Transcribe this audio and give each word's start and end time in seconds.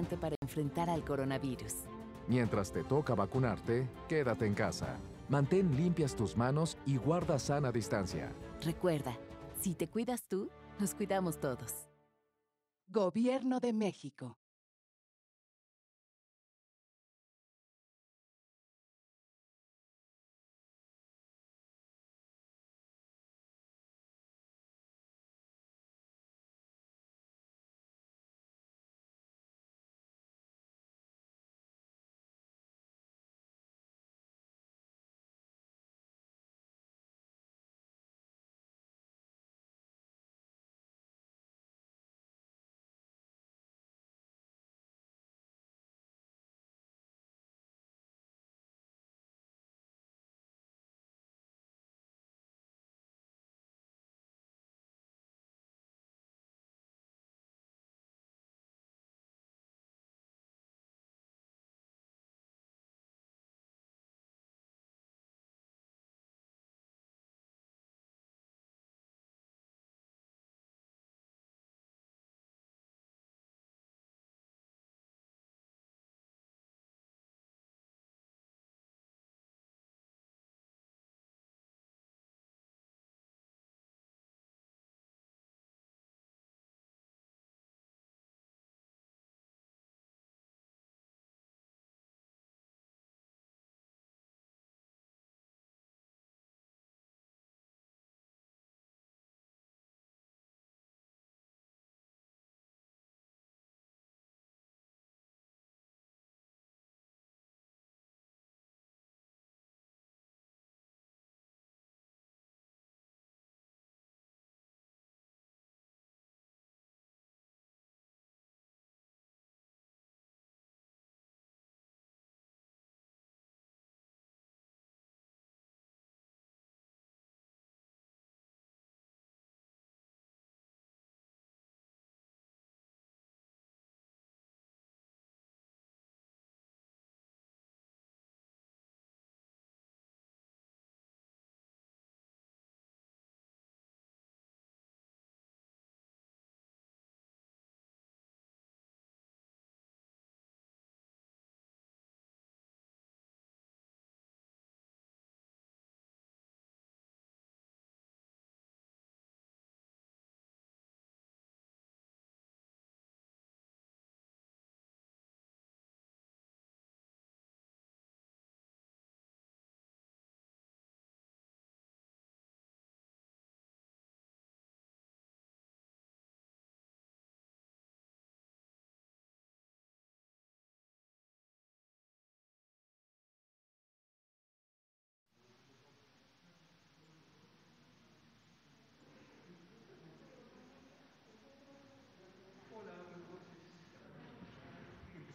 importante 0.00 0.16
para 0.16 0.36
enfrentar 0.42 0.88
al 0.90 1.04
coronavirus. 1.04 1.86
Mientras 2.28 2.72
te 2.72 2.84
toca 2.84 3.14
vacunarte, 3.14 3.88
quédate 4.08 4.46
en 4.46 4.54
casa. 4.54 4.98
Mantén 5.28 5.76
limpias 5.76 6.14
tus 6.14 6.36
manos 6.36 6.76
y 6.86 6.96
guarda 6.96 7.38
sana 7.38 7.70
distancia. 7.70 8.32
Recuerda, 8.64 9.16
si 9.60 9.74
te 9.74 9.88
cuidas 9.88 10.22
tú, 10.28 10.50
nos 10.78 10.94
cuidamos 10.94 11.38
todos. 11.38 11.88
Gobierno 12.88 13.60
de 13.60 13.72
México. 13.72 14.39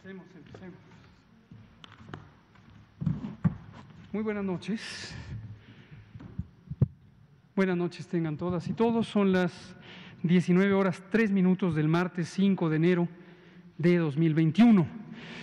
Empecemos, 0.06 0.36
empecemos. 0.36 0.78
Muy 4.12 4.22
buenas 4.22 4.44
noches. 4.44 5.12
Buenas 7.56 7.76
noches 7.76 8.06
tengan 8.06 8.36
todas 8.36 8.68
y 8.68 8.72
todos. 8.72 9.08
Son 9.08 9.32
las 9.32 9.74
19 10.22 10.72
horas 10.74 11.02
3 11.10 11.32
minutos 11.32 11.74
del 11.74 11.88
martes 11.88 12.28
5 12.28 12.68
de 12.68 12.76
enero 12.76 13.08
de 13.78 13.96
2021. 13.96 14.86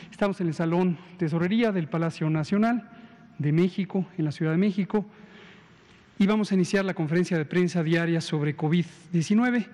Estamos 0.09 0.39
en 0.39 0.47
el 0.47 0.53
Salón 0.53 0.97
Tesorería 1.17 1.73
del 1.73 1.89
Palacio 1.89 2.29
Nacional 2.29 2.89
de 3.39 3.51
México, 3.51 4.07
en 4.17 4.23
la 4.23 4.31
Ciudad 4.31 4.53
de 4.53 4.59
México, 4.59 5.05
y 6.17 6.25
vamos 6.25 6.53
a 6.53 6.55
iniciar 6.55 6.85
la 6.85 6.93
conferencia 6.93 7.37
de 7.37 7.43
prensa 7.43 7.83
diaria 7.83 8.21
sobre 8.21 8.55
COVID-19, 8.55 9.67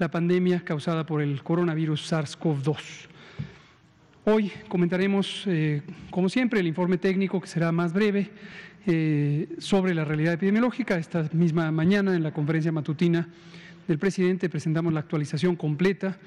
la 0.00 0.10
pandemia 0.10 0.64
causada 0.64 1.06
por 1.06 1.22
el 1.22 1.44
coronavirus 1.44 2.12
SARS-CoV-2. 2.12 3.11
Hoy 4.24 4.52
comentaremos, 4.68 5.42
eh, 5.48 5.82
como 6.12 6.28
siempre, 6.28 6.60
el 6.60 6.68
informe 6.68 6.96
técnico 6.96 7.40
que 7.40 7.48
será 7.48 7.72
más 7.72 7.92
breve 7.92 8.30
eh, 8.86 9.48
sobre 9.58 9.94
la 9.94 10.04
realidad 10.04 10.34
epidemiológica. 10.34 10.96
Esta 10.96 11.28
misma 11.32 11.72
mañana, 11.72 12.14
en 12.14 12.22
la 12.22 12.32
conferencia 12.32 12.70
matutina 12.70 13.28
del 13.88 13.98
presidente, 13.98 14.48
presentamos 14.48 14.92
la 14.92 15.00
actualización 15.00 15.56
completa 15.56 16.18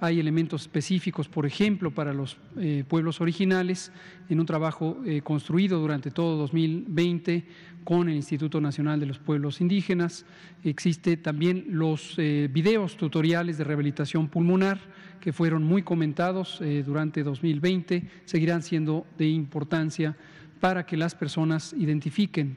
Hay 0.00 0.20
elementos 0.20 0.62
específicos, 0.62 1.28
por 1.28 1.44
ejemplo, 1.44 1.90
para 1.90 2.14
los 2.14 2.36
eh, 2.56 2.84
pueblos 2.86 3.20
originales, 3.20 3.90
en 4.28 4.38
un 4.38 4.46
trabajo 4.46 4.98
eh, 5.04 5.22
construido 5.22 5.80
durante 5.80 6.12
todo 6.12 6.36
2020 6.36 7.44
con 7.82 8.08
el 8.08 8.14
Instituto 8.14 8.60
Nacional 8.60 9.00
de 9.00 9.06
los 9.06 9.18
Pueblos 9.18 9.60
Indígenas. 9.60 10.24
Existe 10.62 11.16
también 11.16 11.64
los 11.70 12.14
eh, 12.18 12.48
videos 12.52 12.96
tutoriales 12.96 13.58
de 13.58 13.64
rehabilitación 13.64 14.28
pulmonar 14.28 14.78
que 15.20 15.32
fueron 15.32 15.64
muy 15.64 15.82
comentados 15.82 16.62
durante 16.86 17.24
2020, 17.24 18.08
seguirán 18.24 18.62
siendo 18.62 19.04
de 19.18 19.26
importancia 19.26 20.16
para 20.60 20.86
que 20.86 20.96
las 20.96 21.16
personas 21.16 21.74
identifiquen 21.76 22.56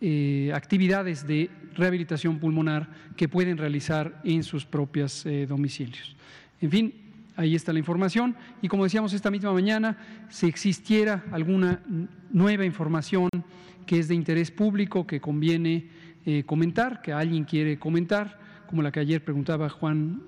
eh, 0.00 0.52
actividades 0.54 1.26
de 1.26 1.50
rehabilitación 1.74 2.38
pulmonar 2.38 2.88
que 3.16 3.28
pueden 3.28 3.58
realizar 3.58 4.20
en 4.24 4.42
sus 4.42 4.64
propios 4.64 5.26
eh, 5.26 5.46
domicilios. 5.46 6.16
En 6.60 6.70
fin, 6.70 6.94
ahí 7.36 7.54
está 7.54 7.72
la 7.72 7.78
información 7.78 8.36
y 8.62 8.68
como 8.68 8.84
decíamos 8.84 9.12
esta 9.12 9.30
misma 9.30 9.52
mañana, 9.52 9.96
si 10.28 10.46
existiera 10.46 11.24
alguna 11.32 11.80
nueva 12.30 12.64
información 12.64 13.28
que 13.86 13.98
es 13.98 14.08
de 14.08 14.14
interés 14.14 14.50
público, 14.50 15.06
que 15.06 15.20
conviene 15.20 15.88
eh, 16.24 16.44
comentar, 16.44 17.02
que 17.02 17.12
alguien 17.12 17.44
quiere 17.44 17.78
comentar, 17.78 18.38
como 18.68 18.82
la 18.82 18.90
que 18.90 19.00
ayer 19.00 19.22
preguntaba 19.22 19.68
Juan 19.68 20.22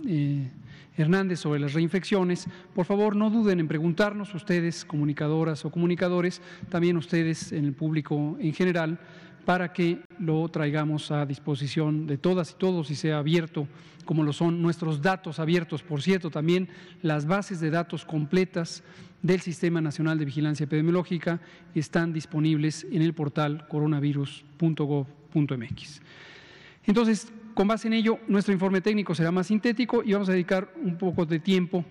Hernández 0.97 1.41
sobre 1.41 1.61
las 1.61 1.73
reinfecciones, 1.73 2.47
por 2.75 2.87
favor 2.87 3.17
no 3.17 3.31
duden 3.31 3.61
en 3.61 3.69
preguntarnos 3.69 4.35
ustedes, 4.35 4.85
comunicadoras 4.85 5.65
o 5.65 5.71
comunicadores, 5.71 6.41
también 6.69 6.97
ustedes 6.97 7.53
en 7.53 7.65
el 7.65 7.73
público 7.73 8.37
en 8.41 8.53
general, 8.53 8.99
para 9.47 9.73
que 9.73 10.01
lo 10.19 10.47
traigamos 10.49 11.11
a 11.13 11.25
disposición 11.25 12.09
de 12.09 12.19
todas 12.19 12.51
y 12.51 12.55
todos 12.55 12.91
y 12.91 12.97
sea 12.97 13.19
abierto, 13.19 13.69
como 14.05 14.25
lo 14.25 14.33
son 14.33 14.61
nuestros 14.61 15.01
datos 15.01 15.39
abiertos. 15.39 15.85
Por 15.85 16.03
cierto, 16.03 16.31
también 16.31 16.69
las 17.01 17.27
bases 17.27 17.61
de 17.61 17.71
datos 17.71 18.05
completas 18.05 18.83
del 19.23 19.41
Sistema 19.41 19.81
Nacional 19.81 20.19
de 20.19 20.25
Vigilancia 20.25 20.65
Epidemiológica 20.65 21.41
están 21.77 22.13
disponibles 22.13 22.89
en 22.91 23.03
el 23.03 23.15
portal 23.15 23.69
coronavirus.gov.mx. 23.69 26.03
Entonces, 26.85 27.33
con 27.55 27.69
base 27.69 27.87
en 27.87 27.95
ello, 27.95 28.19
nuestro 28.27 28.53
informe 28.53 28.81
técnico 28.81 29.15
será 29.15 29.31
más 29.31 29.47
sintético 29.47 30.03
y 30.03 30.13
vamos 30.13 30.29
a 30.29 30.33
dedicar 30.33 30.73
un 30.83 30.99
poco 30.99 31.25
de 31.25 31.39
tiempo 31.39 31.85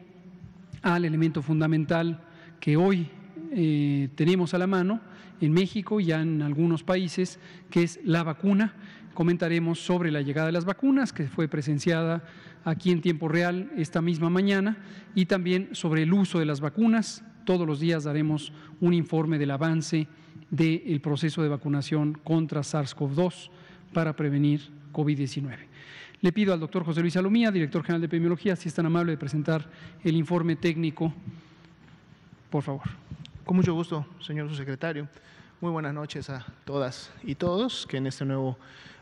al 0.82 1.06
elemento 1.06 1.42
fundamental 1.42 2.22
que 2.60 2.76
hoy 2.76 3.08
eh, 3.54 4.10
tenemos 4.16 4.54
a 4.54 4.58
la 4.58 4.68
mano 4.68 5.15
en 5.42 5.54
México 5.54 6.00
y 6.00 6.12
en 6.12 6.42
algunos 6.42 6.84
países, 6.84 7.40
que 7.70 7.84
es 7.84 8.00
la 8.04 8.24
vacuna. 8.24 8.74
Comentaremos 9.14 9.80
sobre 9.80 10.12
la 10.12 10.22
llegada 10.22 10.48
de 10.48 10.54
las 10.54 10.66
vacunas, 10.66 11.14
que 11.14 11.28
fue 11.28 11.48
presenciada 11.48 12.24
aquí 12.64 12.92
en 12.92 13.02
tiempo 13.02 13.28
real 13.28 13.72
esta 13.78 14.02
misma 14.02 14.30
mañana, 14.30 14.78
y 15.14 15.26
también 15.26 15.70
sobre 15.72 16.04
el 16.04 16.14
uso 16.14 16.40
de 16.40 16.46
las 16.46 16.62
vacunas. 16.62 17.24
Todos 17.46 17.68
los 17.68 17.80
días 17.80 18.04
daremos 18.04 18.52
un 18.82 18.94
informe 18.94 19.38
del 19.38 19.52
avance 19.52 20.08
del 20.50 21.00
proceso 21.02 21.44
de 21.44 21.50
vacunación 21.50 22.14
contra 22.24 22.62
SARS-CoV-2 22.62 23.50
para 23.94 24.16
prevenir 24.16 24.62
COVID-19. 24.92 25.58
Le 26.22 26.32
pido 26.32 26.54
al 26.54 26.60
doctor 26.60 26.84
José 26.84 27.02
Luis 27.02 27.14
Salomía, 27.14 27.52
director 27.52 27.84
general 27.84 28.02
de 28.02 28.08
epidemiología, 28.08 28.56
si 28.56 28.68
es 28.68 28.74
tan 28.74 28.86
amable 28.86 29.12
de 29.12 29.18
presentar 29.18 29.70
el 30.04 30.16
informe 30.16 30.56
técnico, 30.56 31.14
por 32.50 32.64
favor. 32.64 33.05
Con 33.46 33.58
mucho 33.58 33.76
gusto, 33.76 34.08
señor 34.22 34.50
subsecretario. 34.50 35.08
Muy 35.62 35.70
buenas 35.70 35.94
noches 35.94 36.32
a 36.32 36.44
todas 36.66 37.12
y 37.22 37.36
todos 37.36 37.86
que 37.86 37.98
en 37.98 38.08
este 38.08 38.26
nuevo 38.26 38.58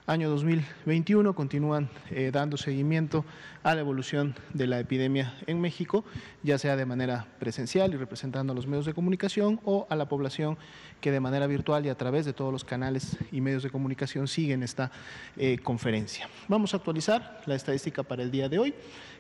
año 0.06 0.30
2021 0.30 1.34
continúan 1.34 1.90
eh, 2.12 2.30
dando 2.34 2.58
seguimiento 2.58 3.24
a 3.64 3.74
la 3.74 3.82
evolución 3.82 4.36
de 4.54 4.68
la 4.68 4.80
epidemia 4.80 5.34
en 5.48 5.62
México, 5.62 6.04
ya 6.44 6.58
sea 6.58 6.76
de 6.76 6.86
manera 6.86 7.28
presencial 7.40 7.94
y 7.94 7.98
representando 7.98 8.52
a 8.52 8.56
los 8.56 8.68
medios 8.68 8.86
de 8.86 8.94
comunicación 8.94 9.62
o 9.64 9.88
a 9.90 9.96
la 9.96 10.10
población 10.10 10.58
que 11.00 11.12
de 11.12 11.22
manera 11.22 11.48
virtual 11.48 11.86
y 11.86 11.90
a 11.90 11.96
través 11.96 12.26
de 12.26 12.34
todos 12.34 12.52
los 12.52 12.66
canales 12.66 13.18
y 13.32 13.40
medios 13.40 13.64
de 13.64 13.70
comunicación 13.70 14.28
siguen 14.28 14.64
esta 14.64 14.92
eh, 15.38 15.58
conferencia. 15.60 16.28
Vamos 16.50 16.74
a 16.74 16.78
actualizar 16.78 17.42
la 17.46 17.56
estadística 17.56 18.04
para 18.04 18.24
el 18.24 18.32
día 18.32 18.50
de 18.50 18.60
hoy. 18.60 18.74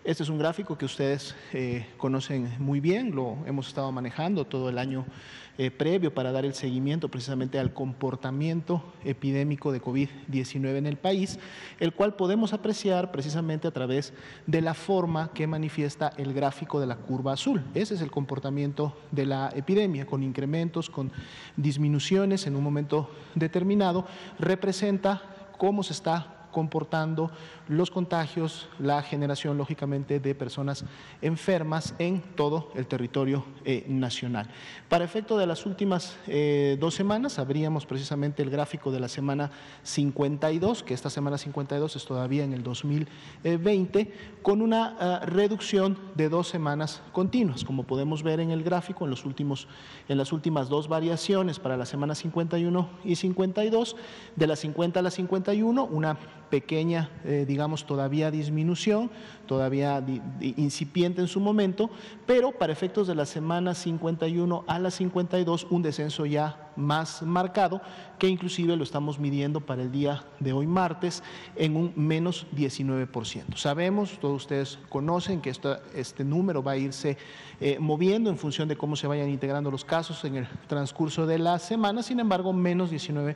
Este 0.03 0.23
es 0.23 0.29
un 0.29 0.37
gráfico 0.37 0.77
que 0.77 0.83
ustedes 0.83 1.33
eh, 1.53 1.87
conocen 1.95 2.53
muy 2.59 2.81
bien, 2.81 3.15
lo 3.15 3.37
hemos 3.45 3.69
estado 3.69 3.89
manejando 3.93 4.45
todo 4.45 4.67
el 4.67 4.77
año 4.77 5.05
eh, 5.57 5.69
previo 5.69 6.13
para 6.13 6.31
dar 6.31 6.45
el 6.45 6.55
seguimiento 6.55 7.09
precisamente 7.09 7.59
al 7.59 7.73
comportamiento 7.73 8.83
epidémico 9.03 9.71
de 9.71 9.81
COVID-19 9.81 10.77
en 10.77 10.87
el 10.87 10.97
país, 10.97 11.37
el 11.79 11.93
cual 11.93 12.15
podemos 12.15 12.53
apreciar 12.53 13.11
precisamente 13.11 13.67
a 13.67 13.71
través 13.71 14.13
de 14.47 14.61
la 14.61 14.73
forma 14.73 15.31
que 15.33 15.45
manifiesta 15.45 16.11
el 16.17 16.33
gráfico 16.33 16.79
de 16.79 16.87
la 16.87 16.97
curva 16.97 17.33
azul. 17.33 17.63
Ese 17.75 17.93
es 17.93 18.01
el 18.01 18.09
comportamiento 18.09 18.97
de 19.11 19.27
la 19.27 19.51
epidemia, 19.55 20.05
con 20.07 20.23
incrementos, 20.23 20.89
con 20.89 21.11
disminuciones 21.55 22.47
en 22.47 22.55
un 22.55 22.63
momento 22.63 23.11
determinado, 23.35 24.07
representa 24.39 25.21
cómo 25.57 25.83
se 25.83 25.93
está 25.93 26.42
comportando 26.53 27.31
los 27.67 27.91
contagios, 27.91 28.69
la 28.79 29.01
generación, 29.01 29.57
lógicamente, 29.57 30.21
de 30.21 30.35
personas 30.35 30.85
enfermas 31.21 31.95
en 31.99 32.21
todo 32.21 32.71
el 32.75 32.87
territorio 32.87 33.43
eh, 33.65 33.85
nacional. 33.89 34.49
Para 34.87 35.03
efecto 35.03 35.37
de 35.37 35.47
las 35.47 35.65
últimas 35.65 36.17
eh, 36.27 36.77
dos 36.79 36.95
semanas, 36.95 37.39
abríamos 37.39 37.85
precisamente 37.85 38.41
el 38.41 38.49
gráfico 38.49 38.91
de 38.91 38.99
la 38.99 39.07
semana 39.07 39.51
52, 39.83 40.83
que 40.83 40.93
esta 40.93 41.09
semana 41.09 41.37
52 41.37 41.95
es 41.95 42.05
todavía 42.05 42.43
en 42.43 42.53
el 42.53 42.63
2020, 42.63 44.13
con 44.41 44.61
una 44.61 44.95
ah, 44.99 45.25
reducción 45.25 45.97
de 46.15 46.29
dos 46.29 46.47
semanas 46.47 47.01
continuas. 47.11 47.63
Como 47.63 47.83
podemos 47.83 48.23
ver 48.23 48.39
en 48.39 48.51
el 48.51 48.63
gráfico, 48.63 49.05
en, 49.05 49.09
los 49.09 49.25
últimos, 49.25 49.67
en 50.07 50.17
las 50.17 50.31
últimas 50.31 50.69
dos 50.69 50.87
variaciones 50.87 51.59
para 51.59 51.77
la 51.77 51.85
semana 51.85 52.15
51 52.15 52.89
y 53.03 53.15
52, 53.15 53.95
de 54.35 54.47
la 54.47 54.55
50 54.55 54.99
a 54.99 55.03
la 55.03 55.11
51, 55.11 55.85
una 55.85 56.17
pequeña, 56.53 57.09
eh, 57.25 57.45
digamos, 57.47 57.87
todavía 57.87 58.29
disminución, 58.29 59.09
todavía 59.47 60.05
incipiente 60.39 61.19
en 61.19 61.27
su 61.27 61.39
momento, 61.39 61.89
pero 62.27 62.51
para 62.51 62.71
efectos 62.71 63.07
de 63.07 63.15
la 63.15 63.25
semana 63.25 63.73
51 63.73 64.63
a 64.67 64.77
la 64.77 64.91
52, 64.91 65.65
un 65.71 65.81
descenso 65.81 66.27
ya 66.27 66.71
más 66.75 67.21
marcado, 67.21 67.81
que 68.19 68.27
inclusive 68.27 68.75
lo 68.75 68.83
estamos 68.83 69.19
midiendo 69.19 69.61
para 69.61 69.81
el 69.81 69.91
día 69.91 70.23
de 70.39 70.53
hoy 70.53 70.67
martes 70.67 71.23
en 71.55 71.75
un 71.75 71.93
menos 71.95 72.47
19%. 72.55 73.55
Sabemos, 73.55 74.19
todos 74.19 74.43
ustedes 74.43 74.79
conocen 74.89 75.41
que 75.41 75.51
este 75.93 76.23
número 76.23 76.63
va 76.63 76.73
a 76.73 76.77
irse 76.77 77.17
eh, 77.59 77.77
moviendo 77.79 78.29
en 78.29 78.37
función 78.37 78.67
de 78.67 78.75
cómo 78.75 78.95
se 78.95 79.07
vayan 79.07 79.29
integrando 79.29 79.71
los 79.71 79.85
casos 79.85 80.23
en 80.25 80.35
el 80.35 80.47
transcurso 80.67 81.25
de 81.25 81.39
la 81.39 81.59
semana, 81.59 82.03
sin 82.03 82.19
embargo, 82.19 82.53
menos 82.53 82.91
19% 82.91 83.35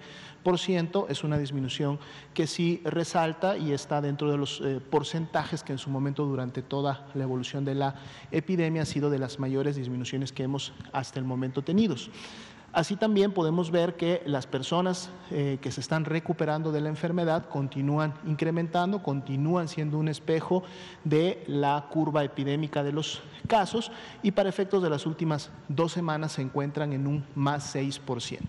es 1.09 1.23
una 1.23 1.37
disminución 1.37 1.99
que 2.33 2.47
sí 2.47 2.81
resalta 2.85 3.57
y 3.57 3.71
está 3.71 4.01
dentro 4.01 4.31
de 4.31 4.37
los 4.37 4.61
eh, 4.61 4.79
porcentajes 4.89 5.63
que 5.63 5.73
en 5.73 5.77
su 5.77 5.89
momento 5.89 6.25
durante 6.25 6.61
toda 6.61 7.07
la 7.13 7.23
evolución 7.23 7.65
de 7.65 7.75
la 7.75 7.95
epidemia 8.31 8.83
ha 8.83 8.85
sido 8.85 9.09
de 9.09 9.19
las 9.19 9.39
mayores 9.39 9.75
disminuciones 9.75 10.31
que 10.31 10.43
hemos 10.43 10.73
hasta 10.91 11.19
el 11.19 11.25
momento 11.25 11.61
tenidos. 11.63 12.09
Así 12.73 12.95
también 12.95 13.31
podemos 13.31 13.71
ver 13.71 13.95
que 13.95 14.21
las 14.25 14.45
personas 14.45 15.09
eh, 15.31 15.57
que 15.61 15.71
se 15.71 15.81
están 15.81 16.05
recuperando 16.05 16.71
de 16.71 16.81
la 16.81 16.89
enfermedad 16.89 17.47
continúan 17.49 18.13
incrementando, 18.25 19.01
continúan 19.01 19.67
siendo 19.67 19.97
un 19.97 20.09
espejo 20.09 20.63
de 21.03 21.43
la 21.47 21.87
curva 21.89 22.23
epidémica 22.23 22.83
de 22.83 22.91
los 22.91 23.21
casos 23.47 23.91
y 24.21 24.31
para 24.31 24.49
efectos 24.49 24.83
de 24.83 24.89
las 24.89 25.05
últimas 25.05 25.49
dos 25.69 25.93
semanas 25.93 26.33
se 26.33 26.41
encuentran 26.41 26.93
en 26.93 27.07
un 27.07 27.25
más 27.35 27.73
6%. 27.73 28.39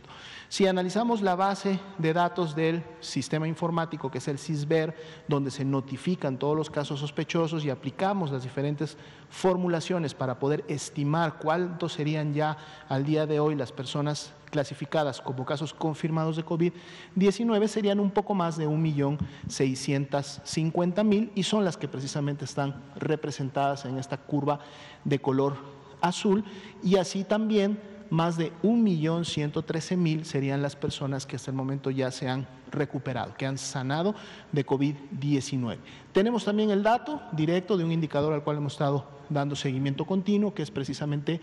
Si 0.51 0.67
analizamos 0.67 1.21
la 1.21 1.37
base 1.37 1.79
de 1.99 2.15
datos 2.15 2.57
del 2.57 2.83
sistema 3.01 3.47
informático, 3.47 4.11
que 4.11 4.17
es 4.17 4.29
el 4.29 4.39
CISBER, 4.39 4.97
donde 5.29 5.51
se 5.51 5.63
notifican 5.63 6.39
todos 6.39 6.57
los 6.57 6.71
casos 6.71 7.01
sospechosos 7.01 7.67
y 7.67 7.71
aplicamos 7.71 8.31
las 8.31 8.45
diferentes 8.45 8.97
formulaciones 9.29 10.15
para 10.15 10.39
poder 10.39 10.65
estimar 10.67 11.39
cuántos 11.39 11.93
serían 11.93 12.33
ya 12.33 12.57
al 12.89 13.05
día 13.05 13.27
de 13.27 13.41
hoy 13.41 13.57
las 13.57 13.73
personas 13.73 14.33
clasificadas 14.51 15.21
como 15.21 15.45
casos 15.45 15.75
confirmados 15.75 16.37
de 16.37 16.47
COVID-19 16.47 17.69
serían 17.69 18.01
un 18.01 18.11
poco 18.11 18.33
más 18.33 18.57
de 18.57 18.67
1.650.000 18.67 21.31
y 21.35 21.43
son 21.43 21.63
las 21.63 21.77
que 21.77 21.89
precisamente 21.89 22.47
están 22.47 22.83
representadas 22.97 23.85
en 23.85 23.99
esta 23.99 24.17
curva 24.17 24.61
de 25.05 25.19
color 25.19 25.59
azul. 26.01 26.43
Y 26.83 26.97
así 26.97 27.25
también 27.25 27.98
más 28.11 28.37
de 28.37 28.53
1.113.000 28.63 30.25
serían 30.25 30.63
las 30.63 30.77
personas 30.77 31.27
que 31.27 31.37
hasta 31.37 31.51
el 31.51 31.57
momento 31.57 31.91
ya 31.91 32.11
se 32.11 32.29
han 32.29 32.47
recuperado, 32.71 33.35
que 33.35 33.47
han 33.47 33.59
sanado 33.59 34.15
de 34.53 34.67
COVID-19. 34.67 35.79
Tenemos 36.13 36.45
también 36.45 36.71
el 36.71 36.83
dato 36.83 37.21
directo 37.33 37.77
de 37.77 37.85
un 37.85 37.93
indicador 37.93 38.33
al 38.33 38.43
cual 38.43 38.57
hemos 38.59 38.75
estado 38.75 39.19
dando 39.31 39.57
seguimiento 39.57 40.07
continuo, 40.07 40.55
que 40.55 40.63
es 40.63 40.71
precisamente 40.71 41.43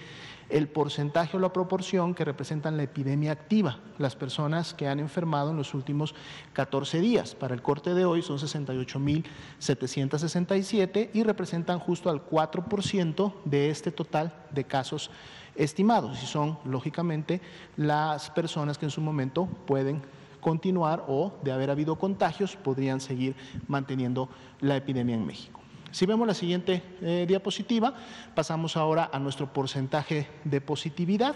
el 0.50 0.68
porcentaje 0.68 1.38
o 1.38 1.40
la 1.40 1.54
proporción 1.54 2.16
que 2.16 2.26
representan 2.26 2.78
la 2.78 2.84
epidemia 2.84 3.32
activa, 3.32 3.80
las 3.98 4.16
personas 4.16 4.74
que 4.74 4.88
han 4.88 5.00
enfermado 5.00 5.52
en 5.52 5.58
los 5.58 5.74
últimos 5.74 6.14
14 6.54 7.00
días. 7.00 7.34
Para 7.36 7.56
el 7.56 7.62
corte 7.62 7.94
de 7.94 8.06
hoy 8.06 8.22
son 8.22 8.38
68.767 8.38 11.10
y 11.14 11.24
representan 11.24 11.80
justo 11.80 12.10
al 12.10 12.26
4% 12.26 13.34
de 13.46 13.70
este 13.70 13.92
total 13.92 14.34
de 14.52 14.66
casos 14.66 15.10
estimados 15.56 16.22
y 16.22 16.26
son, 16.26 16.58
lógicamente, 16.66 17.42
las 17.78 18.30
personas 18.30 18.78
que 18.78 18.86
en 18.86 18.92
su 18.92 19.02
momento 19.02 19.48
pueden 19.66 20.02
continuar 20.42 21.06
o, 21.08 21.34
de 21.44 21.52
haber 21.52 21.72
habido 21.72 21.96
contagios, 21.96 22.56
podrían 22.56 23.00
seguir 23.00 23.36
manteniendo 23.68 24.30
la 24.62 24.78
epidemia 24.78 25.16
en 25.16 25.26
México. 25.26 25.60
Si 25.96 26.06
vemos 26.06 26.28
la 26.28 26.34
siguiente 26.34 26.84
eh, 27.02 27.24
diapositiva, 27.26 27.94
pasamos 28.36 28.76
ahora 28.76 29.10
a 29.14 29.18
nuestro 29.18 29.54
porcentaje 29.54 30.28
de 30.44 30.60
positividad. 30.60 31.36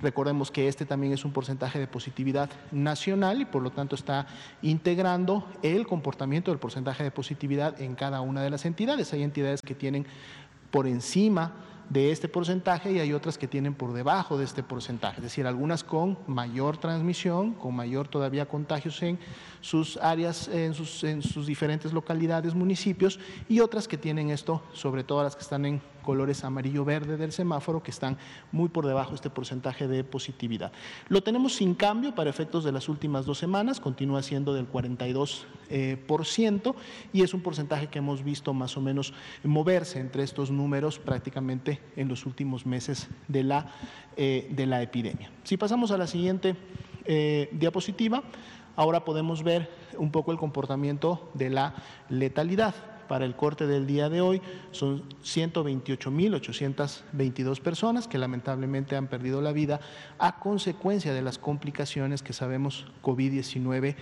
Recordemos 0.00 0.50
que 0.50 0.66
este 0.66 0.86
también 0.86 1.12
es 1.12 1.26
un 1.26 1.32
porcentaje 1.32 1.78
de 1.78 1.86
positividad 1.86 2.48
nacional 2.72 3.42
y 3.42 3.44
por 3.44 3.60
lo 3.60 3.70
tanto 3.70 3.94
está 3.94 4.26
integrando 4.62 5.46
el 5.62 5.86
comportamiento 5.86 6.50
del 6.50 6.58
porcentaje 6.58 7.04
de 7.04 7.10
positividad 7.10 7.78
en 7.82 7.94
cada 7.94 8.22
una 8.22 8.42
de 8.42 8.48
las 8.48 8.64
entidades. 8.64 9.12
Hay 9.12 9.22
entidades 9.22 9.60
que 9.60 9.74
tienen 9.74 10.06
por 10.70 10.86
encima 10.86 11.52
de 11.88 12.10
este 12.12 12.28
porcentaje 12.28 12.92
y 12.92 13.00
hay 13.00 13.12
otras 13.12 13.38
que 13.38 13.48
tienen 13.48 13.74
por 13.74 13.92
debajo 13.92 14.36
de 14.36 14.44
este 14.44 14.62
porcentaje, 14.62 15.16
es 15.18 15.22
decir, 15.22 15.46
algunas 15.46 15.84
con 15.84 16.18
mayor 16.26 16.76
transmisión, 16.76 17.54
con 17.54 17.74
mayor 17.74 18.08
todavía 18.08 18.46
contagios 18.46 19.02
en 19.02 19.18
sus 19.60 19.96
áreas, 19.98 20.48
en 20.48 20.74
sus, 20.74 21.04
en 21.04 21.22
sus 21.22 21.46
diferentes 21.46 21.92
localidades, 21.92 22.54
municipios, 22.54 23.18
y 23.48 23.60
otras 23.60 23.88
que 23.88 23.98
tienen 23.98 24.30
esto, 24.30 24.62
sobre 24.72 25.04
todo 25.04 25.22
las 25.22 25.36
que 25.36 25.42
están 25.42 25.64
en 25.64 25.80
colores 26.08 26.42
amarillo-verde 26.42 27.18
del 27.18 27.32
semáforo 27.32 27.82
que 27.82 27.90
están 27.90 28.16
muy 28.50 28.70
por 28.70 28.86
debajo 28.86 29.10
de 29.10 29.16
este 29.16 29.28
porcentaje 29.28 29.86
de 29.86 30.04
positividad. 30.04 30.72
Lo 31.10 31.22
tenemos 31.22 31.56
sin 31.56 31.74
cambio 31.74 32.14
para 32.14 32.30
efectos 32.30 32.64
de 32.64 32.72
las 32.72 32.88
últimas 32.88 33.26
dos 33.26 33.36
semanas, 33.36 33.78
continúa 33.78 34.22
siendo 34.22 34.54
del 34.54 34.72
42% 34.72 35.44
eh, 35.68 36.02
por 36.06 36.24
ciento, 36.24 36.74
y 37.12 37.22
es 37.22 37.34
un 37.34 37.42
porcentaje 37.42 37.88
que 37.88 37.98
hemos 37.98 38.24
visto 38.24 38.54
más 38.54 38.78
o 38.78 38.80
menos 38.80 39.12
moverse 39.44 40.00
entre 40.00 40.22
estos 40.22 40.50
números 40.50 40.98
prácticamente 40.98 41.78
en 41.94 42.08
los 42.08 42.24
últimos 42.24 42.64
meses 42.64 43.08
de 43.28 43.42
la, 43.42 43.70
eh, 44.16 44.48
de 44.50 44.64
la 44.64 44.80
epidemia. 44.80 45.30
Si 45.44 45.58
pasamos 45.58 45.90
a 45.90 45.98
la 45.98 46.06
siguiente 46.06 46.56
eh, 47.04 47.50
diapositiva, 47.52 48.22
ahora 48.78 49.04
podemos 49.04 49.42
ver 49.42 49.68
un 49.98 50.10
poco 50.12 50.30
el 50.30 50.38
comportamiento 50.38 51.28
de 51.34 51.50
la 51.50 51.74
letalidad. 52.08 52.76
Para 53.08 53.24
el 53.24 53.34
corte 53.34 53.66
del 53.66 53.88
día 53.88 54.08
de 54.08 54.20
hoy 54.20 54.40
son 54.70 55.02
128.822 55.24 57.60
personas 57.60 58.06
que 58.06 58.18
lamentablemente 58.18 58.94
han 58.94 59.08
perdido 59.08 59.42
la 59.42 59.50
vida 59.50 59.80
a 60.18 60.38
consecuencia 60.38 61.12
de 61.12 61.22
las 61.22 61.38
complicaciones 61.38 62.22
que 62.22 62.32
sabemos 62.32 62.86
COVID-19 63.02 63.96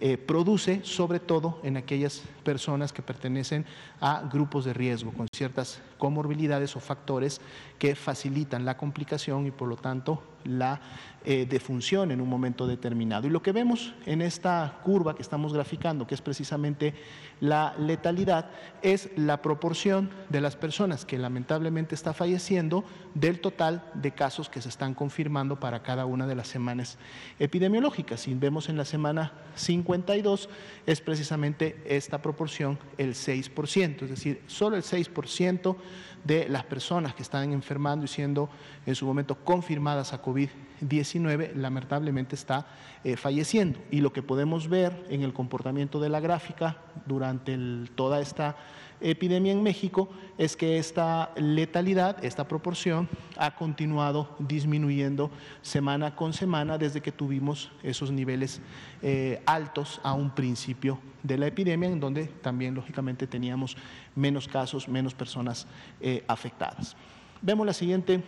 eh, 0.00 0.16
produce, 0.16 0.82
sobre 0.84 1.18
todo 1.18 1.58
en 1.64 1.76
aquellas 1.76 2.22
personas 2.44 2.92
que 2.92 3.02
pertenecen 3.02 3.66
a 4.00 4.28
grupos 4.32 4.64
de 4.64 4.74
riesgo 4.74 5.12
con 5.12 5.26
ciertas 5.34 5.82
comorbilidades 5.98 6.76
o 6.76 6.80
factores 6.80 7.40
que 7.80 7.96
facilitan 7.96 8.64
la 8.64 8.76
complicación 8.76 9.46
y 9.46 9.50
por 9.50 9.66
lo 9.68 9.74
tanto 9.76 10.22
la 10.44 10.80
eh, 11.22 11.46
defunción 11.46 12.10
en 12.12 12.22
un 12.22 12.28
momento 12.30 12.66
determinado. 12.66 13.26
Y 13.26 13.30
lo 13.30 13.42
que 13.42 13.52
vemos 13.52 13.92
en 14.06 14.22
esta 14.22 14.80
curva 14.82 15.14
que 15.14 15.20
estamos 15.20 15.52
graficando, 15.52 16.06
que 16.06 16.14
es 16.14 16.22
precisamente 16.22 16.94
la 17.40 17.74
letalidad, 17.78 18.50
es 18.80 19.10
la 19.16 19.42
proporción 19.42 20.10
de 20.30 20.40
las 20.40 20.56
personas 20.56 21.04
que 21.04 21.18
lamentablemente 21.18 21.94
está 21.94 22.14
falleciendo 22.14 22.84
del 23.14 23.40
total 23.40 23.84
de 23.92 24.12
casos 24.12 24.48
que 24.48 24.62
se 24.62 24.70
están 24.70 24.94
confirmando 24.94 25.60
para 25.60 25.82
cada 25.82 26.06
una 26.06 26.26
de 26.26 26.36
las 26.36 26.48
semanas 26.48 26.96
epidemiológicas. 27.38 28.20
Si 28.20 28.32
vemos 28.32 28.70
en 28.70 28.78
la 28.78 28.86
semana 28.86 29.32
52, 29.56 30.48
es 30.86 31.00
precisamente 31.02 31.82
esta 31.84 32.22
proporción 32.22 32.78
el 32.96 33.12
6%, 33.12 34.02
es 34.02 34.10
decir, 34.10 34.40
solo 34.46 34.76
el 34.76 34.82
6% 34.82 35.76
de 36.24 36.48
las 36.48 36.64
personas 36.64 37.14
que 37.14 37.22
están 37.22 37.52
enfermando 37.52 38.04
y 38.04 38.08
siendo 38.08 38.50
en 38.90 38.96
su 38.96 39.06
momento 39.06 39.36
confirmadas 39.36 40.12
a 40.12 40.22
COVID-19, 40.22 41.54
lamentablemente 41.54 42.34
está 42.34 42.66
eh, 43.04 43.16
falleciendo. 43.16 43.78
Y 43.90 44.00
lo 44.00 44.12
que 44.12 44.22
podemos 44.22 44.68
ver 44.68 45.06
en 45.08 45.22
el 45.22 45.32
comportamiento 45.32 46.00
de 46.00 46.08
la 46.08 46.20
gráfica 46.20 46.76
durante 47.06 47.56
toda 47.94 48.20
esta 48.20 48.56
epidemia 49.00 49.52
en 49.52 49.62
México 49.62 50.10
es 50.36 50.56
que 50.56 50.78
esta 50.78 51.30
letalidad, 51.36 52.22
esta 52.24 52.46
proporción, 52.46 53.08
ha 53.36 53.54
continuado 53.54 54.36
disminuyendo 54.38 55.30
semana 55.62 56.14
con 56.14 56.32
semana 56.32 56.76
desde 56.76 57.00
que 57.00 57.12
tuvimos 57.12 57.70
esos 57.82 58.10
niveles 58.10 58.60
eh, 59.02 59.42
altos 59.46 60.00
a 60.02 60.12
un 60.12 60.30
principio 60.34 60.98
de 61.22 61.38
la 61.38 61.46
epidemia, 61.46 61.88
en 61.88 62.00
donde 62.00 62.26
también 62.26 62.74
lógicamente 62.74 63.26
teníamos 63.26 63.76
menos 64.14 64.48
casos, 64.48 64.88
menos 64.88 65.14
personas 65.14 65.66
eh, 66.00 66.24
afectadas. 66.26 66.96
Vemos 67.42 67.66
la 67.66 67.72
siguiente 67.72 68.22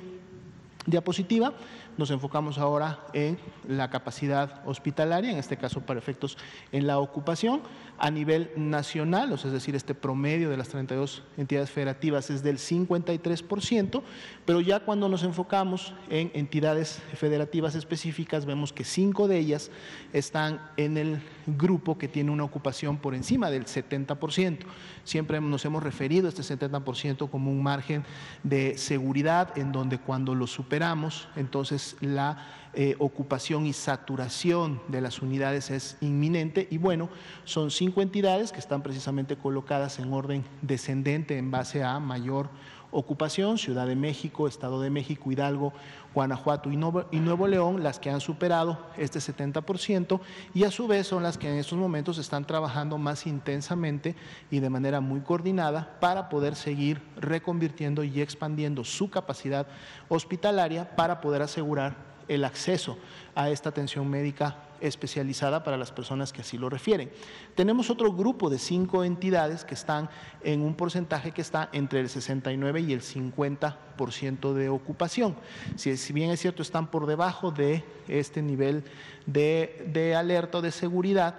diapositiva. 0.87 1.53
Nos 1.97 2.11
enfocamos 2.11 2.59
ahora 2.59 3.01
en 3.13 3.39
la 3.69 3.91
capacidad 3.91 4.63
hospitalaria, 4.67 5.31
en 5.31 5.39
este 5.39 5.57
caso 5.57 5.81
para 5.81 5.99
efectos 5.99 6.39
en 6.73 6.87
la 6.87 6.99
ocupación, 6.99 7.63
a 8.03 8.11
nivel 8.11 8.51
nacional, 8.57 9.33
o 9.33 9.37
sea, 9.37 9.47
es 9.47 9.53
decir, 9.55 9.77
este 9.77 9.95
promedio 9.95 10.51
de 10.51 10.57
las 10.57 10.69
32 10.71 11.23
entidades 11.37 11.71
federativas 11.71 12.31
es 12.31 12.43
del 12.43 12.59
53%, 12.59 14.03
pero 14.45 14.61
ya 14.61 14.81
cuando 14.81 15.09
nos 15.09 15.23
enfocamos 15.23 15.95
en 16.11 16.33
entidades 16.35 17.01
federativas 17.15 17.77
específicas, 17.77 18.45
vemos 18.45 18.73
que 18.73 18.83
cinco 18.83 19.29
de 19.29 19.39
ellas 19.39 19.71
están 20.13 20.61
en 20.77 20.97
el 20.97 21.23
grupo 21.47 21.97
que 21.97 22.09
tiene 22.09 22.33
una 22.33 22.43
ocupación 22.43 22.97
por 22.97 23.15
encima 23.15 23.51
del 23.53 23.67
70%. 23.67 24.59
Siempre 25.05 25.41
nos 25.41 25.65
hemos 25.65 25.81
referido 25.81 26.27
a 26.27 26.31
este 26.31 26.43
70% 26.43 27.31
como 27.31 27.53
un 27.53 27.63
margen 27.63 28.03
de 28.43 28.77
seguridad 28.79 29.57
en 29.57 29.71
donde 29.71 29.99
cuando 29.99 30.35
lo 30.35 30.49
superamos, 30.49 31.29
entonces 31.37 31.97
la 32.01 32.62
eh, 32.75 32.97
ocupación 32.99 33.67
y 33.67 33.75
saturación 33.75 34.81
de 34.89 35.01
las 35.01 35.21
unidades 35.21 35.71
es 35.71 35.97
inminente. 36.01 36.69
Y 36.71 36.79
bueno, 36.79 37.11
son 37.45 37.71
cinco 37.71 38.01
entidades 38.01 38.51
que 38.51 38.61
están 38.61 38.83
precisamente 38.83 39.37
colocadas 39.37 39.99
en 39.99 40.13
orden 40.13 40.45
descendente 40.63 41.37
en 41.37 41.51
base 41.51 41.85
a 41.85 42.01
mayor 42.01 42.49
ocupación, 42.93 43.59
Ciudad 43.59 43.87
de 43.87 43.97
México, 43.97 44.47
Estado 44.47 44.81
de 44.81 44.91
México, 44.91 45.33
Hidalgo, 45.33 45.73
Guanajuato 46.15 46.71
y 46.71 46.77
Nuevo, 46.77 47.49
León, 47.49 47.83
las 47.83 47.99
que 47.99 48.11
han 48.11 48.21
superado 48.21 48.79
este 48.97 49.19
70% 49.19 50.21
y 50.55 50.65
a 50.65 50.71
su 50.71 50.87
vez 50.87 51.07
son 51.07 51.23
las 51.23 51.39
que 51.39 51.51
en 51.51 51.57
estos 51.57 51.79
momentos 51.79 52.19
están 52.19 52.47
trabajando 52.47 52.99
más 52.99 53.27
intensamente 53.27 54.15
y 54.51 54.61
de 54.61 54.71
manera 54.71 55.01
muy 55.01 55.21
coordinada 55.21 55.97
para 56.01 56.29
poder 56.29 56.55
seguir 56.55 57.03
reconvirtiendo 57.17 58.05
y 58.05 58.21
expandiendo 58.21 58.85
su 58.85 59.11
capacidad 59.11 59.67
hospitalaria 60.09 60.95
para 60.95 61.21
poder 61.21 61.43
asegurar 61.43 62.12
el 62.29 62.45
acceso 62.45 62.99
a 63.35 63.51
esta 63.51 63.71
atención 63.71 64.09
médica 64.09 64.57
especializada 64.81 65.63
para 65.63 65.77
las 65.77 65.93
personas 65.93 66.33
que 66.33 66.41
así 66.41 66.59
lo 66.59 66.69
refieren. 66.69 67.11
Tenemos 67.55 67.89
otro 67.89 68.13
grupo 68.13 68.51
de 68.51 68.59
cinco 68.59 69.05
entidades 69.05 69.65
que 69.65 69.75
están 69.75 70.11
en 70.43 70.61
un 70.61 70.75
porcentaje 70.75 71.31
que 71.31 71.41
está 71.41 71.69
entre 71.73 72.01
el 72.01 72.09
69 72.09 72.81
y 72.81 72.93
el 72.93 73.01
50% 73.01 74.53
de 74.53 74.69
ocupación. 74.69 75.37
Si, 75.77 76.13
bien 76.13 76.31
es 76.31 76.41
cierto, 76.41 76.63
están 76.63 76.91
por 76.91 77.07
debajo 77.07 77.53
de 77.53 77.85
este 78.09 78.43
nivel 78.43 78.85
de, 79.25 79.87
de 79.93 80.17
alerta 80.17 80.59
o 80.59 80.63
de 80.63 80.73
seguridad, 80.73 81.37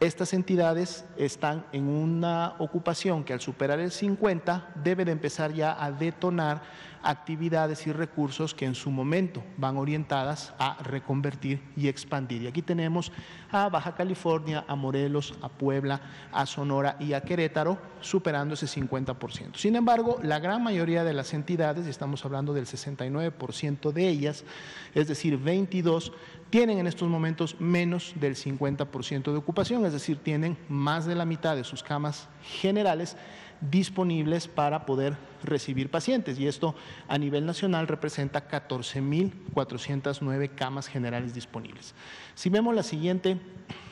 estas 0.00 0.34
entidades 0.34 1.04
están 1.16 1.64
en 1.72 1.88
una 1.88 2.56
ocupación 2.58 3.24
que 3.24 3.32
al 3.32 3.40
superar 3.40 3.78
el 3.78 3.92
50 3.92 4.72
debe 4.82 5.04
de 5.04 5.12
empezar 5.12 5.52
ya 5.52 5.82
a 5.82 5.92
detonar 5.92 6.62
actividades 7.04 7.86
y 7.86 7.92
recursos 7.92 8.54
que 8.54 8.64
en 8.64 8.74
su 8.74 8.90
momento 8.90 9.42
van 9.56 9.76
orientadas 9.76 10.52
a 10.58 10.82
reconvertir 10.82 11.60
y 11.76 11.88
expandir. 11.88 12.42
Y 12.42 12.46
aquí 12.46 12.62
tenemos 12.62 13.12
a 13.50 13.68
Baja 13.68 13.94
California, 13.94 14.64
a 14.66 14.74
Morelos, 14.74 15.34
a 15.42 15.48
Puebla, 15.48 16.00
a 16.32 16.46
Sonora 16.46 16.96
y 16.98 17.12
a 17.12 17.20
Querétaro, 17.20 17.78
superando 18.00 18.54
ese 18.54 18.66
50%. 18.66 19.56
Sin 19.56 19.76
embargo, 19.76 20.18
la 20.22 20.38
gran 20.38 20.62
mayoría 20.62 21.04
de 21.04 21.14
las 21.14 21.34
entidades, 21.34 21.86
y 21.86 21.90
estamos 21.90 22.24
hablando 22.24 22.52
del 22.52 22.66
69% 22.66 23.92
de 23.92 24.08
ellas, 24.08 24.44
es 24.94 25.08
decir, 25.08 25.38
22, 25.38 26.12
tienen 26.50 26.78
en 26.78 26.86
estos 26.86 27.08
momentos 27.08 27.60
menos 27.60 28.12
del 28.16 28.36
50% 28.36 29.32
de 29.32 29.38
ocupación, 29.38 29.84
es 29.86 29.92
decir, 29.92 30.18
tienen 30.18 30.56
más 30.68 31.06
de 31.06 31.14
la 31.14 31.24
mitad 31.24 31.56
de 31.56 31.64
sus 31.64 31.82
camas 31.82 32.28
generales 32.60 33.16
disponibles 33.60 34.48
para 34.48 34.86
poder 34.86 35.16
recibir 35.42 35.90
pacientes 35.90 36.38
y 36.38 36.46
esto 36.46 36.74
a 37.08 37.18
nivel 37.18 37.44
nacional 37.46 37.86
representa 37.86 38.48
14.409 38.48 40.54
camas 40.54 40.88
generales 40.88 41.34
disponibles. 41.34 41.94
Si 42.34 42.48
vemos 42.48 42.74
la 42.74 42.82
siguiente 42.82 43.38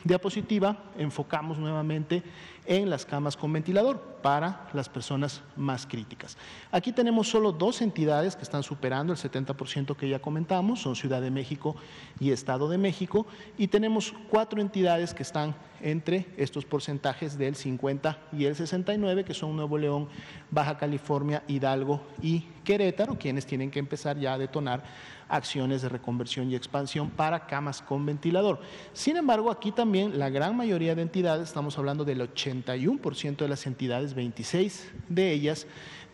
diapositiva, 0.03 0.91
enfocamos 0.97 1.57
nuevamente 1.57 2.23
en 2.65 2.89
las 2.89 3.05
camas 3.05 3.37
con 3.37 3.51
ventilador 3.51 3.99
para 4.21 4.69
las 4.73 4.87
personas 4.87 5.41
más 5.55 5.85
críticas. 5.85 6.37
Aquí 6.71 6.91
tenemos 6.91 7.27
solo 7.27 7.51
dos 7.51 7.81
entidades 7.81 8.35
que 8.35 8.43
están 8.43 8.63
superando 8.63 9.13
el 9.13 9.19
70% 9.19 9.95
que 9.95 10.09
ya 10.09 10.19
comentamos, 10.19 10.81
son 10.81 10.95
Ciudad 10.95 11.21
de 11.21 11.29
México 11.29 11.75
y 12.19 12.31
Estado 12.31 12.69
de 12.69 12.77
México, 12.77 13.27
y 13.57 13.67
tenemos 13.67 14.13
cuatro 14.29 14.61
entidades 14.61 15.13
que 15.13 15.23
están 15.23 15.55
entre 15.81 16.27
estos 16.37 16.63
porcentajes 16.63 17.37
del 17.37 17.55
50 17.55 18.17
y 18.31 18.45
el 18.45 18.55
69, 18.55 19.25
que 19.25 19.33
son 19.33 19.55
Nuevo 19.55 19.77
León, 19.77 20.07
Baja 20.49 20.77
California, 20.77 21.43
Hidalgo 21.47 22.01
y 22.21 22.45
Querétaro, 22.63 23.17
quienes 23.17 23.45
tienen 23.45 23.69
que 23.69 23.79
empezar 23.79 24.17
ya 24.17 24.33
a 24.33 24.37
detonar 24.37 24.83
acciones 25.33 25.81
de 25.81 25.89
reconversión 25.89 26.51
y 26.51 26.55
expansión 26.55 27.09
para 27.09 27.47
camas 27.47 27.81
con 27.81 28.05
ventilador. 28.05 28.59
Sin 28.93 29.17
embargo, 29.17 29.49
aquí 29.49 29.71
también 29.71 30.19
la 30.19 30.29
gran 30.29 30.55
mayoría 30.55 30.93
de 30.93 31.01
entidades, 31.01 31.47
estamos 31.47 31.77
hablando 31.77 32.05
del 32.05 32.21
81% 32.21 33.37
de 33.37 33.47
las 33.47 33.65
entidades, 33.65 34.13
26 34.13 34.91
de 35.09 35.31
ellas, 35.31 35.65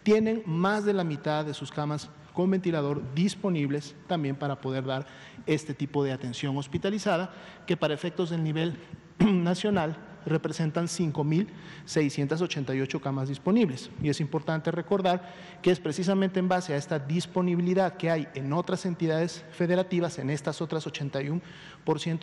tienen 0.03 0.41
más 0.45 0.85
de 0.85 0.93
la 0.93 1.03
mitad 1.03 1.43
de 1.43 1.53
sus 1.53 1.69
camas 1.69 2.09
con 2.33 2.49
ventilador 2.49 3.03
disponibles 3.13 3.93
también 4.07 4.37
para 4.37 4.61
poder 4.61 4.85
dar 4.85 5.05
este 5.45 5.73
tipo 5.73 6.03
de 6.05 6.13
atención 6.13 6.55
hospitalizada, 6.55 7.33
que 7.67 7.75
para 7.75 7.93
efectos 7.93 8.29
del 8.29 8.41
nivel 8.41 8.77
nacional 9.19 9.97
representan 10.29 10.87
5.688 10.87 13.01
camas 13.01 13.29
disponibles. 13.29 13.89
Y 14.01 14.09
es 14.09 14.21
importante 14.21 14.71
recordar 14.71 15.33
que 15.61 15.71
es 15.71 15.79
precisamente 15.79 16.39
en 16.39 16.47
base 16.47 16.73
a 16.73 16.77
esta 16.77 16.99
disponibilidad 16.99 17.97
que 17.97 18.09
hay 18.09 18.27
en 18.33 18.53
otras 18.53 18.85
entidades 18.85 19.43
federativas, 19.51 20.17
en 20.19 20.29
estas 20.29 20.61
otras 20.61 20.87
81% 20.87 21.41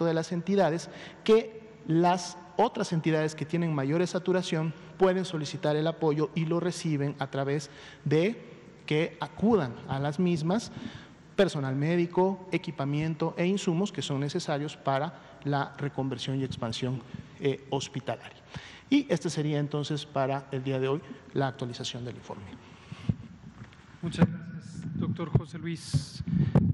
de 0.04 0.14
las 0.14 0.32
entidades, 0.32 0.88
que 1.25 1.66
las 1.86 2.38
otras 2.56 2.92
entidades 2.92 3.34
que 3.34 3.44
tienen 3.44 3.75
mayores 3.75 4.10
saturación 4.10 4.72
pueden 4.98 5.25
solicitar 5.25 5.76
el 5.76 5.86
apoyo 5.86 6.30
y 6.34 6.46
lo 6.46 6.60
reciben 6.60 7.14
a 7.18 7.30
través 7.30 7.70
de 8.04 8.40
que 8.86 9.16
acudan 9.20 9.75
a 9.88 9.98
las 9.98 10.18
mismas 10.18 10.72
personal 11.37 11.76
médico, 11.76 12.49
equipamiento 12.50 13.35
e 13.37 13.47
insumos 13.47 13.93
que 13.93 14.02
son 14.02 14.21
necesarios 14.21 14.76
para 14.76 15.38
la 15.45 15.75
reconversión 15.76 16.40
y 16.40 16.45
expansión 16.45 17.00
eh, 17.38 17.64
hospitalaria. 17.71 18.40
Y 18.88 19.07
este 19.09 19.28
sería 19.31 19.59
entonces 19.59 20.07
para 20.07 20.47
el 20.50 20.64
día 20.64 20.81
de 20.81 20.88
hoy 20.88 21.00
la 21.35 21.49
actualización 21.49 22.05
del 22.05 22.16
informe. 22.16 22.45
Muchas 24.00 24.26
gracias, 24.28 24.99
doctor 24.99 25.31
José 25.31 25.59
Luis 25.59 26.25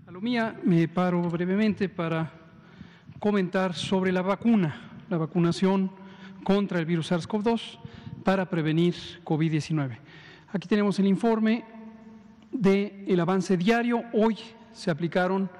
Alomía. 0.07 0.59
Me 0.65 0.87
paro 0.89 1.23
brevemente 1.23 1.89
para 1.89 2.31
comentar 3.19 3.75
sobre 3.75 4.13
la 4.13 4.23
vacuna, 4.23 4.91
la 5.09 5.17
vacunación 5.17 5.91
contra 6.45 6.79
el 6.79 6.87
virus 6.87 7.11
SARS-CoV-2 7.11 7.79
para 8.23 8.49
prevenir 8.49 8.95
COVID-19. 9.25 9.99
Aquí 10.53 10.69
tenemos 10.69 10.99
el 10.99 11.07
informe 11.07 11.65
del 12.53 13.05
el 13.09 13.21
avance 13.21 13.57
diario. 13.57 14.05
Hoy 14.13 14.37
se 14.73 14.91
aplicaron 14.91 15.51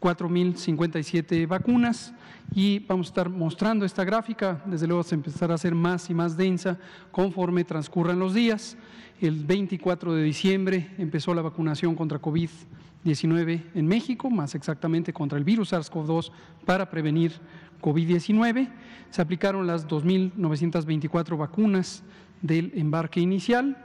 4.057 0.00 1.46
vacunas 1.46 2.12
y 2.54 2.80
vamos 2.80 3.06
a 3.06 3.10
estar 3.10 3.28
mostrando 3.30 3.84
esta 3.84 4.04
gráfica, 4.04 4.60
desde 4.66 4.86
luego 4.86 5.02
se 5.04 5.14
empezará 5.14 5.52
a 5.52 5.54
hacer 5.54 5.74
más 5.74 6.10
y 6.10 6.14
más 6.14 6.36
densa 6.36 6.78
conforme 7.10 7.64
transcurran 7.64 8.18
los 8.18 8.34
días. 8.34 8.76
El 9.20 9.44
24 9.44 10.14
de 10.14 10.22
diciembre 10.24 10.90
empezó 10.98 11.32
la 11.34 11.42
vacunación 11.42 11.94
contra 11.94 12.20
COVID-19 12.20 13.62
en 13.74 13.86
México, 13.86 14.28
más 14.28 14.56
exactamente 14.56 15.12
contra 15.12 15.38
el 15.38 15.44
virus 15.44 15.72
SARS-CoV-2 15.72 16.32
para 16.66 16.90
prevenir 16.90 17.32
COVID-19. 17.80 18.68
Se 19.10 19.22
aplicaron 19.22 19.66
las 19.66 19.86
2.924 19.86 21.38
vacunas 21.38 22.02
del 22.42 22.72
embarque 22.74 23.20
inicial, 23.20 23.76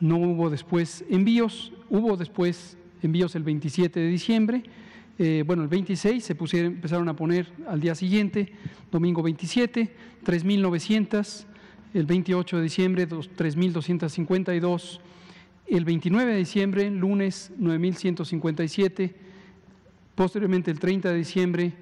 no 0.00 0.16
hubo 0.16 0.50
después 0.50 1.04
envíos, 1.08 1.72
hubo 1.90 2.16
después 2.16 2.76
envíos 3.02 3.34
el 3.34 3.42
27 3.42 4.00
de 4.00 4.08
diciembre 4.08 4.64
eh, 5.16 5.44
bueno, 5.46 5.62
el 5.62 5.68
26 5.68 6.24
se 6.24 6.34
pusieron, 6.34 6.72
empezaron 6.72 7.08
a 7.08 7.14
poner 7.14 7.46
al 7.68 7.78
día 7.80 7.94
siguiente, 7.94 8.50
domingo 8.90 9.22
27, 9.22 9.94
3.900, 10.24 11.44
el 11.94 12.06
28 12.06 12.56
de 12.56 12.62
diciembre 12.62 13.08
3.252, 13.08 14.98
el 15.68 15.84
29 15.84 16.32
de 16.32 16.38
diciembre, 16.38 16.90
lunes 16.90 17.52
9.157, 17.60 19.12
posteriormente 20.16 20.72
el 20.72 20.80
30 20.80 21.10
de 21.10 21.16
diciembre 21.16 21.72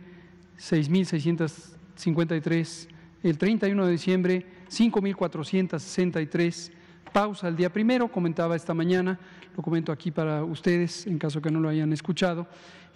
6.653, 0.58 2.88
el 3.22 3.38
31 3.38 3.86
de 3.86 3.92
diciembre 3.92 4.44
5.463, 4.70 6.70
pausa 7.12 7.48
el 7.48 7.56
día 7.56 7.72
primero, 7.72 8.08
comentaba 8.08 8.56
esta 8.56 8.74
mañana, 8.74 9.18
lo 9.56 9.62
comento 9.62 9.92
aquí 9.92 10.10
para 10.10 10.42
ustedes 10.44 11.06
en 11.06 11.18
caso 11.18 11.40
que 11.40 11.50
no 11.50 11.60
lo 11.60 11.68
hayan 11.68 11.92
escuchado, 11.92 12.48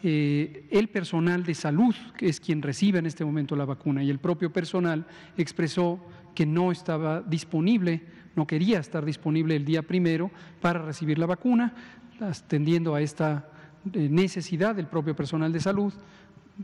eh, 0.03 0.67
el 0.71 0.89
personal 0.89 1.45
de 1.45 1.55
salud, 1.55 1.95
es 2.19 2.41
quien 2.41 2.63
recibe 2.63 2.99
en 2.99 3.07
este 3.07 3.25
momento 3.25 3.57
la 3.57 3.65
vacuna, 3.65 4.03
y 4.03 4.11
el 4.11 4.19
propio 4.19 4.53
personal 4.53 5.07
expresó 5.37 6.01
que 6.35 6.47
no 6.47 6.73
estaba 6.73 7.23
disponible, 7.23 8.03
no 8.35 8.47
quería 8.47 8.79
estar 8.79 9.05
disponible 9.05 9.57
el 9.57 9.65
día 9.65 9.83
primero 9.83 10.31
para 10.61 10.81
recibir 10.81 11.19
la 11.19 11.27
vacuna, 11.27 11.75
atendiendo 12.21 12.95
a 12.95 13.01
esta 13.01 13.49
eh, 13.93 14.09
necesidad 14.11 14.75
del 14.75 14.87
propio 14.87 15.15
personal 15.15 15.53
de 15.53 15.61
salud, 15.61 15.93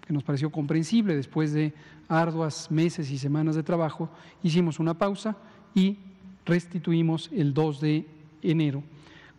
que 0.06 0.12
nos 0.12 0.24
pareció 0.24 0.50
comprensible 0.50 1.14
después 1.14 1.52
de 1.52 1.74
arduas 2.08 2.70
meses 2.70 3.10
y 3.10 3.18
semanas 3.18 3.56
de 3.56 3.62
trabajo, 3.62 4.10
hicimos 4.42 4.78
una 4.78 4.94
pausa 4.94 5.36
y 5.74 5.98
restituimos 6.44 7.30
el 7.32 7.54
2 7.54 7.80
de 7.80 8.06
enero. 8.42 8.82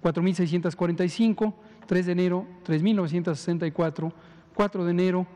4.645 0.02 1.54
3 1.86 2.06
de 2.06 2.12
enero 2.12 2.46
3.964, 2.66 4.12
4 4.54 4.86
de 4.86 4.92
enero 4.92 5.28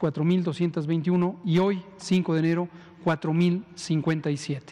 4.221 0.00 1.36
y 1.44 1.58
hoy 1.58 1.82
5 1.98 2.34
de 2.34 2.40
enero 2.40 2.68
4.057. 3.04 4.62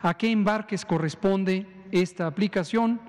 ¿A 0.00 0.16
qué 0.16 0.30
embarques 0.30 0.84
corresponde 0.84 1.66
esta 1.90 2.26
aplicación? 2.26 3.00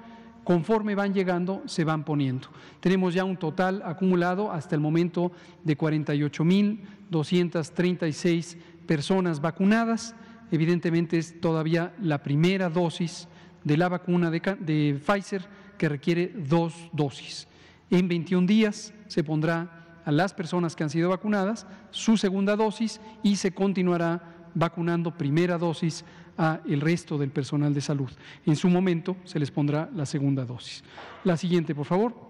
Conforme 0.44 0.96
van 0.96 1.14
llegando, 1.14 1.62
se 1.66 1.84
van 1.84 2.04
poniendo. 2.06 2.48
Tenemos 2.80 3.14
ya 3.14 3.26
un 3.26 3.38
total 3.38 3.84
acumulado 3.86 4.52
hasta 4.52 4.74
el 4.76 4.82
momento 4.82 5.32
de 5.64 5.78
48.236 5.78 8.58
personas 8.88 9.42
vacunadas. 9.42 10.16
Evidentemente 10.52 11.18
es 11.18 11.40
todavía 11.40 11.94
la 12.02 12.24
primera 12.24 12.70
dosis 12.70 13.28
de 13.64 13.78
la 13.78 13.90
vacuna 13.90 14.32
de, 14.32 15.02
Pfizer 15.06 15.46
que 15.78 15.90
requiere 15.90 16.34
dos 16.36 16.74
dosis. 16.94 17.48
En 17.90 18.08
21 18.08 18.48
días 18.48 18.94
se 19.08 19.24
pondrá 19.24 20.02
a 20.06 20.12
las 20.12 20.34
personas 20.34 20.76
que 20.76 20.84
han 20.84 20.90
sido 20.90 21.10
vacunadas 21.10 21.68
su 21.92 22.18
segunda 22.18 22.56
dosis 22.56 23.02
y 23.24 23.36
se 23.36 23.52
continuará 23.52 24.50
vacunando 24.54 25.16
primera 25.16 25.58
dosis 25.58 26.06
a 26.38 26.62
el 26.68 26.82
resto 26.82 27.18
del 27.18 27.32
personal 27.32 27.74
de 27.74 27.82
salud. 27.82 28.10
En 28.46 28.56
su 28.56 28.70
momento 28.70 29.18
se 29.26 29.40
les 29.40 29.52
pondrá 29.52 29.90
la 29.94 30.06
segunda 30.06 30.46
dosis. 30.46 30.84
La 31.24 31.36
siguiente, 31.36 31.76
por 31.76 31.86
favor. 31.86 32.27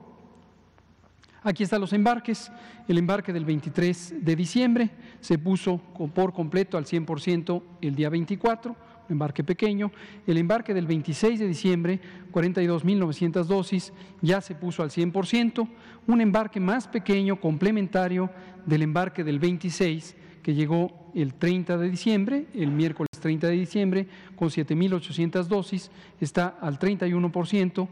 Aquí 1.47 1.63
están 1.63 1.79
los 1.79 1.93
embarques. 1.93 2.51
El 2.89 2.97
embarque 2.97 3.31
del 3.31 3.45
23 3.45 4.15
de 4.19 4.35
diciembre 4.35 4.89
se 5.21 5.37
puso 5.37 5.77
por 6.13 6.33
completo 6.33 6.77
al 6.77 6.83
100% 6.83 7.63
el 7.79 7.95
día 7.95 8.09
24 8.09 8.75
embarque 9.07 9.45
pequeño. 9.45 9.93
El 10.27 10.39
embarque 10.39 10.73
del 10.73 10.85
26 10.85 11.39
de 11.39 11.47
diciembre, 11.47 12.01
42.900 12.33 13.45
dosis, 13.45 13.93
ya 14.21 14.41
se 14.41 14.55
puso 14.55 14.83
al 14.83 14.89
100%. 14.89 15.69
Un 16.07 16.19
embarque 16.19 16.59
más 16.59 16.85
pequeño, 16.89 17.39
complementario 17.39 18.29
del 18.65 18.81
embarque 18.81 19.23
del 19.23 19.39
26, 19.39 20.17
que 20.43 20.53
llegó 20.53 21.09
el 21.15 21.35
30 21.35 21.77
de 21.77 21.89
diciembre, 21.89 22.47
el 22.55 22.71
miércoles 22.71 23.07
30 23.21 23.47
de 23.47 23.53
diciembre, 23.53 24.07
con 24.35 24.49
7.800 24.49 25.45
dosis, 25.45 25.91
está 26.19 26.57
al 26.59 26.77
31% 26.77 27.87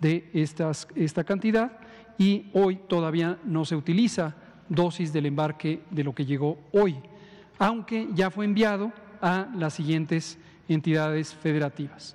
de 0.00 0.30
esta 0.94 1.24
cantidad 1.24 1.72
y 2.18 2.46
hoy 2.52 2.80
todavía 2.88 3.38
no 3.44 3.64
se 3.64 3.76
utiliza 3.76 4.34
dosis 4.68 5.12
del 5.12 5.26
embarque 5.26 5.82
de 5.90 6.04
lo 6.04 6.14
que 6.14 6.24
llegó 6.24 6.58
hoy, 6.72 6.96
aunque 7.58 8.08
ya 8.14 8.30
fue 8.30 8.44
enviado 8.44 8.92
a 9.20 9.48
las 9.54 9.74
siguientes 9.74 10.38
entidades 10.68 11.34
federativas. 11.34 12.14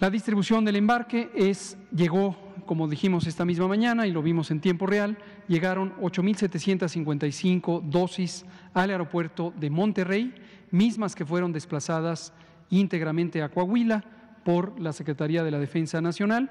La 0.00 0.10
distribución 0.10 0.64
del 0.64 0.76
embarque 0.76 1.30
es, 1.34 1.76
llegó, 1.94 2.36
como 2.66 2.88
dijimos 2.88 3.26
esta 3.26 3.44
misma 3.44 3.68
mañana 3.68 4.06
y 4.06 4.12
lo 4.12 4.22
vimos 4.22 4.50
en 4.50 4.60
tiempo 4.60 4.86
real, 4.86 5.16
llegaron 5.46 5.94
8.755 6.00 7.82
dosis 7.82 8.44
al 8.72 8.90
aeropuerto 8.90 9.52
de 9.56 9.70
Monterrey, 9.70 10.34
mismas 10.70 11.14
que 11.14 11.24
fueron 11.24 11.52
desplazadas 11.52 12.32
íntegramente 12.70 13.42
a 13.42 13.48
Coahuila 13.48 14.04
por 14.44 14.78
la 14.80 14.92
Secretaría 14.92 15.44
de 15.44 15.50
la 15.50 15.58
Defensa 15.58 16.00
Nacional 16.00 16.50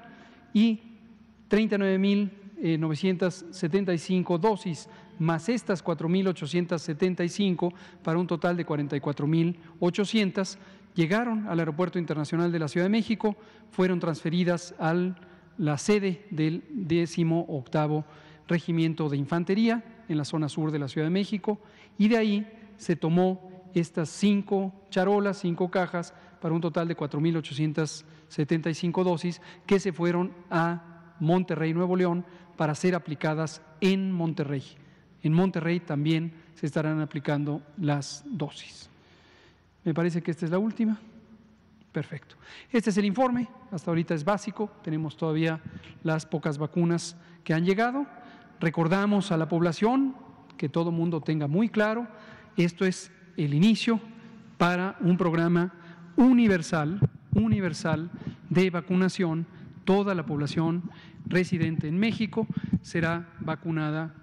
y 0.54 0.93
39.975 1.54 4.38
dosis 4.40 4.88
más 5.20 5.48
estas 5.48 5.84
4.875 5.84 7.72
para 8.02 8.18
un 8.18 8.26
total 8.26 8.56
de 8.56 8.66
44.800 8.66 10.58
llegaron 10.96 11.46
al 11.46 11.60
Aeropuerto 11.60 12.00
Internacional 12.00 12.50
de 12.50 12.58
la 12.58 12.66
Ciudad 12.66 12.86
de 12.86 12.90
México, 12.90 13.36
fueron 13.70 14.00
transferidas 14.00 14.74
a 14.80 14.96
la 15.56 15.78
sede 15.78 16.26
del 16.30 16.64
18 16.70 18.04
Regimiento 18.48 19.08
de 19.08 19.16
Infantería 19.16 19.84
en 20.08 20.18
la 20.18 20.24
zona 20.24 20.48
sur 20.48 20.72
de 20.72 20.80
la 20.80 20.88
Ciudad 20.88 21.06
de 21.06 21.12
México 21.12 21.60
y 21.98 22.08
de 22.08 22.16
ahí 22.16 22.44
se 22.78 22.96
tomó 22.96 23.62
estas 23.74 24.08
cinco 24.08 24.72
charolas, 24.90 25.38
cinco 25.38 25.70
cajas, 25.70 26.14
para 26.40 26.52
un 26.52 26.60
total 26.60 26.88
de 26.88 26.96
4.875 26.96 29.04
dosis 29.04 29.40
que 29.66 29.78
se 29.78 29.92
fueron 29.92 30.32
a 30.50 30.93
Monterrey, 31.20 31.72
Nuevo 31.74 31.96
León, 31.96 32.24
para 32.56 32.74
ser 32.74 32.94
aplicadas 32.94 33.62
en 33.80 34.12
Monterrey. 34.12 34.62
En 35.22 35.32
Monterrey 35.32 35.80
también 35.80 36.32
se 36.54 36.66
estarán 36.66 37.00
aplicando 37.00 37.62
las 37.78 38.24
dosis. 38.26 38.88
Me 39.84 39.94
parece 39.94 40.22
que 40.22 40.30
esta 40.30 40.44
es 40.44 40.50
la 40.50 40.58
última. 40.58 40.98
Perfecto. 41.92 42.36
Este 42.70 42.90
es 42.90 42.96
el 42.96 43.04
informe. 43.04 43.48
Hasta 43.70 43.90
ahorita 43.90 44.14
es 44.14 44.24
básico. 44.24 44.70
Tenemos 44.82 45.16
todavía 45.16 45.60
las 46.02 46.26
pocas 46.26 46.58
vacunas 46.58 47.16
que 47.44 47.54
han 47.54 47.64
llegado. 47.64 48.06
Recordamos 48.60 49.30
a 49.32 49.36
la 49.36 49.48
población 49.48 50.14
que 50.56 50.68
todo 50.68 50.92
mundo 50.92 51.20
tenga 51.20 51.46
muy 51.46 51.68
claro, 51.68 52.06
esto 52.56 52.84
es 52.84 53.10
el 53.36 53.54
inicio 53.54 54.00
para 54.58 54.96
un 55.00 55.16
programa 55.16 55.72
universal, 56.16 57.00
universal 57.34 58.10
de 58.48 58.70
vacunación. 58.70 59.46
Toda 59.84 60.14
la 60.14 60.26
población 60.26 60.90
residente 61.26 61.88
en 61.88 61.98
México 61.98 62.46
será 62.82 63.28
vacunada 63.40 64.14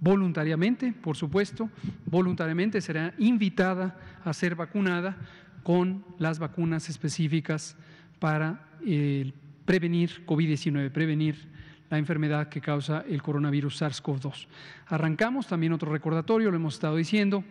voluntariamente, 0.00 0.92
por 0.92 1.16
supuesto, 1.16 1.68
voluntariamente 2.06 2.80
será 2.80 3.14
invitada 3.18 3.98
a 4.24 4.32
ser 4.32 4.54
vacunada 4.54 5.16
con 5.62 6.04
las 6.18 6.38
vacunas 6.38 6.88
específicas 6.88 7.76
para 8.18 8.66
eh, 8.86 9.32
prevenir 9.64 10.24
COVID-19, 10.26 10.90
prevenir 10.90 11.48
la 11.90 11.98
enfermedad 11.98 12.48
que 12.48 12.60
causa 12.60 13.04
el 13.08 13.20
coronavirus 13.20 13.82
SARS-CoV-2. 13.82 14.46
Arrancamos 14.86 15.46
también 15.46 15.72
otro 15.72 15.92
recordatorio, 15.92 16.50
lo 16.50 16.56
hemos 16.56 16.74
estado 16.74 16.96
diciendo, 16.96 17.44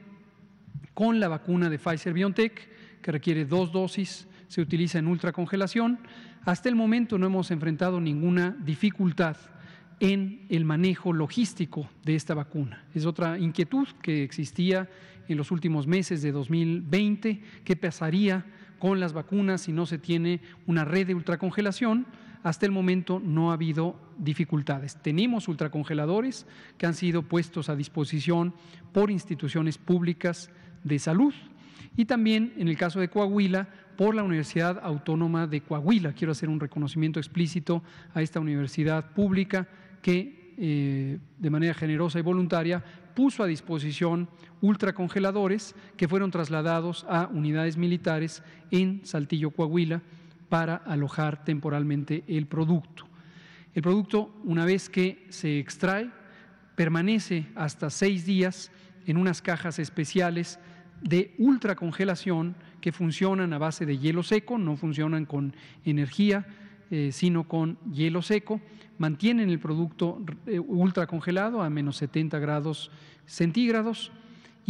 con 0.93 1.19
la 1.19 1.27
vacuna 1.27 1.69
de 1.69 1.77
Pfizer 1.77 2.13
BioNTech, 2.13 3.01
que 3.01 3.11
requiere 3.11 3.45
dos 3.45 3.71
dosis, 3.71 4.27
se 4.47 4.61
utiliza 4.61 4.97
en 4.99 5.07
ultracongelación. 5.07 5.99
Hasta 6.45 6.69
el 6.69 6.75
momento 6.75 7.17
no 7.17 7.25
hemos 7.25 7.51
enfrentado 7.51 7.99
ninguna 7.99 8.55
dificultad 8.63 9.37
en 9.99 10.45
el 10.49 10.65
manejo 10.65 11.11
logístico 11.11 11.89
de 12.05 12.15
esta 12.15 12.33
vacuna. 12.33 12.85
Es 12.93 13.05
otra 13.05 13.37
inquietud 13.37 13.87
que 14.01 14.23
existía 14.23 14.89
en 15.27 15.37
los 15.37 15.51
últimos 15.51 15.85
meses 15.85 16.21
de 16.21 16.31
2020, 16.31 17.41
qué 17.63 17.75
pasaría 17.75 18.45
con 18.79 18.99
las 18.99 19.13
vacunas 19.13 19.61
si 19.61 19.73
no 19.73 19.85
se 19.85 19.97
tiene 19.97 20.41
una 20.65 20.85
red 20.85 21.07
de 21.07 21.15
ultracongelación 21.15 22.07
hasta 22.43 22.65
el 22.65 22.71
momento 22.71 23.19
no 23.19 23.51
ha 23.51 23.55
habido 23.55 23.99
dificultades. 24.17 24.95
Tenemos 25.01 25.47
ultracongeladores 25.47 26.45
que 26.77 26.85
han 26.85 26.93
sido 26.93 27.23
puestos 27.23 27.69
a 27.69 27.75
disposición 27.75 28.53
por 28.93 29.11
instituciones 29.11 29.77
públicas 29.77 30.49
de 30.83 30.99
salud 30.99 31.33
y 31.97 32.05
también 32.05 32.53
en 32.57 32.69
el 32.69 32.77
caso 32.77 33.01
de 33.01 33.09
Coahuila 33.09 33.67
por 33.99 34.15
la 34.15 34.23
Universidad 34.23 34.79
Autónoma 34.81 35.45
de 35.45 35.59
Coahuila. 35.59 36.13
Quiero 36.13 36.31
hacer 36.31 36.47
un 36.47 36.61
reconocimiento 36.61 37.19
explícito 37.19 37.83
a 38.13 38.21
esta 38.21 38.39
universidad 38.39 39.11
pública 39.11 39.67
que 40.01 40.53
eh, 40.57 41.19
de 41.37 41.49
manera 41.49 41.73
generosa 41.73 42.17
y 42.17 42.21
voluntaria 42.21 42.81
puso 43.13 43.43
a 43.43 43.47
disposición 43.47 44.29
ultracongeladores 44.61 45.75
que 45.97 46.07
fueron 46.07 46.31
trasladados 46.31 47.05
a 47.09 47.27
unidades 47.33 47.75
militares 47.75 48.41
en 48.71 49.01
Saltillo, 49.03 49.51
Coahuila, 49.51 50.01
para 50.47 50.77
alojar 50.77 51.43
temporalmente 51.43 52.23
el 52.25 52.45
producto. 52.45 53.05
El 53.73 53.81
producto, 53.81 54.33
una 54.45 54.63
vez 54.63 54.87
que 54.89 55.25
se 55.27 55.59
extrae, 55.59 56.09
permanece 56.77 57.47
hasta 57.53 57.89
seis 57.89 58.25
días 58.25 58.71
en 59.05 59.17
unas 59.17 59.41
cajas 59.41 59.77
especiales 59.77 60.57
de 61.01 61.35
ultracongelación 61.37 62.55
que 62.81 62.91
funcionan 62.91 63.53
a 63.53 63.57
base 63.57 63.85
de 63.85 63.97
hielo 63.97 64.23
seco, 64.23 64.57
no 64.57 64.77
funcionan 64.77 65.25
con 65.25 65.53
energía, 65.85 66.45
eh, 66.91 67.11
sino 67.11 67.47
con 67.47 67.77
hielo 67.91 68.21
seco, 68.21 68.61
mantienen 68.97 69.49
el 69.49 69.59
producto 69.59 70.21
eh, 70.45 70.59
ultracongelado 70.59 71.61
a 71.61 71.69
menos 71.69 71.97
70 71.97 72.39
grados 72.39 72.91
centígrados 73.25 74.11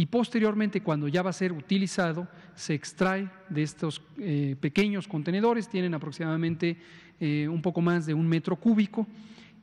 y 0.00 0.06
posteriormente 0.06 0.82
cuando 0.82 1.08
ya 1.08 1.22
va 1.22 1.28
a 1.28 1.34
ser 1.34 1.52
utilizado 1.52 2.26
se 2.54 2.72
extrae 2.72 3.28
de 3.50 3.62
estos 3.62 4.00
eh, 4.18 4.56
pequeños 4.58 5.06
contenedores, 5.06 5.68
tienen 5.68 5.92
aproximadamente 5.92 6.78
eh, 7.20 7.46
un 7.48 7.60
poco 7.60 7.82
más 7.82 8.06
de 8.06 8.14
un 8.14 8.26
metro 8.26 8.56
cúbico 8.56 9.06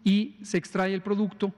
y 0.04 0.36
se 0.44 0.60
extrae 0.60 0.94
el 0.94 1.02
producto 1.02 1.54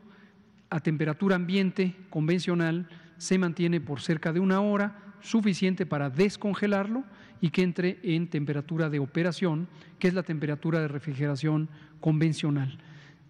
a 0.69 0.79
temperatura 0.79 1.35
ambiente 1.35 1.93
convencional, 2.09 2.87
se 3.17 3.37
mantiene 3.37 3.81
por 3.81 3.99
cerca 3.99 4.31
de 4.31 4.39
una 4.39 4.61
hora, 4.61 5.08
suficiente 5.21 5.85
para 5.85 6.09
descongelarlo 6.09 7.03
y 7.41 7.49
que 7.49 7.63
entre 7.63 7.99
en 8.03 8.29
temperatura 8.29 8.89
de 8.89 8.99
operación, 8.99 9.67
que 9.97 10.07
es 10.07 10.13
la 10.13 10.23
temperatura 10.23 10.79
de 10.79 10.87
refrigeración 10.87 11.69
convencional. 11.99 12.77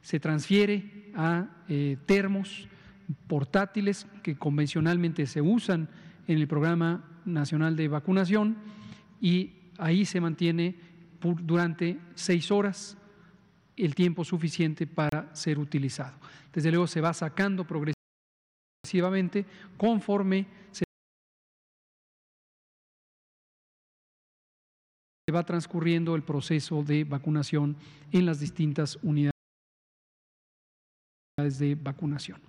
Se 0.01 0.19
transfiere 0.19 1.11
a 1.15 1.47
eh, 1.67 1.97
termos, 2.05 2.67
portátiles 3.27 4.07
que 4.21 4.35
convencionalmente 4.35 5.25
se 5.25 5.41
usan 5.41 5.89
en 6.27 6.37
el 6.37 6.47
Programa 6.47 7.03
Nacional 7.25 7.75
de 7.75 7.87
Vacunación 7.87 8.57
y 9.19 9.53
ahí 9.77 10.05
se 10.05 10.21
mantiene 10.21 10.75
durante 11.41 11.99
seis 12.15 12.51
horas 12.51 12.97
el 13.75 13.95
tiempo 13.95 14.23
suficiente 14.23 14.85
para 14.87 15.33
ser 15.35 15.57
utilizado. 15.57 16.17
Desde 16.53 16.69
luego 16.69 16.87
se 16.87 17.01
va 17.01 17.13
sacando 17.13 17.65
progresivamente 17.65 19.45
conforme 19.77 20.47
se 20.71 20.83
va 25.31 25.45
transcurriendo 25.45 26.15
el 26.15 26.23
proceso 26.23 26.83
de 26.83 27.03
vacunación 27.03 27.75
en 28.11 28.25
las 28.25 28.39
distintas 28.39 28.97
unidades 29.01 29.33
de 31.57 31.75
vacunación. 31.75 32.39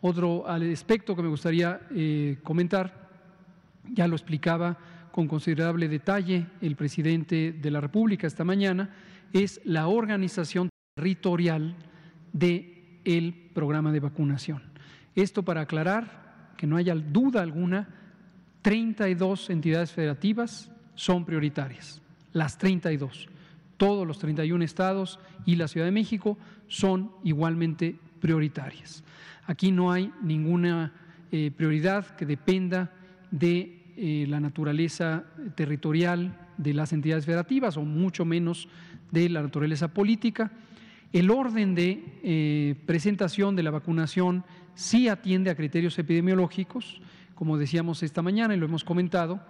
Otro 0.00 0.48
aspecto 0.48 1.14
que 1.14 1.22
me 1.22 1.28
gustaría 1.28 1.80
eh, 1.94 2.38
comentar, 2.42 3.08
ya 3.92 4.08
lo 4.08 4.16
explicaba 4.16 4.76
con 5.12 5.28
considerable 5.28 5.88
detalle 5.88 6.46
el 6.60 6.74
presidente 6.74 7.52
de 7.52 7.70
la 7.70 7.80
República 7.80 8.26
esta 8.26 8.44
mañana, 8.44 8.90
es 9.32 9.60
la 9.64 9.86
organización 9.86 10.68
territorial 10.96 11.76
del 12.32 13.00
el 13.04 13.50
programa 13.52 13.92
de 13.92 14.00
vacunación. 14.00 14.62
Esto 15.14 15.42
para 15.42 15.62
aclarar 15.62 16.54
que 16.56 16.66
no 16.66 16.76
haya 16.76 16.94
duda 16.94 17.42
alguna, 17.42 17.88
32 18.62 19.50
entidades 19.50 19.92
federativas 19.92 20.70
son 20.94 21.24
prioritarias, 21.24 22.00
las 22.32 22.58
32. 22.58 23.28
Todos 23.76 24.06
los 24.06 24.18
31 24.18 24.64
estados 24.64 25.18
y 25.44 25.56
la 25.56 25.68
Ciudad 25.68 25.86
de 25.86 25.92
México 25.92 26.38
son 26.68 27.12
igualmente 27.24 27.96
prioritarias. 28.20 29.02
Aquí 29.46 29.72
no 29.72 29.90
hay 29.90 30.12
ninguna 30.22 30.92
eh, 31.32 31.50
prioridad 31.54 32.14
que 32.16 32.26
dependa 32.26 32.92
de 33.30 33.82
eh, 33.96 34.26
la 34.28 34.40
naturaleza 34.40 35.24
territorial 35.54 36.38
de 36.56 36.74
las 36.74 36.92
entidades 36.92 37.26
federativas 37.26 37.76
o 37.76 37.82
mucho 37.82 38.24
menos 38.24 38.68
de 39.10 39.28
la 39.28 39.42
naturaleza 39.42 39.88
política. 39.88 40.52
El 41.12 41.30
orden 41.30 41.74
de 41.74 42.04
eh, 42.22 42.74
presentación 42.86 43.56
de 43.56 43.62
la 43.62 43.70
vacunación 43.70 44.44
sí 44.74 45.08
atiende 45.08 45.50
a 45.50 45.56
criterios 45.56 45.98
epidemiológicos, 45.98 47.00
como 47.34 47.58
decíamos 47.58 48.02
esta 48.02 48.22
mañana 48.22 48.54
y 48.54 48.58
lo 48.58 48.66
hemos 48.66 48.84
comentado, 48.84 49.40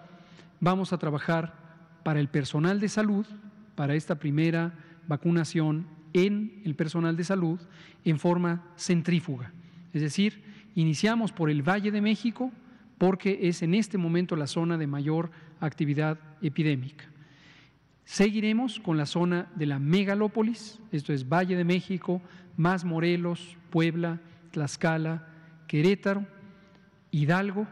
vamos 0.60 0.92
a 0.92 0.98
trabajar 0.98 1.61
para 2.02 2.20
el 2.20 2.28
personal 2.28 2.80
de 2.80 2.88
salud, 2.88 3.26
para 3.74 3.94
esta 3.94 4.16
primera 4.16 4.74
vacunación 5.06 5.86
en 6.12 6.62
el 6.64 6.74
personal 6.74 7.16
de 7.16 7.24
salud 7.24 7.60
en 8.04 8.18
forma 8.18 8.64
centrífuga. 8.76 9.52
Es 9.92 10.02
decir, 10.02 10.42
iniciamos 10.74 11.32
por 11.32 11.50
el 11.50 11.62
Valle 11.62 11.90
de 11.90 12.00
México 12.00 12.52
porque 12.98 13.40
es 13.42 13.62
en 13.62 13.74
este 13.74 13.98
momento 13.98 14.36
la 14.36 14.46
zona 14.46 14.78
de 14.78 14.86
mayor 14.86 15.30
actividad 15.60 16.18
epidémica. 16.40 17.04
Seguiremos 18.04 18.80
con 18.80 18.96
la 18.96 19.06
zona 19.06 19.50
de 19.54 19.66
la 19.66 19.78
megalópolis, 19.78 20.80
esto 20.90 21.12
es 21.12 21.28
Valle 21.28 21.56
de 21.56 21.64
México, 21.64 22.20
más 22.56 22.84
Morelos, 22.84 23.56
Puebla, 23.70 24.20
Tlaxcala, 24.50 25.26
Querétaro, 25.66 26.26
Hidalgo, 27.10 27.66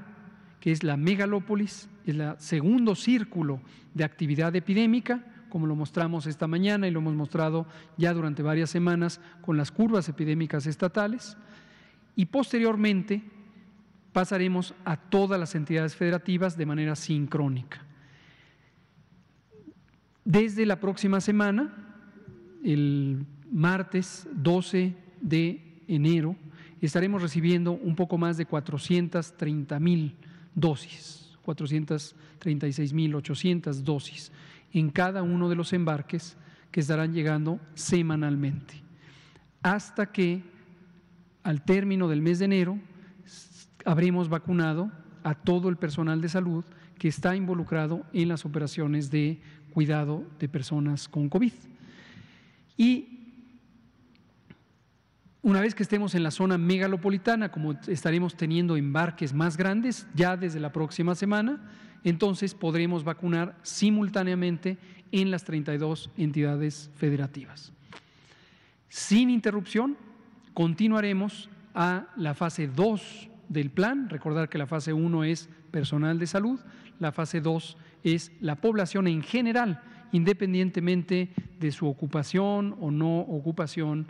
que 0.60 0.70
es 0.70 0.82
la 0.84 0.96
megalópolis, 0.96 1.88
es 2.04 2.14
el 2.14 2.34
segundo 2.38 2.94
círculo 2.94 3.60
de 3.94 4.04
actividad 4.04 4.54
epidémica, 4.54 5.24
como 5.48 5.66
lo 5.66 5.74
mostramos 5.74 6.26
esta 6.26 6.46
mañana 6.46 6.86
y 6.86 6.90
lo 6.90 7.00
hemos 7.00 7.14
mostrado 7.14 7.66
ya 7.96 8.12
durante 8.12 8.42
varias 8.42 8.70
semanas 8.70 9.20
con 9.40 9.56
las 9.56 9.72
curvas 9.72 10.08
epidémicas 10.08 10.66
estatales. 10.66 11.36
Y 12.14 12.26
posteriormente 12.26 13.22
pasaremos 14.12 14.74
a 14.84 14.96
todas 14.96 15.40
las 15.40 15.54
entidades 15.54 15.96
federativas 15.96 16.56
de 16.56 16.66
manera 16.66 16.94
sincrónica. 16.94 17.84
Desde 20.24 20.66
la 20.66 20.78
próxima 20.78 21.20
semana, 21.20 21.72
el 22.62 23.24
martes 23.50 24.28
12 24.32 24.94
de 25.20 25.82
enero, 25.88 26.36
estaremos 26.80 27.22
recibiendo 27.22 27.72
un 27.72 27.96
poco 27.96 28.18
más 28.18 28.36
de 28.36 28.46
430 28.46 29.80
mil 29.80 30.16
dosis, 30.60 31.36
436 31.42 32.92
mil 32.92 33.14
800 33.14 33.84
dosis 33.84 34.30
en 34.72 34.90
cada 34.90 35.22
uno 35.22 35.48
de 35.48 35.56
los 35.56 35.72
embarques 35.72 36.36
que 36.70 36.80
estarán 36.80 37.12
llegando 37.12 37.58
semanalmente, 37.74 38.74
hasta 39.62 40.12
que 40.12 40.42
al 41.42 41.64
término 41.64 42.08
del 42.08 42.22
mes 42.22 42.38
de 42.38 42.44
enero 42.44 42.78
habremos 43.84 44.28
vacunado 44.28 44.90
a 45.24 45.34
todo 45.34 45.68
el 45.68 45.76
personal 45.76 46.20
de 46.20 46.28
salud 46.28 46.64
que 46.98 47.08
está 47.08 47.34
involucrado 47.34 48.04
en 48.12 48.28
las 48.28 48.44
operaciones 48.44 49.10
de 49.10 49.40
cuidado 49.72 50.24
de 50.38 50.48
personas 50.48 51.08
con 51.08 51.28
COVID. 51.28 51.52
Y 52.76 53.19
una 55.42 55.60
vez 55.60 55.74
que 55.74 55.82
estemos 55.82 56.14
en 56.14 56.22
la 56.22 56.30
zona 56.30 56.58
megalopolitana, 56.58 57.50
como 57.50 57.72
estaremos 57.86 58.36
teniendo 58.36 58.76
embarques 58.76 59.32
más 59.32 59.56
grandes 59.56 60.06
ya 60.14 60.36
desde 60.36 60.60
la 60.60 60.72
próxima 60.72 61.14
semana, 61.14 61.60
entonces 62.04 62.54
podremos 62.54 63.04
vacunar 63.04 63.56
simultáneamente 63.62 64.78
en 65.12 65.30
las 65.30 65.44
32 65.44 66.10
entidades 66.16 66.90
federativas. 66.94 67.72
Sin 68.88 69.30
interrupción, 69.30 69.96
continuaremos 70.52 71.48
a 71.74 72.08
la 72.16 72.34
fase 72.34 72.68
2 72.68 73.28
del 73.48 73.70
plan. 73.70 74.08
Recordar 74.08 74.48
que 74.48 74.58
la 74.58 74.66
fase 74.66 74.92
1 74.92 75.24
es 75.24 75.48
personal 75.70 76.18
de 76.18 76.26
salud, 76.26 76.60
la 76.98 77.12
fase 77.12 77.40
2 77.40 77.76
es 78.04 78.32
la 78.40 78.56
población 78.56 79.06
en 79.08 79.22
general, 79.22 79.80
independientemente 80.12 81.30
de 81.58 81.70
su 81.70 81.86
ocupación 81.86 82.76
o 82.80 82.90
no 82.90 83.20
ocupación, 83.20 84.08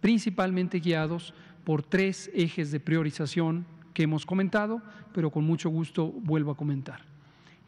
principalmente 0.00 0.80
guiados 0.80 1.34
por 1.64 1.82
tres 1.82 2.30
ejes 2.34 2.70
de 2.70 2.80
priorización 2.80 3.66
que 3.94 4.02
hemos 4.04 4.24
comentado, 4.24 4.82
pero 5.12 5.30
con 5.30 5.44
mucho 5.44 5.68
gusto 5.70 6.10
vuelvo 6.10 6.50
a 6.50 6.56
comentar. 6.56 7.02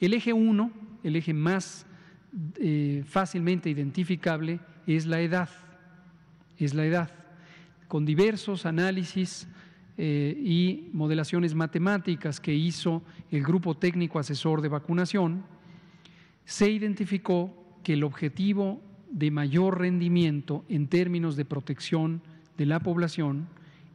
El 0.01 0.15
eje 0.15 0.33
1, 0.33 0.71
el 1.05 1.17
eje 1.17 1.35
más 1.35 1.87
eh, 2.59 3.05
fácilmente 3.07 3.71
identificable, 3.71 4.61
es 4.87 5.07
la 5.07 5.21
edad. 5.21 5.49
Es 6.59 6.75
la 6.75 6.85
edad. 6.85 7.11
Con 7.89 8.05
diversos 8.05 8.67
análisis 8.67 9.47
eh, 9.99 10.37
y 10.39 10.89
modelaciones 10.93 11.55
matemáticas 11.55 12.41
que 12.41 12.55
hizo 12.55 13.03
el 13.31 13.43
Grupo 13.43 13.77
Técnico 13.77 14.19
Asesor 14.19 14.63
de 14.63 14.69
Vacunación, 14.69 15.45
se 16.45 16.71
identificó 16.71 17.79
que 17.83 17.93
el 17.93 18.05
objetivo 18.05 18.81
de 19.13 19.31
mayor 19.31 19.79
rendimiento 19.81 20.65
en 20.69 20.89
términos 20.89 21.37
de 21.37 21.45
protección 21.45 22.23
de 22.57 22.67
la 22.67 22.81
población 22.81 23.47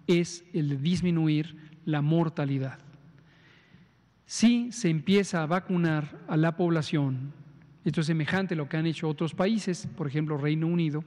es 0.06 0.46
el 0.54 0.70
de 0.70 0.78
disminuir 0.78 1.56
la 1.86 2.02
mortalidad. 2.02 2.80
Si 4.26 4.72
se 4.72 4.90
empieza 4.90 5.42
a 5.42 5.48
vacunar 5.48 6.20
a 6.28 6.38
la 6.38 6.56
población, 6.56 7.34
esto 7.84 8.02
es 8.02 8.08
semejante 8.08 8.54
a 8.54 8.58
lo 8.58 8.70
que 8.70 8.78
han 8.78 8.86
hecho 8.86 9.10
otros 9.10 9.34
países, 9.34 9.88
por 9.98 10.08
ejemplo 10.08 10.38
Reino 10.38 10.68
Unido, 10.68 11.04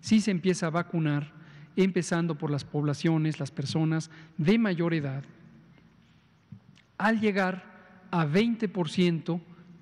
si 0.00 0.20
se 0.20 0.30
empieza 0.30 0.66
a 0.66 0.70
vacunar 0.70 1.32
empezando 1.76 2.36
por 2.36 2.50
las 2.50 2.64
poblaciones, 2.64 3.38
las 3.38 3.50
personas 3.50 4.10
de 4.38 4.58
mayor 4.58 4.94
edad, 4.94 5.22
al 6.98 7.20
llegar 7.20 8.06
a 8.10 8.26
20% 8.26 9.40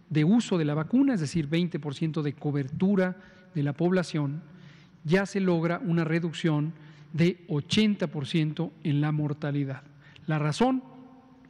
de 0.08 0.24
uso 0.24 0.58
de 0.58 0.64
la 0.64 0.74
vacuna, 0.74 1.14
es 1.14 1.20
decir, 1.20 1.48
20% 1.48 2.22
de 2.22 2.32
cobertura 2.34 3.16
de 3.54 3.62
la 3.62 3.72
población, 3.72 4.42
ya 5.04 5.26
se 5.26 5.40
logra 5.40 5.80
una 5.84 6.04
reducción 6.04 6.72
de 7.12 7.46
80% 7.48 8.70
en 8.84 9.00
la 9.00 9.12
mortalidad. 9.12 9.82
La 10.26 10.38
razón 10.38 10.82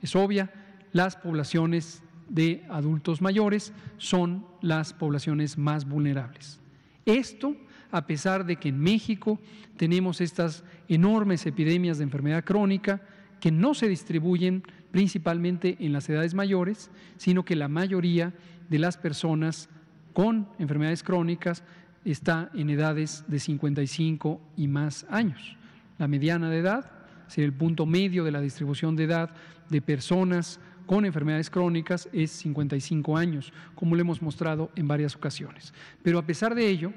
es 0.02 0.16
obvia, 0.16 0.50
las 0.92 1.16
poblaciones 1.16 2.02
de 2.28 2.64
adultos 2.70 3.20
mayores 3.20 3.72
son 3.98 4.46
las 4.62 4.92
poblaciones 4.92 5.58
más 5.58 5.86
vulnerables. 5.86 6.60
Esto 7.04 7.56
a 7.90 8.06
pesar 8.06 8.46
de 8.46 8.56
que 8.56 8.68
en 8.68 8.78
México 8.78 9.40
tenemos 9.76 10.20
estas 10.20 10.64
enormes 10.88 11.44
epidemias 11.46 11.98
de 11.98 12.04
enfermedad 12.04 12.44
crónica 12.44 13.02
que 13.40 13.50
no 13.50 13.74
se 13.74 13.88
distribuyen 13.88 14.62
principalmente 14.90 15.76
en 15.80 15.92
las 15.92 16.08
edades 16.08 16.34
mayores, 16.34 16.90
sino 17.16 17.44
que 17.44 17.56
la 17.56 17.68
mayoría 17.68 18.34
de 18.68 18.78
las 18.78 18.96
personas 18.96 19.68
con 20.12 20.48
enfermedades 20.58 21.02
crónicas 21.02 21.62
está 22.04 22.50
en 22.54 22.70
edades 22.70 23.24
de 23.28 23.38
55 23.38 24.40
y 24.56 24.68
más 24.68 25.06
años. 25.10 25.56
La 25.98 26.08
mediana 26.08 26.50
de 26.50 26.58
edad, 26.58 26.90
es 27.28 27.38
el 27.38 27.52
punto 27.52 27.86
medio 27.86 28.24
de 28.24 28.32
la 28.32 28.40
distribución 28.40 28.96
de 28.96 29.04
edad 29.04 29.30
de 29.68 29.80
personas 29.80 30.60
con 30.86 31.04
enfermedades 31.04 31.50
crónicas 31.50 32.08
es 32.12 32.32
55 32.32 33.16
años, 33.16 33.52
como 33.76 33.94
lo 33.94 34.00
hemos 34.00 34.20
mostrado 34.20 34.72
en 34.74 34.88
varias 34.88 35.14
ocasiones. 35.14 35.72
Pero 36.02 36.18
a 36.18 36.26
pesar 36.26 36.52
de 36.56 36.66
ello, 36.66 36.92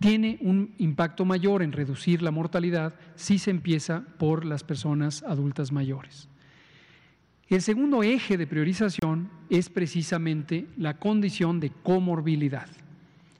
tiene 0.00 0.36
un 0.42 0.74
impacto 0.76 1.24
mayor 1.24 1.62
en 1.62 1.72
reducir 1.72 2.20
la 2.20 2.30
mortalidad 2.30 2.94
si 3.14 3.38
se 3.38 3.50
empieza 3.50 4.04
por 4.18 4.44
las 4.44 4.64
personas 4.64 5.22
adultas 5.22 5.72
mayores. 5.72 6.28
El 7.48 7.62
segundo 7.62 8.02
eje 8.02 8.36
de 8.36 8.46
priorización 8.46 9.30
es 9.48 9.70
precisamente 9.70 10.66
la 10.76 10.98
condición 10.98 11.60
de 11.60 11.70
comorbilidad. 11.70 12.68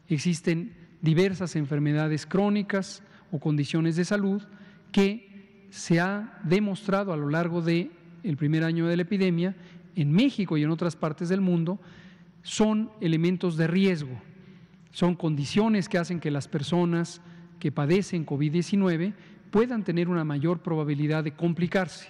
Existen 0.09 0.75
diversas 1.01 1.57
enfermedades 1.57 2.27
crónicas 2.27 3.03
o 3.31 3.38
condiciones 3.38 3.97
de 3.97 4.05
salud 4.05 4.42
que 4.90 5.66
se 5.71 6.01
ha 6.01 6.40
demostrado 6.44 7.12
a 7.12 7.16
lo 7.16 7.29
largo 7.29 7.61
del 7.61 7.90
primer 8.37 8.64
año 8.64 8.87
de 8.87 8.97
la 8.97 9.03
epidemia 9.03 9.55
en 9.94 10.12
México 10.12 10.57
y 10.57 10.62
en 10.62 10.71
otras 10.71 10.97
partes 10.97 11.29
del 11.29 11.40
mundo 11.40 11.79
son 12.42 12.90
elementos 13.01 13.57
de 13.57 13.66
riesgo 13.66 14.18
son 14.99 15.14
condiciones 15.14 15.88
que 15.88 15.97
hacen 15.97 16.18
que 16.21 16.31
las 16.31 16.49
personas 16.49 17.21
que 17.61 17.73
padecen 17.73 18.27
COVID-19 18.27 19.14
puedan 19.51 19.85
tener 19.85 20.09
una 20.09 20.25
mayor 20.25 20.61
probabilidad 20.61 21.25
de 21.25 21.37
complicarse, 21.37 22.09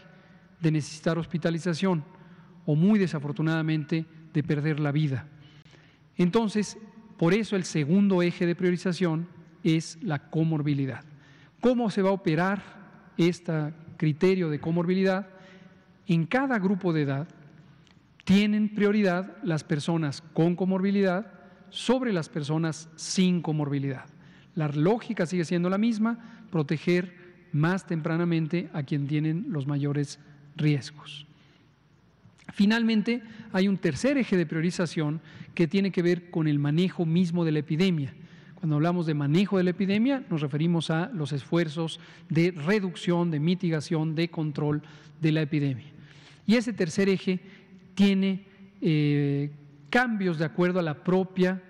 de 0.61 0.71
necesitar 0.71 1.19
hospitalización 1.19 2.03
o 2.65 2.75
muy 2.75 2.99
desafortunadamente 2.99 4.07
de 4.33 4.43
perder 4.43 4.81
la 4.81 4.93
vida. 4.93 5.27
Entonces, 6.17 6.79
por 7.19 7.35
eso 7.35 7.57
el 7.57 7.65
segundo 7.65 8.23
eje 8.23 8.47
de 8.47 8.55
priorización 8.55 9.27
es 9.63 9.99
la 10.03 10.31
comorbilidad. 10.31 11.05
¿Cómo 11.61 11.91
se 11.91 12.01
va 12.01 12.11
a 12.11 12.13
operar 12.13 12.63
este 13.17 13.75
criterio 13.97 14.49
de 14.49 14.61
comorbilidad? 14.61 15.29
En 16.07 16.27
cada 16.27 16.59
grupo 16.59 16.93
de 16.93 17.03
edad 17.03 17.29
tienen 18.25 18.75
prioridad 18.75 19.37
las 19.43 19.65
personas 19.65 20.23
con 20.33 20.55
comorbilidad 20.55 21.33
sobre 21.71 22.13
las 22.13 22.29
personas 22.29 22.89
sin 22.97 23.43
comorbilidad. 23.43 24.07
La 24.55 24.69
lógica 24.69 25.27
sigue 25.27 25.45
siendo 25.45 25.69
la 25.69 25.79
misma, 25.79 26.47
proteger 26.51 27.47
más 27.53 27.87
tempranamente 27.87 28.71
a 28.73 28.83
quien 28.83 29.07
tienen 29.07 29.47
los 29.49 29.67
mayores 29.67 30.19
riesgos. 30.57 31.28
Finalmente, 32.53 33.23
hay 33.53 33.69
un 33.69 33.77
tercer 33.77 34.17
eje 34.19 34.37
de 34.37 34.47
priorización 34.47 35.21
que 35.55 35.67
tiene 35.67 35.91
que 35.91 36.03
ver 36.03 36.31
con 36.31 36.49
el 36.49 36.59
manejo 36.59 37.05
mismo 37.05 37.45
de 37.45 37.53
la 37.53 37.59
epidemia. 37.61 38.15
Cuando 38.55 38.77
hablamos 38.77 39.07
de 39.07 39.15
manejo 39.15 39.59
de 39.59 39.65
la 39.65 39.71
epidemia, 39.71 40.25
nos 40.31 40.41
referimos 40.41 40.91
a 40.91 41.11
los 41.15 41.33
esfuerzos 41.33 42.01
de 42.29 42.51
reducción, 42.51 43.31
de 43.31 43.39
mitigación, 43.39 44.15
de 44.15 44.29
control 44.29 44.83
de 45.21 45.33
la 45.33 45.43
epidemia. 45.43 45.87
Y 46.47 46.57
ese 46.57 46.73
tercer 46.73 47.09
eje 47.09 47.41
tiene 47.95 48.45
eh, 48.81 49.51
cambios 49.91 50.39
de 50.39 50.45
acuerdo 50.45 50.81
a 50.81 50.83
la 50.83 51.05
propia 51.05 51.63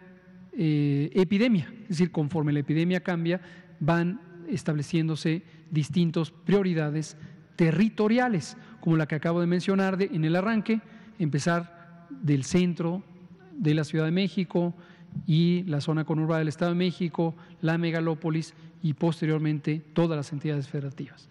eh, 0.53 1.11
epidemia. 1.15 1.73
Es 1.83 1.89
decir, 1.89 2.11
conforme 2.11 2.53
la 2.53 2.61
epidemia 2.61 3.01
cambia, 3.01 3.41
van 3.81 4.21
estableciéndose 4.49 5.43
distintas 5.71 6.31
prioridades 6.31 7.17
territoriales, 7.59 8.57
como 8.79 8.97
la 8.97 9.09
que 9.09 9.17
acabo 9.17 9.41
de 9.41 9.49
mencionar 9.49 10.01
en 10.01 10.25
el 10.25 10.37
arranque, 10.37 10.81
empezar 11.19 12.07
del 12.09 12.45
centro 12.45 13.03
de 13.51 13.75
la 13.75 13.83
Ciudad 13.83 14.05
de 14.05 14.13
México 14.13 14.77
y 15.27 15.65
la 15.65 15.81
zona 15.81 16.05
conurbada 16.05 16.39
del 16.39 16.47
Estado 16.47 16.71
de 16.71 16.79
México, 16.79 17.35
la 17.61 17.77
megalópolis 17.77 18.55
y 18.81 18.93
posteriormente 18.93 19.83
todas 19.93 20.17
las 20.17 20.33
entidades 20.33 20.69
federativas. 20.69 21.29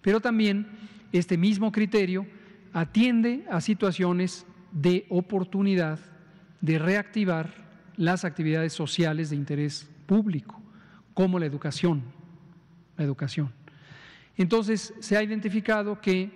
Pero 0.00 0.18
también 0.18 0.66
este 1.12 1.36
mismo 1.36 1.70
criterio 1.70 2.24
atiende 2.72 3.44
a 3.50 3.60
situaciones 3.60 4.46
de 4.72 5.04
oportunidad 5.10 5.98
de 6.62 6.78
reactivar 6.78 7.50
las 7.98 8.24
actividades 8.24 8.72
sociales 8.72 9.28
de 9.28 9.36
interés 9.36 9.90
público, 10.06 10.58
como 11.12 11.38
la 11.38 11.44
educación, 11.44 12.02
la 12.96 13.04
educación. 13.04 13.65
Entonces, 14.36 14.92
se 15.00 15.16
ha 15.16 15.22
identificado 15.22 16.00
que 16.00 16.30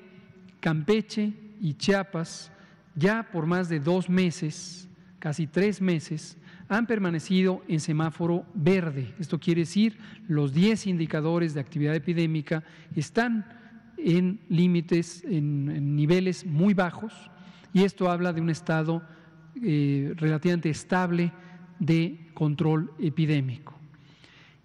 Campeche 0.61 1.33
y 1.61 1.75
Chiapas 1.75 2.51
ya 2.95 3.29
por 3.31 3.47
más 3.47 3.69
de 3.69 3.81
dos 3.81 4.09
meses, 4.09 4.89
casi 5.19 5.47
tres 5.47 5.81
meses, 5.81 6.37
han 6.69 6.87
permanecido 6.87 7.63
en 7.69 7.81
semáforo 7.81 8.47
verde. 8.55 9.13
Esto 9.19 9.39
quiere 9.41 9.63
decir, 9.63 9.99
los 10.29 10.53
10 10.53 10.87
indicadores 10.87 11.55
de 11.55 11.61
actividad 11.61 11.95
epidémica 11.95 12.63
están 12.95 13.47
en 13.97 14.41
límites, 14.49 15.25
en, 15.25 15.97
niveles 15.97 16.47
muy 16.47 16.75
bajos, 16.75 17.13
y 17.73 17.83
esto 17.83 18.11
habla 18.11 18.33
de 18.33 18.41
un 18.41 18.51
estado 18.51 19.03
eh, 19.63 20.13
relativamente 20.17 20.71
estable 20.71 21.33
de 21.79 22.31
control 22.35 22.93
epidémico. 22.99 23.75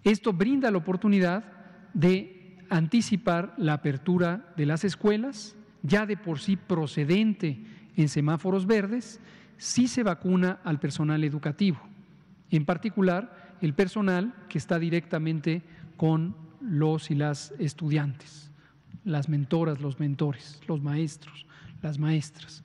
Esto 0.04 0.32
brinda 0.32 0.70
la 0.70 0.78
oportunidad 0.78 1.44
de 1.92 2.35
anticipar 2.70 3.54
la 3.56 3.74
apertura 3.74 4.52
de 4.56 4.66
las 4.66 4.84
escuelas, 4.84 5.56
ya 5.82 6.06
de 6.06 6.16
por 6.16 6.38
sí 6.38 6.56
procedente 6.56 7.60
en 7.96 8.08
semáforos 8.08 8.66
verdes, 8.66 9.20
si 9.56 9.88
se 9.88 10.02
vacuna 10.02 10.58
al 10.64 10.78
personal 10.78 11.24
educativo, 11.24 11.80
en 12.50 12.64
particular 12.64 13.56
el 13.60 13.74
personal 13.74 14.34
que 14.48 14.58
está 14.58 14.78
directamente 14.78 15.62
con 15.96 16.36
los 16.60 17.10
y 17.10 17.14
las 17.14 17.54
estudiantes, 17.58 18.50
las 19.04 19.28
mentoras, 19.28 19.80
los 19.80 19.98
mentores, 19.98 20.60
los 20.66 20.82
maestros, 20.82 21.46
las 21.82 21.98
maestras. 21.98 22.64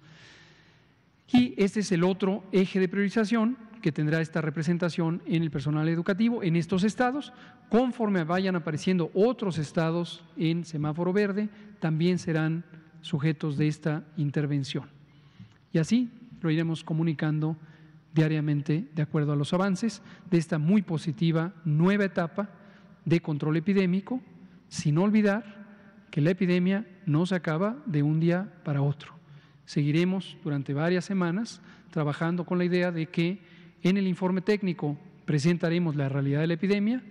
Y 1.32 1.54
este 1.58 1.80
es 1.80 1.92
el 1.92 2.04
otro 2.04 2.44
eje 2.52 2.80
de 2.80 2.90
priorización 2.90 3.58
que 3.82 3.92
tendrá 3.92 4.22
esta 4.22 4.42
representación 4.42 5.22
en 5.26 5.44
el 5.44 5.52
personal 5.52 5.90
educativo 5.90 6.44
en 6.44 6.56
estos 6.56 6.84
estados. 6.84 7.34
Conforme 7.70 8.24
vayan 8.24 8.56
apareciendo 8.56 9.12
otros 9.14 9.58
estados 9.58 10.24
en 10.38 10.64
semáforo 10.64 11.12
verde, 11.12 11.50
también 11.80 12.20
serán 12.20 12.64
sujetos 13.02 13.58
de 13.58 13.68
esta 13.68 14.04
intervención. 14.18 14.86
Y 15.74 15.80
así 15.80 16.10
lo 16.42 16.50
iremos 16.50 16.84
comunicando 16.84 17.58
diariamente 18.14 18.88
de 18.94 19.02
acuerdo 19.02 19.34
a 19.34 19.36
los 19.36 19.54
avances 19.54 20.02
de 20.30 20.38
esta 20.38 20.58
muy 20.58 20.82
positiva 20.82 21.54
nueva 21.66 22.06
etapa 22.06 22.50
de 23.06 23.22
control 23.22 23.58
epidémico, 23.58 24.22
sin 24.68 24.98
olvidar 24.98 25.62
que 26.12 26.22
la 26.22 26.32
epidemia 26.32 26.86
no 27.06 27.26
se 27.26 27.36
acaba 27.36 27.78
de 27.86 28.04
un 28.04 28.20
día 28.20 28.54
para 28.64 28.82
otro. 28.82 29.14
Seguiremos 29.66 30.38
durante 30.44 30.74
varias 30.74 31.06
semanas 31.06 31.62
trabajando 31.92 32.46
con 32.46 32.58
la 32.58 32.66
idea 32.66 32.92
de 32.92 33.08
que 33.08 33.42
en 33.84 33.98
el 33.98 34.08
informe 34.08 34.42
técnico 34.42 34.98
presentaremos 35.26 35.96
la 35.96 36.10
realidad 36.10 36.42
de 36.42 36.48
la 36.48 36.54
epidemia 36.54 37.02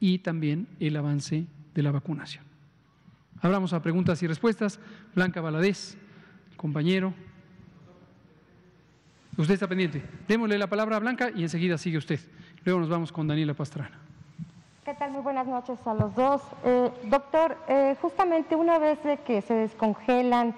y 0.00 0.18
también 0.18 0.68
el 0.80 0.96
avance 0.96 1.46
de 1.74 1.82
la 1.82 1.90
vacunación. 1.90 2.44
Hablamos 3.40 3.72
a 3.72 3.82
preguntas 3.82 4.22
y 4.22 4.26
respuestas. 4.26 4.80
Blanca 5.14 5.40
Valadez, 5.40 5.96
compañero. 6.56 7.12
Usted 9.36 9.54
está 9.54 9.68
pendiente. 9.68 10.02
Démosle 10.28 10.56
la 10.56 10.68
palabra 10.68 10.96
a 10.96 11.00
Blanca 11.00 11.30
y 11.34 11.42
enseguida 11.42 11.76
sigue 11.76 11.98
usted. 11.98 12.20
Luego 12.64 12.80
nos 12.80 12.88
vamos 12.88 13.12
con 13.12 13.26
Daniela 13.26 13.54
Pastrana. 13.54 13.98
¿Qué 14.84 14.94
tal? 14.94 15.12
Muy 15.12 15.22
buenas 15.22 15.46
noches 15.46 15.78
a 15.86 15.94
los 15.94 16.14
dos. 16.14 16.42
Eh, 16.64 16.90
doctor, 17.04 17.56
eh, 17.68 17.96
justamente 18.00 18.54
una 18.54 18.78
vez 18.78 18.98
que 19.26 19.42
se 19.42 19.54
descongelan 19.54 20.54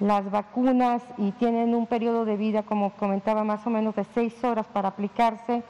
las 0.00 0.30
vacunas 0.30 1.02
y 1.18 1.32
tienen 1.32 1.74
un 1.74 1.86
periodo 1.86 2.24
de 2.24 2.36
vida, 2.36 2.62
como 2.62 2.90
comentaba, 2.90 3.44
más 3.44 3.66
o 3.66 3.70
menos 3.70 3.94
de 3.94 4.04
seis 4.14 4.42
horas 4.44 4.66
para 4.66 4.88
aplicarse. 4.88 5.62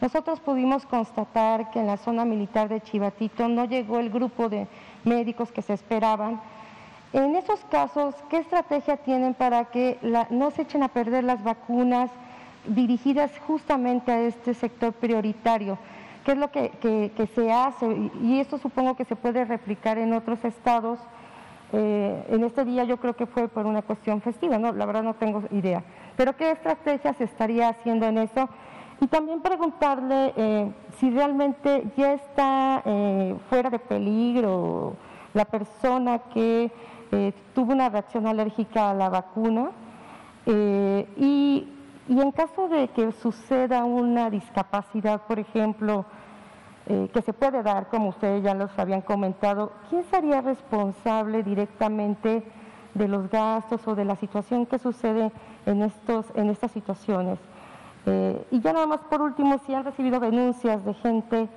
Nosotros 0.00 0.40
pudimos 0.40 0.84
constatar 0.86 1.70
que 1.70 1.80
en 1.80 1.86
la 1.86 1.96
zona 1.96 2.24
militar 2.24 2.68
de 2.68 2.80
Chivatito 2.80 3.48
no 3.48 3.64
llegó 3.64 3.98
el 3.98 4.10
grupo 4.10 4.48
de 4.48 4.66
médicos 5.04 5.52
que 5.52 5.62
se 5.62 5.72
esperaban. 5.72 6.40
En 7.12 7.34
esos 7.34 7.64
casos, 7.70 8.14
¿qué 8.28 8.38
estrategia 8.38 8.98
tienen 8.98 9.32
para 9.32 9.66
que 9.66 9.98
no 10.30 10.50
se 10.50 10.62
echen 10.62 10.82
a 10.82 10.88
perder 10.88 11.24
las 11.24 11.42
vacunas 11.42 12.10
dirigidas 12.66 13.30
justamente 13.46 14.12
a 14.12 14.20
este 14.20 14.52
sector 14.52 14.92
prioritario? 14.92 15.78
¿Qué 16.24 16.32
es 16.32 16.38
lo 16.38 16.50
que, 16.50 17.28
se 17.34 17.52
hace? 17.52 18.10
Y 18.20 18.40
esto 18.40 18.58
supongo 18.58 18.96
que 18.96 19.04
se 19.04 19.16
puede 19.16 19.44
replicar 19.44 19.96
en 19.96 20.12
otros 20.12 20.44
estados 20.44 20.98
eh, 21.72 22.24
en 22.28 22.44
este 22.44 22.64
día 22.64 22.84
yo 22.84 22.98
creo 22.98 23.14
que 23.14 23.26
fue 23.26 23.48
por 23.48 23.66
una 23.66 23.82
cuestión 23.82 24.20
festiva, 24.20 24.58
¿no? 24.58 24.72
la 24.72 24.86
verdad 24.86 25.02
no 25.02 25.14
tengo 25.14 25.42
idea. 25.50 25.82
Pero 26.16 26.36
¿qué 26.36 26.52
estrategia 26.52 27.12
se 27.14 27.24
estaría 27.24 27.68
haciendo 27.68 28.06
en 28.06 28.18
eso? 28.18 28.48
Y 29.00 29.08
también 29.08 29.40
preguntarle 29.40 30.32
eh, 30.36 30.72
si 30.98 31.10
realmente 31.10 31.84
ya 31.96 32.14
está 32.14 32.82
eh, 32.84 33.36
fuera 33.50 33.68
de 33.68 33.78
peligro 33.78 34.96
la 35.34 35.44
persona 35.44 36.20
que 36.32 36.70
tuvo 37.54 37.72
una 37.72 37.88
reacción 37.88 38.26
alérgica 38.26 38.90
a 38.90 38.94
la 38.94 39.08
vacuna 39.08 39.70
y, 40.44 41.68
y 42.08 42.20
en 42.20 42.32
caso 42.32 42.68
de 42.68 42.88
que 42.88 43.12
suceda 43.12 43.84
una 43.84 44.28
discapacidad, 44.28 45.22
por 45.22 45.38
ejemplo, 45.38 46.04
eh, 46.88 47.10
que 47.12 47.20
se 47.22 47.32
puede 47.32 47.62
dar, 47.64 47.88
como 47.88 48.10
ustedes 48.10 48.44
ya 48.44 48.54
los 48.54 48.70
habían 48.78 49.02
comentado, 49.02 49.72
¿quién 49.90 50.04
sería 50.04 50.40
responsable 50.40 51.42
directamente 51.42 52.44
de 52.94 53.08
los 53.08 53.28
gastos 53.28 53.86
o 53.88 53.96
de 53.96 54.04
la 54.04 54.14
situación 54.14 54.66
que 54.66 54.78
sucede 54.78 55.32
en, 55.66 55.82
estos, 55.82 56.26
en 56.36 56.48
estas 56.48 56.70
situaciones? 56.70 57.40
Eh, 58.06 58.46
y 58.52 58.60
ya 58.60 58.72
nada 58.72 58.86
más 58.86 59.00
por 59.00 59.20
último, 59.20 59.60
si 59.66 59.74
han 59.74 59.84
recibido 59.84 60.20
denuncias 60.20 60.84
de 60.84 60.94
gente 60.94 61.48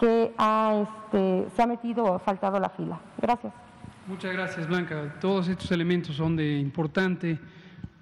que 0.00 0.34
ha, 0.36 0.82
este, 0.82 1.46
se 1.54 1.62
ha 1.62 1.66
metido 1.66 2.04
o 2.04 2.18
faltado 2.18 2.58
la 2.58 2.68
fila. 2.68 2.98
Gracias. 3.22 3.52
Muchas 4.08 4.32
gracias, 4.32 4.66
Blanca. 4.66 5.14
Todos 5.20 5.48
estos 5.48 5.70
elementos 5.70 6.16
son 6.16 6.34
de 6.34 6.58
importante 6.58 7.38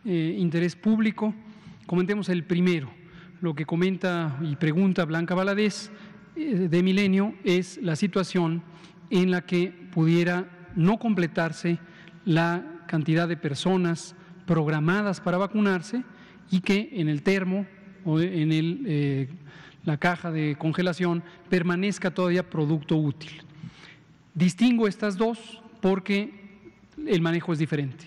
eh, 0.07 0.37
interés 0.39 0.75
público. 0.75 1.35
Comentemos 1.87 2.31
el 2.31 2.45
primero, 2.45 2.89
lo 3.43 3.55
que 3.55 3.67
comenta 3.67 4.39
y 4.41 4.57
pregunta 4.57 5.05
Blanca 5.05 5.35
Valadez 5.35 5.93
de 6.35 6.83
milenio 6.83 7.35
es 7.45 7.79
la 7.83 7.97
situación 7.97 8.63
en 9.11 9.31
la 9.31 9.43
que 9.43 9.73
pudiera 9.93 10.49
no 10.75 10.99
completarse 10.99 11.79
la 12.25 12.65
cantidad 12.87 13.29
de 13.29 13.37
personas 13.37 14.15
programadas 14.47 15.21
para 15.21 15.39
vacunarse 15.39 16.03
y 16.51 16.61
que 16.61 16.91
en 16.93 17.09
el 17.09 17.23
termo 17.23 17.67
o 18.05 18.21
en 18.21 18.53
el, 18.53 18.85
eh, 18.87 19.29
la 19.85 19.99
caja 19.99 20.31
de 20.31 20.57
congelación 20.59 21.23
permanezca 21.49 22.11
todavía 22.11 22.49
producto 22.49 22.97
útil. 22.97 23.43
Distingo 24.35 24.89
estas 24.89 25.17
dos 25.17 25.63
porque 25.81 26.33
el 27.07 27.21
manejo 27.21 27.53
es 27.53 27.59
diferente. 27.59 28.07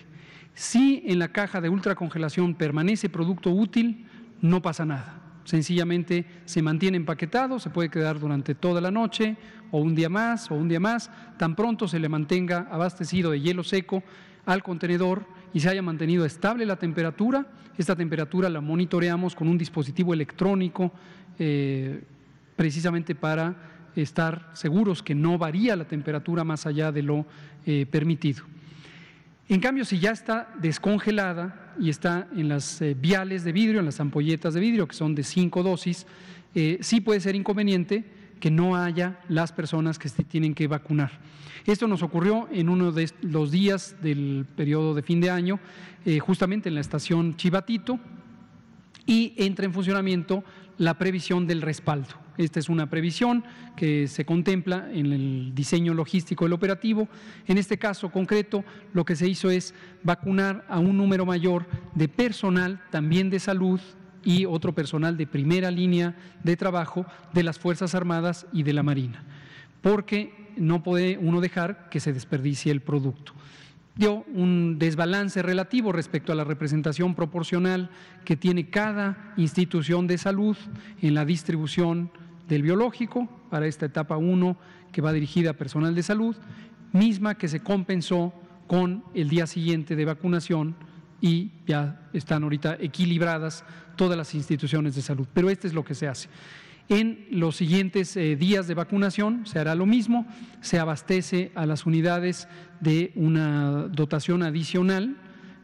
Si 0.54 1.02
en 1.06 1.18
la 1.18 1.28
caja 1.28 1.60
de 1.60 1.68
ultracongelación 1.68 2.54
permanece 2.54 3.08
producto 3.08 3.50
útil, 3.50 4.06
no 4.40 4.62
pasa 4.62 4.84
nada 4.84 5.25
sencillamente 5.46 6.26
se 6.44 6.60
mantiene 6.60 6.98
empaquetado, 6.98 7.58
se 7.58 7.70
puede 7.70 7.88
quedar 7.88 8.18
durante 8.18 8.54
toda 8.54 8.80
la 8.80 8.90
noche 8.90 9.36
o 9.70 9.78
un 9.78 9.94
día 9.94 10.08
más 10.08 10.50
o 10.50 10.54
un 10.54 10.68
día 10.68 10.80
más, 10.80 11.10
tan 11.38 11.54
pronto 11.54 11.88
se 11.88 11.98
le 11.98 12.08
mantenga 12.08 12.66
abastecido 12.70 13.30
de 13.30 13.40
hielo 13.40 13.64
seco 13.64 14.02
al 14.44 14.62
contenedor 14.62 15.24
y 15.54 15.60
se 15.60 15.68
haya 15.68 15.82
mantenido 15.82 16.24
estable 16.24 16.66
la 16.66 16.76
temperatura. 16.76 17.46
Esta 17.78 17.94
temperatura 17.94 18.48
la 18.48 18.60
monitoreamos 18.60 19.34
con 19.34 19.48
un 19.48 19.56
dispositivo 19.56 20.12
electrónico 20.12 20.92
eh, 21.38 22.02
precisamente 22.56 23.14
para 23.14 23.54
estar 23.94 24.50
seguros 24.52 25.02
que 25.02 25.14
no 25.14 25.38
varía 25.38 25.76
la 25.76 25.86
temperatura 25.86 26.44
más 26.44 26.66
allá 26.66 26.90
de 26.90 27.02
lo 27.02 27.24
eh, 27.64 27.86
permitido. 27.90 28.44
En 29.48 29.60
cambio, 29.60 29.84
si 29.84 30.00
ya 30.00 30.10
está 30.10 30.52
descongelada 30.58 31.74
y 31.78 31.88
está 31.88 32.26
en 32.34 32.48
las 32.48 32.82
eh, 32.82 32.96
viales 32.98 33.44
de 33.44 33.52
vidrio, 33.52 33.78
en 33.78 33.86
las 33.86 34.00
ampolletas 34.00 34.54
de 34.54 34.60
vidrio, 34.60 34.88
que 34.88 34.96
son 34.96 35.14
de 35.14 35.22
cinco 35.22 35.62
dosis, 35.62 36.04
eh, 36.54 36.78
sí 36.80 37.00
puede 37.00 37.20
ser 37.20 37.36
inconveniente 37.36 38.04
que 38.40 38.50
no 38.50 38.76
haya 38.76 39.20
las 39.28 39.52
personas 39.52 39.98
que 39.98 40.08
se 40.08 40.24
tienen 40.24 40.54
que 40.54 40.66
vacunar. 40.66 41.12
Esto 41.64 41.86
nos 41.86 42.02
ocurrió 42.02 42.48
en 42.50 42.68
uno 42.68 42.90
de 42.90 43.08
los 43.22 43.52
días 43.52 43.96
del 44.02 44.46
periodo 44.56 44.94
de 44.94 45.02
fin 45.02 45.20
de 45.20 45.30
año, 45.30 45.60
eh, 46.04 46.18
justamente 46.18 46.68
en 46.68 46.74
la 46.74 46.80
estación 46.80 47.36
Chivatito, 47.36 48.00
y 49.06 49.32
entra 49.36 49.64
en 49.64 49.72
funcionamiento 49.72 50.42
la 50.78 50.94
previsión 50.94 51.46
del 51.46 51.62
respaldo. 51.62 52.14
Esta 52.36 52.60
es 52.60 52.68
una 52.68 52.90
previsión 52.90 53.44
que 53.76 54.08
se 54.08 54.26
contempla 54.26 54.88
en 54.92 55.12
el 55.12 55.54
diseño 55.54 55.94
logístico 55.94 56.44
del 56.44 56.52
operativo. 56.52 57.08
En 57.46 57.56
este 57.56 57.78
caso 57.78 58.10
concreto, 58.10 58.64
lo 58.92 59.04
que 59.04 59.16
se 59.16 59.28
hizo 59.28 59.50
es 59.50 59.74
vacunar 60.02 60.66
a 60.68 60.78
un 60.78 60.96
número 60.96 61.24
mayor 61.24 61.66
de 61.94 62.08
personal, 62.08 62.82
también 62.90 63.30
de 63.30 63.40
salud, 63.40 63.80
y 64.26 64.44
otro 64.44 64.74
personal 64.74 65.16
de 65.16 65.26
primera 65.26 65.70
línea 65.70 66.16
de 66.42 66.56
trabajo 66.56 67.06
de 67.32 67.44
las 67.44 67.60
Fuerzas 67.60 67.94
Armadas 67.94 68.46
y 68.52 68.64
de 68.64 68.72
la 68.72 68.82
Marina, 68.82 69.24
porque 69.80 70.52
no 70.56 70.82
puede 70.82 71.16
uno 71.16 71.40
dejar 71.40 71.88
que 71.90 72.00
se 72.00 72.12
desperdicie 72.12 72.72
el 72.72 72.80
producto. 72.80 73.32
Dio 73.96 74.24
un 74.34 74.78
desbalance 74.78 75.42
relativo 75.42 75.90
respecto 75.90 76.30
a 76.30 76.34
la 76.34 76.44
representación 76.44 77.14
proporcional 77.14 77.90
que 78.24 78.36
tiene 78.36 78.68
cada 78.68 79.32
institución 79.36 80.06
de 80.06 80.18
salud 80.18 80.56
en 81.00 81.14
la 81.14 81.24
distribución 81.24 82.10
del 82.46 82.62
biológico 82.62 83.28
para 83.50 83.66
esta 83.66 83.86
etapa 83.86 84.18
1 84.18 84.56
que 84.92 85.00
va 85.00 85.12
dirigida 85.12 85.50
a 85.50 85.54
personal 85.54 85.94
de 85.94 86.02
salud, 86.02 86.36
misma 86.92 87.36
que 87.36 87.48
se 87.48 87.60
compensó 87.60 88.32
con 88.66 89.02
el 89.14 89.28
día 89.28 89.46
siguiente 89.46 89.96
de 89.96 90.04
vacunación 90.04 90.76
y 91.20 91.50
ya 91.66 92.08
están 92.12 92.42
ahorita 92.42 92.76
equilibradas 92.78 93.64
todas 93.96 94.16
las 94.16 94.34
instituciones 94.34 94.94
de 94.94 95.02
salud. 95.02 95.26
Pero 95.32 95.48
esto 95.48 95.66
es 95.66 95.72
lo 95.72 95.84
que 95.84 95.94
se 95.94 96.06
hace. 96.06 96.28
En 96.88 97.26
los 97.30 97.56
siguientes 97.56 98.16
eh, 98.16 98.36
días 98.36 98.68
de 98.68 98.74
vacunación 98.74 99.44
se 99.44 99.58
hará 99.58 99.74
lo 99.74 99.86
mismo, 99.86 100.24
se 100.60 100.78
abastece 100.78 101.50
a 101.56 101.66
las 101.66 101.84
unidades 101.84 102.46
de 102.80 103.10
una 103.16 103.88
dotación 103.88 104.44
adicional, 104.44 105.16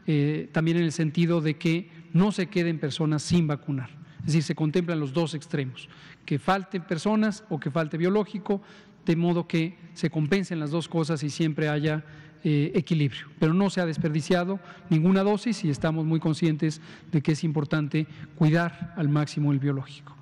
eh, 0.05 0.49
también 0.51 0.77
en 0.77 0.83
el 0.83 0.91
sentido 0.91 1.39
de 1.39 1.55
que 1.55 1.89
no 2.11 2.33
se 2.33 2.47
queden 2.47 2.77
personas 2.77 3.23
sin 3.23 3.47
vacunar. 3.47 3.89
Es 4.19 4.27
decir, 4.27 4.43
se 4.43 4.55
contemplan 4.55 4.99
los 4.99 5.13
dos 5.13 5.33
extremos, 5.33 5.87
que 6.25 6.39
falten 6.39 6.83
personas 6.83 7.45
o 7.49 7.57
que 7.57 7.71
falte 7.71 7.97
biológico, 7.97 8.61
de 9.05 9.15
modo 9.15 9.47
que 9.47 9.77
se 9.93 10.09
compensen 10.09 10.59
las 10.59 10.71
dos 10.71 10.89
cosas 10.89 11.23
y 11.23 11.29
siempre 11.29 11.69
haya 11.69 12.03
eh, 12.43 12.71
equilibrio. 12.75 13.27
Pero 13.39 13.53
no 13.53 13.69
se 13.69 13.79
ha 13.79 13.85
desperdiciado 13.85 14.59
ninguna 14.89 15.23
dosis 15.23 15.63
y 15.63 15.69
estamos 15.69 16.05
muy 16.05 16.19
conscientes 16.19 16.81
de 17.11 17.21
que 17.21 17.33
es 17.33 17.43
importante 17.45 18.07
cuidar 18.35 18.93
al 18.97 19.07
máximo 19.07 19.53
el 19.53 19.59
biológico. 19.59 20.17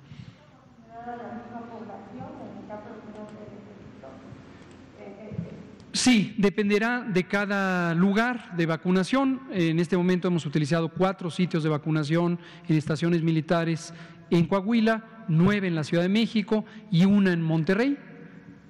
Sí, 5.92 6.34
dependerá 6.38 7.02
de 7.02 7.24
cada 7.24 7.94
lugar 7.94 8.56
de 8.56 8.64
vacunación. 8.64 9.42
En 9.50 9.78
este 9.78 9.96
momento 9.96 10.28
hemos 10.28 10.46
utilizado 10.46 10.88
cuatro 10.88 11.30
sitios 11.30 11.62
de 11.62 11.68
vacunación 11.68 12.38
en 12.66 12.76
estaciones 12.76 13.22
militares 13.22 13.92
en 14.30 14.46
Coahuila, 14.46 15.04
nueve 15.28 15.68
en 15.68 15.74
la 15.74 15.84
Ciudad 15.84 16.02
de 16.02 16.08
México 16.08 16.64
y 16.90 17.04
una 17.04 17.32
en 17.32 17.42
Monterrey. 17.42 17.98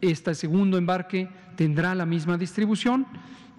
Este 0.00 0.34
segundo 0.34 0.76
embarque 0.78 1.28
tendrá 1.54 1.94
la 1.94 2.06
misma 2.06 2.36
distribución. 2.36 3.06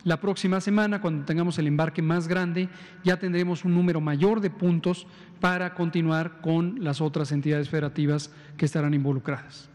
La 0.03 0.20
próxima 0.20 0.59
semana, 0.59 0.99
cuando 0.99 1.24
tengamos 1.24 1.57
el 1.57 1.68
embarque 1.68 2.01
más 2.01 2.28
grande, 2.28 2.68
ya 3.05 3.18
tendremos 3.18 3.64
un 3.64 3.74
número 3.74 4.01
mayor 4.01 4.41
de 4.41 4.49
puntos 4.49 5.07
para 5.39 5.74
continuar 5.74 6.41
con 6.41 6.84
las 6.84 6.99
otras 6.99 7.32
entidades 7.32 7.70
federativas 7.70 8.30
que 8.57 8.66
estarán 8.66 8.93
involucradas. 8.93 9.70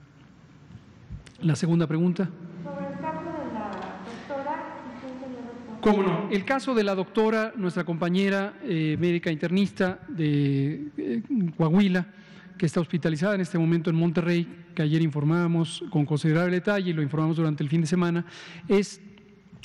La 1.41 1.57
segunda 1.57 1.87
pregunta. 1.87 2.29
¿Cómo 5.81 6.03
no? 6.03 6.29
El 6.31 6.45
caso 6.45 6.75
de 6.75 6.83
la 6.83 6.95
doctora, 6.97 7.53
nuestra 7.57 7.85
compañera 7.85 8.55
eh, 8.65 8.97
médica 8.99 9.31
internista 9.31 10.01
de 10.09 10.89
eh, 10.97 11.23
Coahuila, 11.57 12.05
que 12.59 12.67
está 12.67 12.81
hospitalizada 12.81 13.37
en 13.37 13.43
este 13.43 13.59
momento 13.59 13.89
en 13.89 13.95
Monterrey, 13.95 14.49
que 14.75 14.83
ayer 14.83 15.01
informábamos 15.03 15.85
con 15.91 16.05
considerable 16.05 16.57
detalle 16.57 16.91
y 16.91 16.93
lo 16.93 17.01
informamos 17.03 17.37
durante 17.37 17.63
el 17.63 17.69
fin 17.69 17.81
de 17.81 17.87
semana, 17.87 18.27
es 18.67 19.01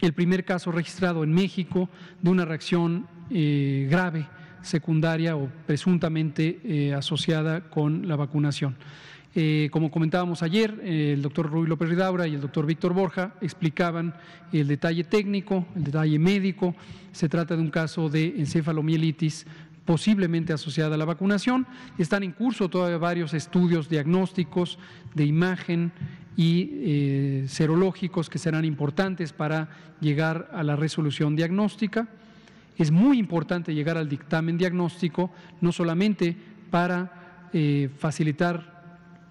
el 0.02 0.14
primer 0.14 0.46
caso 0.46 0.72
registrado 0.72 1.24
en 1.24 1.34
México 1.34 1.90
de 2.22 2.30
una 2.30 2.46
reacción 2.46 3.08
eh, 3.32 3.88
grave 3.90 4.28
secundaria 4.62 5.36
o 5.36 5.50
presuntamente 5.66 6.94
asociada 6.96 7.70
con 7.70 8.08
la 8.08 8.16
vacunación. 8.16 8.78
Eh, 9.36 9.70
como 9.72 9.90
comentábamos 9.90 10.44
ayer, 10.44 10.80
el 10.84 11.22
doctor 11.22 11.50
Rubí 11.50 11.68
López 11.68 11.90
Ridaura 11.90 12.28
y 12.28 12.36
el 12.36 12.42
doctor 12.42 12.68
Víctor 12.68 12.94
Borja 12.94 13.34
explicaban 13.42 14.14
el 14.52 14.68
detalle 14.68 15.04
técnico, 15.04 15.66
el 15.76 15.86
detalle 15.86 16.20
médico. 16.20 16.76
Se 17.12 17.28
trata 17.30 17.56
de 17.56 17.62
un 17.62 17.72
caso 17.72 18.10
de 18.10 18.28
encefalomielitis 18.38 19.48
posiblemente 19.86 20.54
asociada 20.54 20.96
a 20.96 20.98
la 20.98 21.06
vacunación. 21.06 21.66
Están 21.98 22.24
en 22.24 22.32
curso 22.32 22.70
todavía 22.70 22.98
varios 22.98 23.34
estudios 23.34 23.90
diagnósticos 23.90 24.78
de 25.14 25.26
imagen 25.26 25.92
y 26.36 26.70
eh, 26.72 27.46
serológicos 27.48 28.30
que 28.30 28.40
serán 28.40 28.66
importantes 28.66 29.34
para 29.34 29.70
llegar 30.00 30.50
a 30.54 30.64
la 30.64 30.76
resolución 30.76 31.36
diagnóstica. 31.36 32.08
Es 32.78 32.92
muy 32.92 33.20
importante 33.20 33.74
llegar 33.74 33.98
al 33.98 34.10
dictamen 34.10 34.58
diagnóstico, 34.58 35.32
no 35.62 35.72
solamente 35.72 36.36
para 36.72 37.50
eh, 37.54 37.90
facilitar 38.00 38.73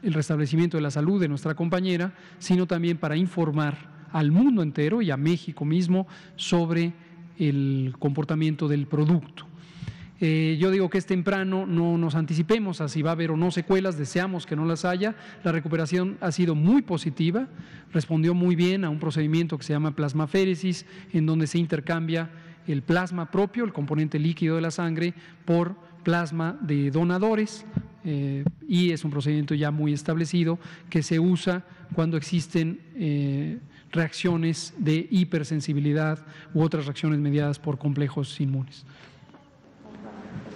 el 0.03 0.15
restablecimiento 0.15 0.77
de 0.77 0.83
la 0.83 0.91
salud 0.91 1.21
de 1.21 1.29
nuestra 1.29 1.55
compañera, 1.55 2.13
sino 2.39 2.67
también 2.67 2.99
para 2.99 3.17
informar 3.17 3.93
al 4.13 4.31
mundo 4.31 4.63
entero 4.63 5.03
y 5.03 5.11
a 5.11 5.17
México 5.17 5.65
mismo 5.65 6.07
sobre 6.37 6.93
el 7.39 7.95
comportamiento 7.99 8.69
del 8.69 8.87
producto. 8.87 9.47
Eh, 10.21 10.57
yo 10.61 10.71
digo 10.71 10.89
que 10.89 10.99
es 10.99 11.07
temprano, 11.07 11.67
no 11.67 11.99
nos 11.99 12.15
anticipemos 12.15 12.81
a 12.81 12.89
si 12.89 13.03
va 13.03 13.11
a 13.11 13.15
haber 13.15 13.33
o 13.33 13.37
no 13.37 13.51
secuelas, 13.51 13.99
deseamos 13.99 14.47
que 14.47 14.55
no 14.55 14.65
las 14.65 14.85
haya. 14.85 15.17
La 15.43 15.51
recuperación 15.51 16.17
ha 16.21 16.31
sido 16.31 16.55
muy 16.55 16.83
positiva, 16.83 17.49
respondió 17.93 18.33
muy 18.33 18.55
bien 18.55 18.85
a 18.85 18.91
un 18.91 19.01
procedimiento 19.01 19.59
que 19.59 19.65
se 19.65 19.73
llama 19.73 19.97
plasmaféresis, 19.97 20.87
en 21.13 21.27
donde 21.27 21.49
se 21.49 21.59
intercambia 21.59 22.31
el 22.69 22.83
plasma 22.83 23.33
propio, 23.33 23.65
el 23.65 23.73
componente 23.73 24.21
líquido 24.21 24.55
de 24.55 24.63
la 24.63 24.71
sangre, 24.71 25.15
por 25.45 25.75
plasma 26.05 26.57
de 26.61 26.93
donadores 26.93 27.67
eh, 28.05 28.45
y 28.69 28.91
es 28.91 29.05
un 29.05 29.11
procedimiento 29.11 29.55
ya 29.55 29.71
muy 29.71 29.93
establecido 29.93 30.59
que 30.91 31.03
se 31.03 31.21
usa 31.21 31.65
cuando 31.95 32.17
existen 32.17 32.81
eh, 32.97 33.59
reacciones 33.91 34.75
de 34.79 35.07
hipersensibilidad 35.11 36.25
u 36.55 36.63
otras 36.63 36.87
reacciones 36.87 37.19
mediadas 37.21 37.59
por 37.59 37.79
complejos 37.79 38.41
inmunes. 38.41 38.85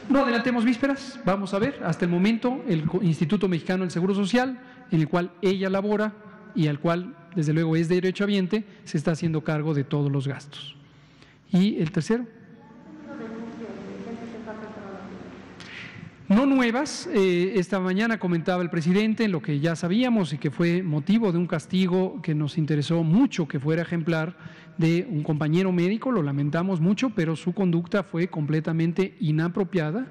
No 0.08 0.22
adelantemos 0.22 0.64
vísperas, 0.64 1.18
vamos 1.24 1.52
a 1.52 1.58
ver, 1.58 1.80
hasta 1.84 2.04
el 2.04 2.10
momento 2.10 2.64
el 2.68 2.84
Instituto 3.02 3.48
Mexicano 3.48 3.82
del 3.82 3.90
Seguro 3.90 4.14
Social, 4.14 4.58
en 4.90 5.00
el 5.00 5.08
cual 5.08 5.32
ella 5.42 5.68
labora 5.68 6.14
y 6.54 6.68
al 6.68 6.78
cual 6.78 7.16
desde 7.34 7.52
luego 7.52 7.76
es 7.76 7.88
derechohabiente, 7.88 8.64
se 8.84 8.96
está 8.96 9.12
haciendo 9.12 9.44
cargo 9.44 9.74
de 9.74 9.84
todos 9.84 10.10
los 10.10 10.26
gastos. 10.26 10.76
Y 11.52 11.76
el 11.78 11.90
tercero. 11.90 12.24
No 16.28 16.44
nuevas, 16.44 17.08
eh, 17.14 17.52
esta 17.54 17.78
mañana 17.78 18.18
comentaba 18.18 18.60
el 18.60 18.68
presidente 18.68 19.28
lo 19.28 19.40
que 19.40 19.60
ya 19.60 19.76
sabíamos 19.76 20.32
y 20.32 20.38
que 20.38 20.50
fue 20.50 20.82
motivo 20.82 21.30
de 21.30 21.38
un 21.38 21.46
castigo 21.46 22.20
que 22.20 22.34
nos 22.34 22.58
interesó 22.58 23.04
mucho 23.04 23.46
que 23.46 23.60
fuera 23.60 23.82
ejemplar 23.82 24.36
de 24.76 25.06
un 25.08 25.22
compañero 25.22 25.70
médico, 25.70 26.10
lo 26.10 26.24
lamentamos 26.24 26.80
mucho, 26.80 27.10
pero 27.10 27.36
su 27.36 27.52
conducta 27.52 28.02
fue 28.02 28.26
completamente 28.26 29.14
inapropiada 29.20 30.08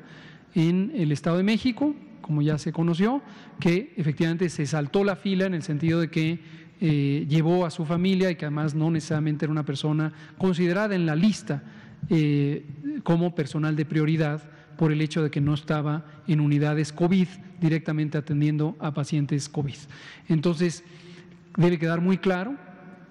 en 0.54 0.94
el 0.96 1.12
Estado 1.12 1.36
de 1.36 1.44
México, 1.44 1.94
como 2.22 2.42
ya 2.42 2.58
se 2.60 2.72
conoció, 2.72 3.22
que 3.60 3.94
efectivamente 3.98 4.48
se 4.48 4.66
saltó 4.66 5.04
la 5.04 5.18
fila 5.18 5.48
en 5.48 5.54
el 5.54 5.64
sentido 5.64 6.00
de 6.00 6.10
que 6.10 6.40
eh, 6.80 7.26
llevó 7.28 7.66
a 7.66 7.72
su 7.72 7.84
familia 7.84 8.32
y 8.32 8.36
que 8.36 8.46
además 8.46 8.74
no 8.74 8.90
necesariamente 8.90 9.44
era 9.44 9.52
una 9.52 9.66
persona 9.66 10.14
considerada 10.38 10.96
en 10.96 11.06
la 11.06 11.16
lista 11.16 11.62
eh, 12.10 12.66
como 13.04 13.36
personal 13.36 13.76
de 13.76 13.84
prioridad 13.84 14.56
por 14.78 14.92
el 14.92 15.02
hecho 15.02 15.24
de 15.24 15.32
que 15.32 15.42
no 15.42 15.54
estaba 15.54 16.06
en 16.28 16.40
unidades 16.40 16.92
COVID 16.92 17.28
directamente 17.60 18.18
atendiendo 18.18 18.76
a 18.80 18.94
pacientes 18.94 19.50
COVID. 19.50 19.76
Entonces, 20.28 20.84
debe 21.58 21.80
quedar 21.80 22.02
muy 22.02 22.18
claro 22.18 22.56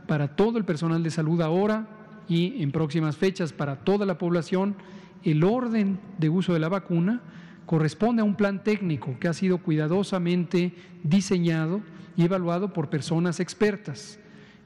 para 0.07 0.37
todo 0.37 0.59
el 0.59 0.65
personal 0.65 1.03
de 1.03 1.11
salud 1.11 1.41
ahora 1.41 1.89
y 2.29 2.63
en 2.63 2.73
próximas 2.73 3.17
fechas 3.17 3.53
para 3.53 3.77
toda 3.77 4.07
la 4.07 4.19
población, 4.19 4.77
el 5.23 5.45
orden 5.45 5.99
de 6.19 6.29
uso 6.29 6.53
de 6.53 6.61
la 6.61 6.69
vacuna 6.69 7.23
corresponde 7.67 8.21
a 8.21 8.25
un 8.25 8.35
plan 8.35 8.63
técnico 8.63 9.19
que 9.19 9.29
ha 9.29 9.33
sido 9.33 9.59
cuidadosamente 9.59 10.75
diseñado 11.03 11.81
y 12.17 12.25
evaluado 12.25 12.73
por 12.73 12.91
personas 12.91 13.41
expertas. 13.41 14.19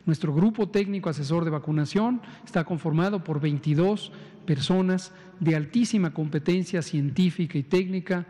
Nuestro 0.09 0.33
grupo 0.33 0.71
técnico 0.71 1.11
asesor 1.11 1.45
de 1.45 1.51
vacunación 1.51 2.23
está 2.43 2.65
conformado 2.65 3.23
por 3.23 3.43
22 3.43 4.11
personas 4.47 5.13
de 5.39 5.55
altísima 5.55 6.15
competencia 6.15 6.81
científica 6.81 7.59
y 7.59 7.63
técnica, 7.63 8.27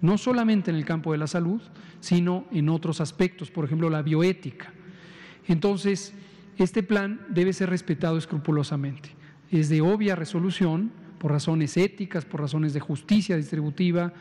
no 0.00 0.18
solamente 0.18 0.70
en 0.70 0.76
el 0.76 0.84
campo 0.84 1.10
de 1.10 1.18
la 1.18 1.26
salud, 1.26 1.60
sino 1.98 2.44
en 2.52 2.68
otros 2.68 3.00
aspectos, 3.00 3.50
por 3.50 3.64
ejemplo, 3.64 3.90
la 3.90 4.02
bioética. 4.02 4.72
Entonces, 5.48 6.14
este 6.58 6.84
plan 6.84 7.20
debe 7.28 7.52
ser 7.52 7.70
respetado 7.70 8.18
escrupulosamente. 8.18 9.08
Es 9.50 9.68
de 9.68 9.80
obvia 9.80 10.14
resolución, 10.14 10.92
por 11.18 11.32
razones 11.32 11.76
éticas, 11.76 12.24
por 12.24 12.40
razones 12.40 12.72
de 12.72 12.78
justicia 12.78 13.36
distributiva, 13.36 14.12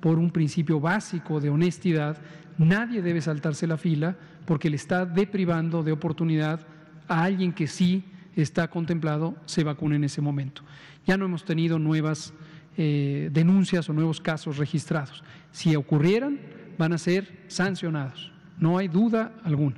por 0.00 0.18
un 0.18 0.32
principio 0.32 0.80
básico 0.80 1.38
de 1.38 1.50
honestidad, 1.50 2.18
nadie 2.58 3.00
debe 3.00 3.20
saltarse 3.20 3.68
la 3.68 3.76
fila 3.76 4.16
porque 4.48 4.70
le 4.70 4.76
está 4.76 5.04
deprivando 5.04 5.82
de 5.82 5.92
oportunidad 5.92 6.66
a 7.06 7.22
alguien 7.22 7.52
que 7.52 7.66
sí 7.66 8.02
está 8.34 8.68
contemplado 8.68 9.36
se 9.44 9.62
vacune 9.62 9.96
en 9.96 10.04
ese 10.04 10.22
momento. 10.22 10.62
Ya 11.06 11.18
no 11.18 11.26
hemos 11.26 11.44
tenido 11.44 11.78
nuevas 11.78 12.32
eh, 12.78 13.28
denuncias 13.30 13.90
o 13.90 13.92
nuevos 13.92 14.22
casos 14.22 14.56
registrados. 14.56 15.22
Si 15.52 15.76
ocurrieran, 15.76 16.40
van 16.78 16.94
a 16.94 16.98
ser 16.98 17.44
sancionados, 17.48 18.32
no 18.58 18.78
hay 18.78 18.88
duda 18.88 19.34
alguna. 19.44 19.76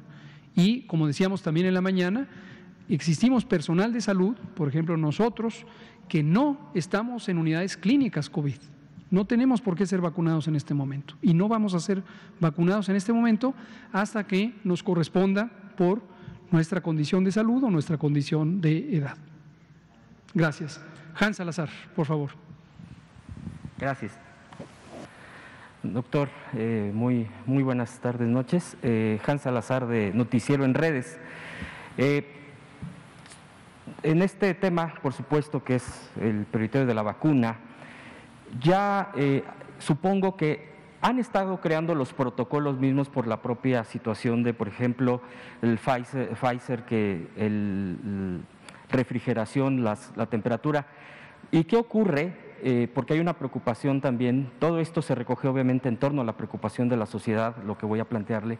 Y 0.54 0.82
como 0.82 1.08
decíamos 1.08 1.42
también 1.42 1.66
en 1.66 1.74
la 1.74 1.80
mañana, 1.80 2.28
Existimos 2.90 3.44
personal 3.44 3.92
de 3.92 4.00
salud, 4.00 4.36
por 4.56 4.68
ejemplo 4.68 4.96
nosotros, 4.96 5.64
que 6.08 6.24
no 6.24 6.72
estamos 6.74 7.28
en 7.28 7.38
unidades 7.38 7.76
clínicas 7.76 8.28
COVID. 8.28 8.56
No 9.10 9.24
tenemos 9.24 9.60
por 9.60 9.76
qué 9.76 9.86
ser 9.86 10.00
vacunados 10.00 10.46
en 10.46 10.54
este 10.56 10.72
momento 10.72 11.14
y 11.20 11.34
no 11.34 11.48
vamos 11.48 11.74
a 11.74 11.80
ser 11.80 12.02
vacunados 12.38 12.88
en 12.88 12.96
este 12.96 13.12
momento 13.12 13.54
hasta 13.92 14.24
que 14.26 14.54
nos 14.62 14.82
corresponda 14.82 15.50
por 15.76 16.00
nuestra 16.50 16.80
condición 16.80 17.24
de 17.24 17.32
salud 17.32 17.64
o 17.64 17.70
nuestra 17.70 17.98
condición 17.98 18.60
de 18.60 18.96
edad. 18.96 19.16
Gracias. 20.34 20.80
Hans 21.18 21.36
Salazar, 21.36 21.68
por 21.96 22.06
favor. 22.06 22.30
Gracias. 23.78 24.18
Doctor, 25.82 26.28
eh, 26.54 26.92
muy, 26.94 27.26
muy 27.46 27.62
buenas 27.62 27.98
tardes, 28.00 28.28
noches. 28.28 28.76
Eh, 28.82 29.18
Hans 29.26 29.42
Salazar 29.42 29.86
de 29.86 30.12
Noticiero 30.14 30.64
en 30.64 30.74
Redes. 30.74 31.18
Eh, 31.96 32.36
en 34.02 34.22
este 34.22 34.54
tema, 34.54 34.94
por 35.02 35.14
supuesto, 35.14 35.64
que 35.64 35.76
es 35.76 36.10
el 36.20 36.44
prioritario 36.44 36.86
de 36.86 36.94
la 36.94 37.02
vacuna, 37.02 37.56
ya 38.58 39.12
supongo 39.78 40.36
que 40.36 40.70
han 41.02 41.18
estado 41.18 41.60
creando 41.60 41.94
los 41.94 42.12
protocolos 42.12 42.78
mismos 42.78 43.08
por 43.08 43.26
la 43.26 43.40
propia 43.40 43.84
situación 43.84 44.42
de, 44.42 44.52
por 44.52 44.68
ejemplo, 44.68 45.22
el 45.62 45.78
Pfizer, 45.78 46.84
que 46.84 47.28
el, 47.36 48.42
refrigeración, 48.90 49.84
la 49.84 50.26
temperatura. 50.28 50.86
¿Y 51.50 51.64
qué 51.64 51.76
ocurre? 51.76 52.50
Eh, 52.62 52.88
porque 52.92 53.14
hay 53.14 53.20
una 53.20 53.38
preocupación 53.38 54.02
también, 54.02 54.50
todo 54.58 54.80
esto 54.80 55.00
se 55.00 55.14
recoge 55.14 55.48
obviamente 55.48 55.88
en 55.88 55.96
torno 55.96 56.20
a 56.20 56.24
la 56.24 56.36
preocupación 56.36 56.90
de 56.90 56.96
la 56.98 57.06
sociedad, 57.06 57.56
lo 57.64 57.78
que 57.78 57.86
voy 57.86 58.00
a 58.00 58.04
plantearle, 58.04 58.58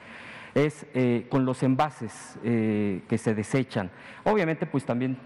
es 0.55 0.86
eh, 0.94 1.26
con 1.30 1.44
los 1.44 1.62
envases 1.62 2.38
eh, 2.44 3.03
que 3.09 3.18
se 3.18 3.34
desechan. 3.34 3.90
Obviamente, 4.24 4.66
pues 4.66 4.84
también 4.84 5.16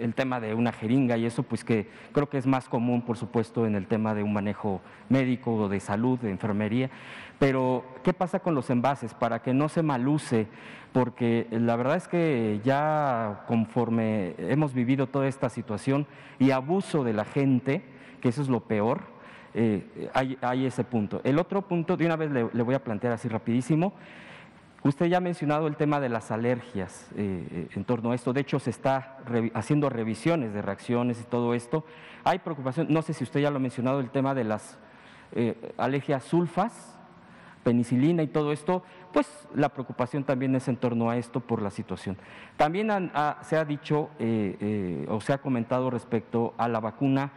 el 0.00 0.14
tema 0.14 0.40
de 0.40 0.54
una 0.54 0.72
jeringa 0.72 1.16
y 1.16 1.26
eso, 1.26 1.42
pues 1.42 1.64
que 1.64 1.88
creo 2.12 2.28
que 2.28 2.38
es 2.38 2.46
más 2.46 2.68
común, 2.68 3.02
por 3.02 3.16
supuesto, 3.16 3.66
en 3.66 3.74
el 3.74 3.86
tema 3.86 4.14
de 4.14 4.22
un 4.22 4.32
manejo 4.32 4.80
médico, 5.08 5.68
de 5.68 5.80
salud, 5.80 6.18
de 6.18 6.30
enfermería. 6.30 6.90
Pero, 7.38 7.84
¿qué 8.02 8.12
pasa 8.12 8.38
con 8.40 8.54
los 8.54 8.70
envases? 8.70 9.12
Para 9.12 9.42
que 9.42 9.52
no 9.52 9.68
se 9.68 9.82
maluse, 9.82 10.46
porque 10.92 11.46
la 11.50 11.76
verdad 11.76 11.96
es 11.96 12.08
que 12.08 12.60
ya 12.64 13.44
conforme 13.46 14.34
hemos 14.38 14.72
vivido 14.72 15.08
toda 15.08 15.28
esta 15.28 15.50
situación 15.50 16.06
y 16.38 16.52
abuso 16.52 17.04
de 17.04 17.12
la 17.12 17.24
gente, 17.24 17.82
que 18.20 18.30
eso 18.30 18.40
es 18.40 18.48
lo 18.48 18.60
peor, 18.60 19.16
eh, 19.52 20.10
hay, 20.12 20.66
ese 20.66 20.84
punto. 20.84 21.20
El 21.24 21.38
otro 21.38 21.62
punto, 21.62 21.96
de 21.96 22.06
una 22.06 22.16
vez 22.16 22.30
le, 22.30 22.42
voy 22.44 22.74
a 22.74 22.82
plantear 22.82 23.12
así 23.12 23.28
rapidísimo, 23.28 23.94
Usted 24.86 25.06
ya 25.06 25.16
ha 25.16 25.20
mencionado 25.20 25.66
el 25.66 25.74
tema 25.74 25.98
de 25.98 26.08
las 26.08 26.30
alergias 26.30 27.10
eh, 27.16 27.44
eh, 27.50 27.68
en 27.74 27.84
torno 27.84 28.12
a 28.12 28.14
esto. 28.14 28.32
De 28.32 28.40
hecho, 28.40 28.60
se 28.60 28.70
está 28.70 29.18
haciendo 29.52 29.90
revisiones 29.90 30.54
de 30.54 30.62
reacciones 30.62 31.20
y 31.20 31.24
todo 31.24 31.54
esto. 31.54 31.84
Hay 32.22 32.38
preocupación, 32.38 32.86
no 32.90 33.02
sé 33.02 33.12
si 33.12 33.24
usted 33.24 33.40
ya 33.40 33.50
lo 33.50 33.56
ha 33.56 33.60
mencionado, 33.60 33.98
el 33.98 34.10
tema 34.10 34.34
de 34.34 34.44
las 34.44 34.78
alergias 35.76 36.22
sulfas, 36.22 36.96
penicilina 37.64 38.22
y 38.22 38.28
todo 38.28 38.52
esto. 38.52 38.84
Pues 39.12 39.48
la 39.54 39.70
preocupación 39.70 40.22
también 40.22 40.54
es 40.54 40.68
en 40.68 40.76
torno 40.76 41.10
a 41.10 41.16
esto 41.16 41.40
por 41.40 41.62
la 41.62 41.70
situación. 41.70 42.16
También 42.56 43.10
se 43.42 43.56
ha 43.56 43.64
dicho 43.64 44.10
o 45.08 45.20
se 45.20 45.32
ha 45.32 45.38
comentado 45.38 45.90
respecto 45.90 46.54
a 46.58 46.68
la 46.68 46.78
vacuna 46.78 47.32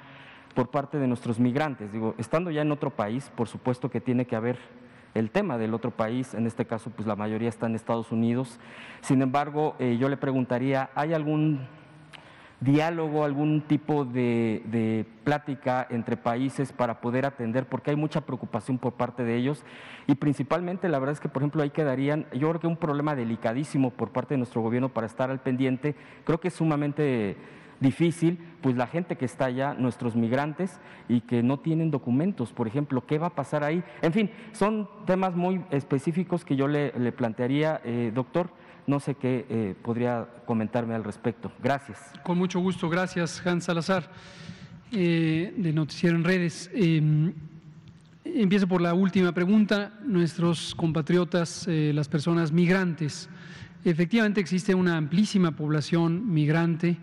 por 0.53 0.69
parte 0.69 0.99
de 0.99 1.07
nuestros 1.07 1.39
migrantes. 1.39 1.91
Digo, 1.91 2.13
estando 2.19 2.51
ya 2.51 2.61
en 2.61 2.71
otro 2.71 2.91
país, 2.91 3.31
por 3.35 3.47
supuesto 3.47 3.89
que 3.89 4.01
tiene 4.01 4.25
que 4.25 4.35
haber 4.35 4.59
el 5.13 5.31
tema 5.31 5.57
del 5.57 5.73
otro 5.73 5.91
país, 5.91 6.33
en 6.33 6.45
este 6.47 6.65
caso 6.65 6.89
pues 6.89 7.07
la 7.07 7.15
mayoría 7.15 7.49
está 7.49 7.65
en 7.65 7.75
Estados 7.75 8.11
Unidos. 8.11 8.59
Sin 9.01 9.21
embargo, 9.21 9.75
eh, 9.79 9.97
yo 9.99 10.09
le 10.09 10.17
preguntaría, 10.17 10.89
¿hay 10.95 11.13
algún 11.13 11.67
diálogo, 12.61 13.23
algún 13.23 13.61
tipo 13.61 14.03
de, 14.03 14.61
de, 14.65 15.05
plática 15.23 15.87
entre 15.89 16.17
países 16.17 16.73
para 16.73 16.99
poder 16.99 17.25
atender, 17.25 17.65
porque 17.65 17.91
hay 17.91 17.95
mucha 17.95 18.21
preocupación 18.21 18.77
por 18.77 18.93
parte 18.93 19.23
de 19.23 19.35
ellos. 19.37 19.63
Y 20.07 20.15
principalmente 20.15 20.89
la 20.89 20.99
verdad 20.99 21.13
es 21.13 21.19
que, 21.19 21.29
por 21.29 21.41
ejemplo, 21.41 21.61
ahí 21.61 21.69
quedarían, 21.69 22.25
yo 22.33 22.49
creo 22.49 22.59
que 22.59 22.67
un 22.67 22.77
problema 22.77 23.15
delicadísimo 23.15 23.91
por 23.91 24.09
parte 24.09 24.33
de 24.33 24.39
nuestro 24.39 24.61
gobierno 24.61 24.89
para 24.89 25.07
estar 25.07 25.29
al 25.29 25.39
pendiente, 25.39 25.95
creo 26.25 26.39
que 26.39 26.49
es 26.49 26.53
sumamente 26.53 27.37
difícil, 27.79 28.39
pues 28.61 28.75
la 28.75 28.87
gente 28.87 29.15
que 29.15 29.25
está 29.25 29.45
allá, 29.45 29.73
nuestros 29.73 30.15
migrantes 30.15 30.79
y 31.07 31.21
que 31.21 31.43
no 31.43 31.59
tienen 31.59 31.91
documentos, 31.91 32.51
por 32.51 32.67
ejemplo, 32.67 33.05
¿qué 33.05 33.17
va 33.17 33.27
a 33.27 33.35
pasar 33.35 33.63
ahí? 33.63 33.83
En 34.01 34.13
fin, 34.13 34.29
son 34.51 34.89
temas 35.05 35.35
muy 35.35 35.61
específicos 35.71 36.43
que 36.43 36.55
yo 36.55 36.67
le, 36.67 37.11
plantearía, 37.11 37.81
eh, 37.83 38.11
doctor. 38.13 38.49
No 38.87 38.99
sé 38.99 39.15
qué 39.15 39.45
eh, 39.49 39.75
podría 39.81 40.27
comentarme 40.45 40.95
al 40.95 41.03
respecto. 41.03 41.51
Gracias. 41.61 42.11
Con 42.23 42.37
mucho 42.37 42.59
gusto, 42.59 42.89
gracias, 42.89 43.45
Hans 43.45 43.65
Salazar, 43.65 44.09
eh, 44.91 45.53
de 45.55 45.73
Noticiero 45.73 46.15
en 46.15 46.23
Redes. 46.23 46.71
Em, 46.73 47.33
empiezo 48.25 48.67
por 48.67 48.81
la 48.81 48.95
última 48.95 49.31
pregunta. 49.31 49.93
Nuestros 50.03 50.73
compatriotas, 50.73 51.67
las 51.67 52.07
personas 52.07 52.51
migrantes, 52.51 53.29
efectivamente 53.85 54.41
existe 54.41 54.73
una 54.73 54.97
amplísima 54.97 55.51
población 55.51 56.33
migrante 56.33 56.97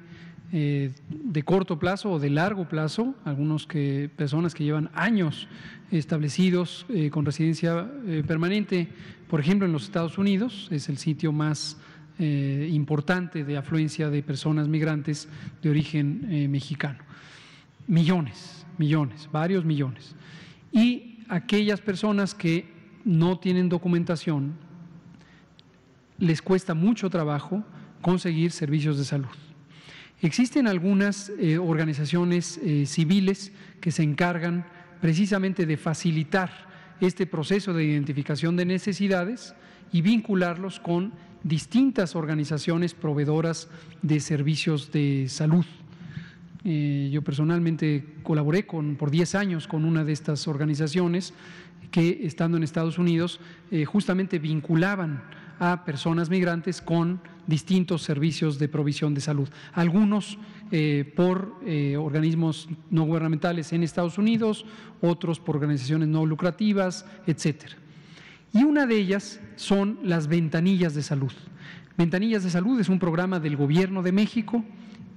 eh, 0.52 0.92
de 1.10 1.42
corto 1.42 1.78
plazo 1.78 2.12
o 2.12 2.18
de 2.20 2.30
largo 2.30 2.68
plazo, 2.68 3.14
algunos 3.24 3.66
que 3.66 4.08
personas 4.14 4.54
que 4.54 4.62
llevan 4.62 4.90
años 4.94 5.48
establecidos 5.90 6.86
eh, 6.88 7.10
con 7.10 7.24
residencia 7.24 7.90
eh, 8.06 8.22
permanente, 8.26 8.88
por 9.28 9.40
ejemplo 9.40 9.66
en 9.66 9.72
los 9.72 9.84
Estados 9.84 10.18
Unidos, 10.18 10.68
es 10.70 10.88
el 10.88 10.98
sitio 10.98 11.32
más 11.32 11.78
importante 12.18 13.44
de 13.44 13.58
afluencia 13.58 14.08
de 14.08 14.22
personas 14.22 14.68
migrantes 14.68 15.28
de 15.60 15.68
origen 15.68 16.50
mexicano. 16.50 17.00
Millones, 17.86 18.64
millones, 18.78 19.28
varios 19.30 19.66
millones. 19.66 20.16
Y 20.72 21.18
aquellas 21.28 21.82
personas 21.82 22.34
que 22.34 22.72
no 23.04 23.38
tienen 23.38 23.68
documentación, 23.68 24.54
les 26.18 26.40
cuesta 26.40 26.72
mucho 26.72 27.10
trabajo 27.10 27.62
conseguir 28.00 28.50
servicios 28.50 28.96
de 28.96 29.04
salud. 29.04 29.45
Existen 30.22 30.66
algunas 30.66 31.30
eh, 31.38 31.58
organizaciones 31.58 32.58
eh, 32.58 32.86
civiles 32.86 33.52
que 33.80 33.92
se 33.92 34.02
encargan 34.02 34.64
precisamente 35.00 35.66
de 35.66 35.76
facilitar 35.76 36.50
este 37.02 37.26
proceso 37.26 37.74
de 37.74 37.84
identificación 37.84 38.56
de 38.56 38.64
necesidades 38.64 39.54
y 39.92 40.00
vincularlos 40.00 40.80
con 40.80 41.12
distintas 41.42 42.16
organizaciones 42.16 42.94
proveedoras 42.94 43.68
de 44.00 44.20
servicios 44.20 44.90
de 44.90 45.26
salud. 45.28 45.66
Eh, 46.64 47.10
yo 47.12 47.20
personalmente 47.20 48.14
colaboré 48.22 48.66
con, 48.66 48.96
por 48.96 49.10
10 49.10 49.34
años 49.34 49.68
con 49.68 49.84
una 49.84 50.02
de 50.02 50.14
estas 50.14 50.48
organizaciones 50.48 51.34
que, 51.90 52.20
estando 52.22 52.56
en 52.56 52.62
Estados 52.62 52.98
Unidos, 52.98 53.38
justamente 53.86 54.40
vinculaban 54.40 55.22
a 55.58 55.84
personas 55.84 56.30
migrantes 56.30 56.80
con 56.80 57.20
distintos 57.46 58.02
servicios 58.02 58.58
de 58.58 58.68
provisión 58.68 59.14
de 59.14 59.20
salud, 59.20 59.48
algunos 59.72 60.38
eh, 60.72 61.12
por 61.16 61.60
eh, 61.64 61.96
organismos 61.96 62.68
no 62.90 63.04
gubernamentales 63.04 63.72
en 63.72 63.82
Estados 63.82 64.18
Unidos, 64.18 64.64
otros 65.00 65.38
por 65.38 65.56
organizaciones 65.56 66.08
no 66.08 66.26
lucrativas, 66.26 67.06
etcétera. 67.26 67.76
Y 68.52 68.64
una 68.64 68.86
de 68.86 68.96
ellas 68.96 69.40
son 69.56 69.98
las 70.02 70.28
ventanillas 70.28 70.94
de 70.94 71.02
salud. 71.02 71.32
Ventanillas 71.96 72.44
de 72.44 72.50
Salud 72.50 72.78
es 72.78 72.90
un 72.90 72.98
programa 72.98 73.40
del 73.40 73.56
Gobierno 73.56 74.02
de 74.02 74.12
México 74.12 74.62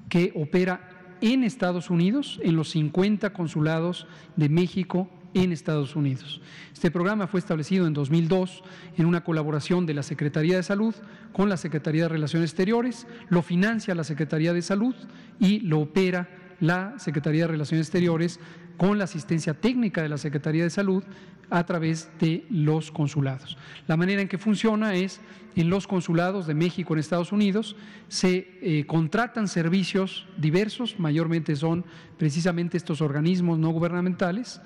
que 0.08 0.32
opera 0.36 1.18
en 1.22 1.44
Estados 1.44 1.90
Unidos, 1.90 2.40
en 2.42 2.56
los 2.56 2.70
50 2.70 3.34
consulados 3.34 4.08
de 4.38 4.48
México 4.48 5.10
en 5.34 5.52
Estados 5.52 5.96
Unidos. 5.96 6.42
Este 6.74 6.92
programa 6.92 7.28
fue 7.28 7.40
establecido 7.40 7.88
en 7.88 7.94
2002 7.94 8.64
en 8.98 9.06
una 9.06 9.24
colaboración 9.24 9.86
de 9.86 9.94
la 9.94 10.04
Secretaría 10.04 10.56
de 10.56 10.64
Salud 10.64 10.96
con 11.34 11.50
la 11.50 11.58
Secretaría 11.58 12.04
de 12.04 12.10
Relaciones 12.10 12.52
Exteriores, 12.52 13.08
lo 13.30 13.42
financia 13.42 13.96
la 13.96 14.04
Secretaría 14.04 14.54
de 14.54 14.62
Salud 14.62 14.96
y 15.40 15.60
lo 15.62 15.80
opera 15.80 16.30
la 16.60 16.96
Secretaría 16.98 17.44
de 17.44 17.52
Relaciones 17.52 17.88
Exteriores 17.88 18.40
con 18.78 18.98
la 18.98 19.04
asistencia 19.04 19.54
técnica 19.54 20.02
de 20.02 20.10
la 20.10 20.18
Secretaría 20.18 20.64
de 20.64 20.70
Salud 20.70 21.04
a 21.50 21.66
través 21.66 22.10
de 22.20 22.46
los 22.50 22.92
consulados. 22.92 23.58
La 23.88 23.98
manera 23.98 24.22
en 24.22 24.28
que 24.28 24.38
funciona 24.38 24.96
es 24.96 25.20
en 25.56 25.70
los 25.70 25.88
consulados 25.88 26.48
de 26.48 26.54
México 26.54 26.94
en 26.94 27.00
Estados 27.00 27.32
Unidos 27.32 27.76
se 28.08 28.60
eh, 28.62 28.86
contratan 28.86 29.48
servicios 29.48 30.28
diversos, 30.38 31.00
mayormente 31.00 31.56
son 31.56 31.86
precisamente 32.18 32.78
estos 32.78 33.02
organismos 33.02 33.58
no 33.60 33.70
gubernamentales, 33.72 34.62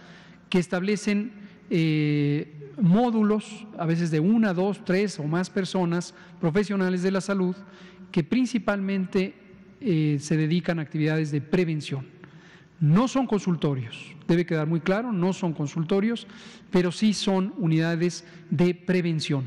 que 0.54 0.60
establecen 0.60 1.32
eh, 1.72 2.70
módulos, 2.80 3.66
a 3.76 3.88
veces 3.88 4.12
de 4.12 4.20
una, 4.20 4.54
dos, 4.54 4.86
tres 4.86 5.18
o 5.18 5.24
más 5.24 5.50
personas 5.50 6.14
profesionales 6.40 7.02
de 7.02 7.10
la 7.10 7.22
salud, 7.22 7.56
que 8.12 8.24
principalmente 8.24 9.34
eh, 9.82 10.20
se 10.22 10.38
dedican 10.38 10.78
a 10.78 10.84
actividades 10.84 11.32
de 11.32 11.42
prevención. 11.42 12.06
No 12.80 13.08
son 13.08 13.26
consultorios, 13.26 14.14
debe 14.28 14.46
quedar 14.46 14.68
muy 14.68 14.80
claro, 14.80 15.12
no 15.12 15.34
son 15.34 15.54
consultorios, 15.54 16.28
pero 16.70 16.92
sí 16.92 17.16
son 17.16 17.56
unidades 17.58 18.24
de 18.52 18.76
prevención 18.76 19.46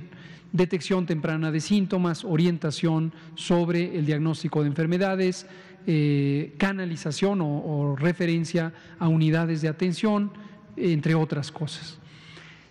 detección 0.52 1.07
temprana 1.07 1.52
de 1.52 1.61
síntomas, 1.61 2.24
orientación 2.24 3.12
sobre 3.34 3.98
el 3.98 4.07
diagnóstico 4.07 4.62
de 4.62 4.68
enfermedades, 4.68 5.46
eh, 5.86 6.54
canalización 6.57 7.42
o, 7.42 7.59
o 7.59 7.94
referencia 7.94 8.72
a 8.98 9.09
unidades 9.09 9.61
de 9.61 9.68
atención, 9.68 10.32
entre 10.77 11.14
otras 11.14 11.51
cosas. 11.51 11.99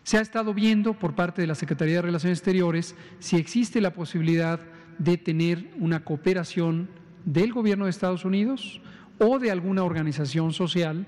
Se 0.04 0.18
ha 0.18 0.22
estado 0.22 0.54
viendo 0.54 0.94
por 0.94 1.16
parte 1.16 1.42
de 1.42 1.48
la 1.48 1.56
Secretaría 1.56 1.96
de 1.96 2.02
Relaciones 2.04 2.40
Exteriores 2.40 2.96
si 3.20 3.38
existe 3.38 3.82
la 3.82 3.94
posibilidad 3.94 4.60
de 5.00 5.18
tener 5.18 5.72
una 5.80 6.04
cooperación 6.04 6.90
del 7.26 7.52
gobierno 7.52 7.86
de 7.86 7.92
Estados 7.92 8.24
Unidos 8.24 8.82
o 9.18 9.40
de 9.40 9.52
alguna 9.52 9.84
organización 9.84 10.54
social 10.54 11.08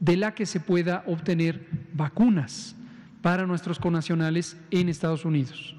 de 0.00 0.16
la 0.16 0.34
que 0.34 0.46
se 0.46 0.60
pueda 0.60 1.04
obtener 1.06 1.66
vacunas 1.92 2.76
para 3.22 3.46
nuestros 3.46 3.78
conacionales 3.78 4.56
en 4.70 4.88
Estados 4.88 5.24
Unidos. 5.24 5.74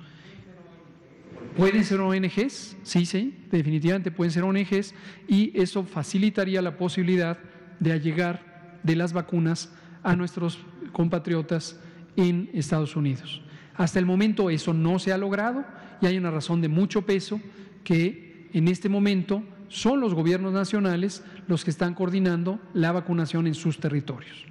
¿Pueden 1.56 1.84
ser 1.84 2.00
ONGs? 2.02 2.78
Sí, 2.84 3.06
sí, 3.06 3.36
definitivamente 3.50 4.12
pueden 4.12 4.32
ser 4.32 4.44
ONGs 4.44 4.94
y 5.28 5.60
eso 5.60 5.84
facilitaría 5.84 6.62
la 6.62 6.78
posibilidad 6.78 7.40
de 7.80 7.94
allegar 7.94 8.80
de 8.84 8.96
las 8.96 9.12
vacunas 9.12 9.72
a 10.08 10.16
nuestros 10.16 10.58
compatriotas 10.94 11.78
en 12.16 12.50
Estados 12.54 12.96
Unidos. 12.96 13.42
Hasta 13.76 14.00
el 14.00 14.06
momento 14.06 14.50
eso 14.50 14.74
no 14.74 15.00
se 15.00 15.12
ha 15.12 15.18
logrado 15.18 15.66
y 16.02 16.06
hay 16.06 16.18
una 16.18 16.32
razón 16.32 16.62
de 16.62 16.70
mucho 16.70 17.02
peso 17.02 17.42
que 17.84 18.48
en 18.54 18.70
este 18.70 18.88
momento 18.88 19.44
son 19.68 20.00
los 20.00 20.14
gobiernos 20.14 20.54
nacionales 20.54 21.26
los 21.50 21.66
que 21.66 21.72
están 21.72 21.94
coordinando 21.94 22.58
la 22.74 22.94
vacunación 22.94 23.48
en 23.48 23.54
sus 23.54 23.82
territorios. 23.82 24.46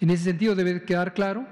En 0.00 0.10
ese 0.10 0.22
sentido 0.22 0.54
debe 0.54 0.84
quedar 0.84 1.14
claro 1.14 1.44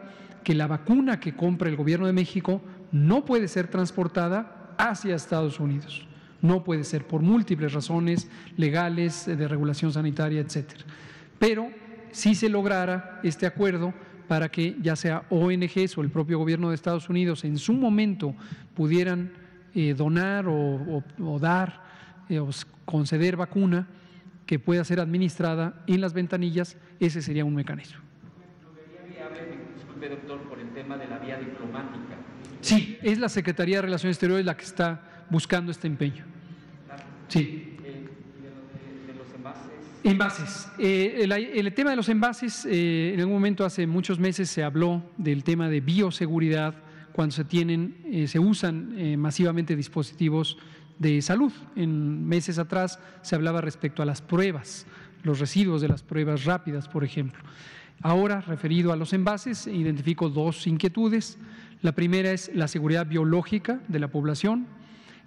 que 0.45 0.55
la 0.55 0.69
vacuna 0.69 1.19
que 1.19 1.35
compra 1.35 1.69
el 1.69 1.77
gobierno 1.77 2.07
de 2.07 2.13
México 2.13 2.63
no 2.93 3.25
puede 3.25 3.49
ser 3.49 3.67
transportada 3.67 4.77
hacia 4.79 5.17
Estados 5.17 5.59
Unidos. 5.59 6.07
No 6.41 6.63
puede 6.63 6.85
ser 6.85 7.05
por 7.05 7.21
múltiples 7.21 7.73
razones 7.73 8.31
legales, 8.57 9.27
de 9.27 9.49
regulación 9.49 9.93
sanitaria, 9.93 10.41
etcétera. 10.41 10.85
Pero 11.41 11.84
si 12.15 12.37
se 12.37 12.49
lograra 12.49 13.19
este 13.25 13.45
acuerdo 13.45 13.93
para 14.29 14.49
que 14.49 14.77
ya 14.81 14.95
sea 14.95 15.25
ONGs 15.31 15.99
o 15.99 16.01
el 16.01 16.11
propio 16.11 16.39
gobierno 16.39 16.69
de 16.69 16.77
Estados 16.77 17.11
Unidos 17.11 17.45
en 17.45 17.59
su 17.59 17.73
momento 17.73 18.37
pudieran 18.75 19.33
eh, 19.75 19.95
donar 19.95 20.47
o, 20.49 21.03
dar 21.41 21.83
eh, 22.29 22.39
o 22.39 22.49
conceder 22.85 23.37
vacuna 23.37 23.89
que 24.47 24.61
pueda 24.61 24.85
ser 24.85 25.01
administrada 25.01 25.83
en 25.89 26.01
las 26.01 26.13
ventanillas, 26.13 26.77
ese 27.01 27.21
sería 27.21 27.45
un 27.45 27.55
mecanismo. 27.55 28.01
Disculpe, 29.75 30.09
doctor, 30.09 30.41
por 30.43 30.61
el 30.61 30.69
tema 30.69 30.97
de 30.97 31.09
la 31.09 31.19
vía 31.19 31.39
diplomática. 31.39 32.15
Sí, 32.61 32.97
es 33.03 33.19
la 33.19 33.29
Secretaría 33.29 33.77
de 33.77 33.83
Relaciones 33.83 34.17
Exteriores 34.17 34.47
la 34.47 34.57
que 34.57 34.65
está 34.65 35.27
buscando 35.31 35.73
este 35.73 35.89
empeño. 35.89 36.25
Sí. 37.27 37.64
Envases. 40.05 40.69
Eh, 40.79 41.27
el, 41.55 41.73
tema 41.73 41.91
de 41.91 41.97
los 41.97 42.11
envases, 42.11 42.67
eh, 42.67 43.13
en 43.15 43.21
algún 43.21 43.35
momento 43.35 43.65
hace 43.65 43.87
muchos 43.87 44.19
meses 44.19 44.51
se 44.51 44.63
habló 44.63 45.03
del 45.17 45.43
tema 45.45 45.71
de 45.71 45.81
bioseguridad 45.81 46.75
cuando 47.13 47.35
se 47.35 47.45
tienen, 47.45 47.97
eh, 48.05 48.29
se 48.29 48.39
usan 48.39 49.19
masivamente 49.19 49.75
dispositivos 49.75 50.59
de 50.99 51.23
salud. 51.23 51.53
En 51.75 52.27
meses 52.27 52.59
atrás 52.59 52.99
se 53.23 53.35
hablaba 53.35 53.63
respecto 53.63 54.03
a 54.03 54.07
las 54.07 54.21
pruebas, 54.21 54.87
los 55.23 55.41
residuos 55.41 55.81
de 55.81 55.89
las 55.89 56.03
pruebas 56.03 56.45
rápidas, 56.45 56.87
por 56.87 57.03
ejemplo. 57.03 57.43
Ahora, 58.03 58.43
referido 58.43 58.93
a 58.93 58.97
los 58.97 59.15
envases, 59.15 59.67
identifico 59.67 60.29
dos 60.29 60.67
inquietudes. 60.67 61.39
La 61.81 61.93
primera 61.93 62.31
es 62.31 62.51
la 62.55 62.69
seguridad 62.69 63.07
biológica 63.07 63.81
de 63.89 64.01
la 64.01 64.09
población. 64.09 64.67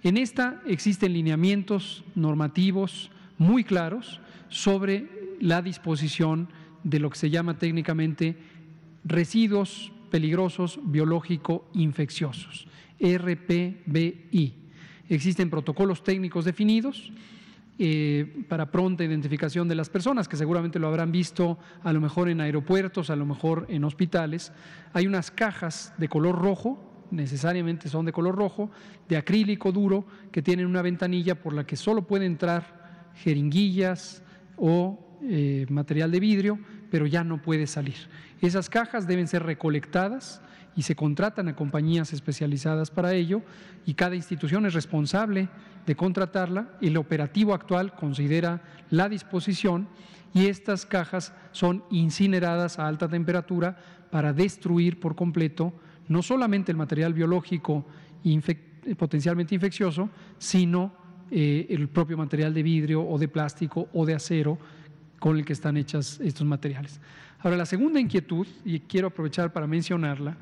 En 0.04 0.16
esta 0.16 0.62
existen 0.66 1.14
lineamientos 1.14 2.04
normativos 2.14 3.10
muy 3.38 3.64
claros 3.64 4.20
sobre 4.48 5.36
la 5.40 5.62
disposición 5.62 6.48
de 6.82 7.00
lo 7.00 7.10
que 7.10 7.18
se 7.18 7.30
llama 7.30 7.58
técnicamente 7.58 8.36
residuos 9.04 9.92
peligrosos 10.10 10.80
biológico 10.82 11.68
infecciosos, 11.74 12.66
RPBI. 13.00 14.54
Existen 15.08 15.50
protocolos 15.50 16.02
técnicos 16.02 16.44
definidos 16.44 17.12
eh, 17.78 18.44
para 18.48 18.70
pronta 18.70 19.04
identificación 19.04 19.68
de 19.68 19.74
las 19.74 19.88
personas, 19.88 20.28
que 20.28 20.36
seguramente 20.36 20.78
lo 20.78 20.88
habrán 20.88 21.12
visto 21.12 21.58
a 21.82 21.92
lo 21.92 22.00
mejor 22.00 22.28
en 22.28 22.40
aeropuertos, 22.40 23.08
a 23.08 23.16
lo 23.16 23.24
mejor 23.24 23.66
en 23.68 23.84
hospitales. 23.84 24.52
Hay 24.92 25.06
unas 25.06 25.30
cajas 25.30 25.94
de 25.96 26.08
color 26.08 26.36
rojo, 26.36 27.06
necesariamente 27.10 27.88
son 27.88 28.04
de 28.04 28.12
color 28.12 28.34
rojo, 28.34 28.70
de 29.08 29.16
acrílico 29.16 29.72
duro, 29.72 30.04
que 30.32 30.42
tienen 30.42 30.66
una 30.66 30.82
ventanilla 30.82 31.40
por 31.40 31.52
la 31.52 31.64
que 31.64 31.76
solo 31.76 32.06
puede 32.06 32.26
entrar 32.26 33.12
jeringuillas 33.14 34.22
o 34.58 35.18
eh, 35.22 35.66
material 35.68 36.10
de 36.10 36.20
vidrio, 36.20 36.58
pero 36.90 37.06
ya 37.06 37.24
no 37.24 37.42
puede 37.42 37.66
salir. 37.66 37.96
Esas 38.40 38.70
cajas 38.70 39.06
deben 39.06 39.28
ser 39.28 39.42
recolectadas 39.42 40.40
y 40.76 40.82
se 40.82 40.94
contratan 40.94 41.48
a 41.48 41.56
compañías 41.56 42.12
especializadas 42.12 42.90
para 42.90 43.12
ello 43.12 43.42
y 43.84 43.94
cada 43.94 44.14
institución 44.14 44.64
es 44.64 44.74
responsable 44.74 45.48
de 45.86 45.96
contratarla. 45.96 46.68
El 46.80 46.96
operativo 46.96 47.52
actual 47.52 47.94
considera 47.94 48.62
la 48.90 49.08
disposición 49.08 49.88
y 50.32 50.46
estas 50.46 50.86
cajas 50.86 51.34
son 51.50 51.82
incineradas 51.90 52.78
a 52.78 52.86
alta 52.86 53.08
temperatura 53.08 53.76
para 54.10 54.32
destruir 54.32 55.00
por 55.00 55.16
completo 55.16 55.72
no 56.06 56.22
solamente 56.22 56.70
el 56.70 56.78
material 56.78 57.12
biológico 57.12 57.84
potencialmente 58.96 59.54
infeccioso, 59.54 60.10
sino 60.38 60.92
eh, 61.30 61.66
el 61.70 61.88
propio 61.88 62.16
material 62.16 62.54
de 62.54 62.62
vidrio 62.62 63.06
o 63.06 63.18
de 63.18 63.28
plástico 63.28 63.88
o 63.92 64.06
de 64.06 64.14
acero 64.14 64.58
con 65.18 65.36
el 65.36 65.44
que 65.44 65.52
están 65.52 65.76
hechas 65.76 66.20
estos 66.20 66.46
materiales. 66.46 67.00
Ahora, 67.40 67.56
la 67.56 67.66
segunda 67.66 68.00
inquietud, 68.00 68.46
y 68.64 68.80
quiero 68.80 69.08
aprovechar 69.08 69.52
para 69.52 69.66
mencionarla, 69.66 70.36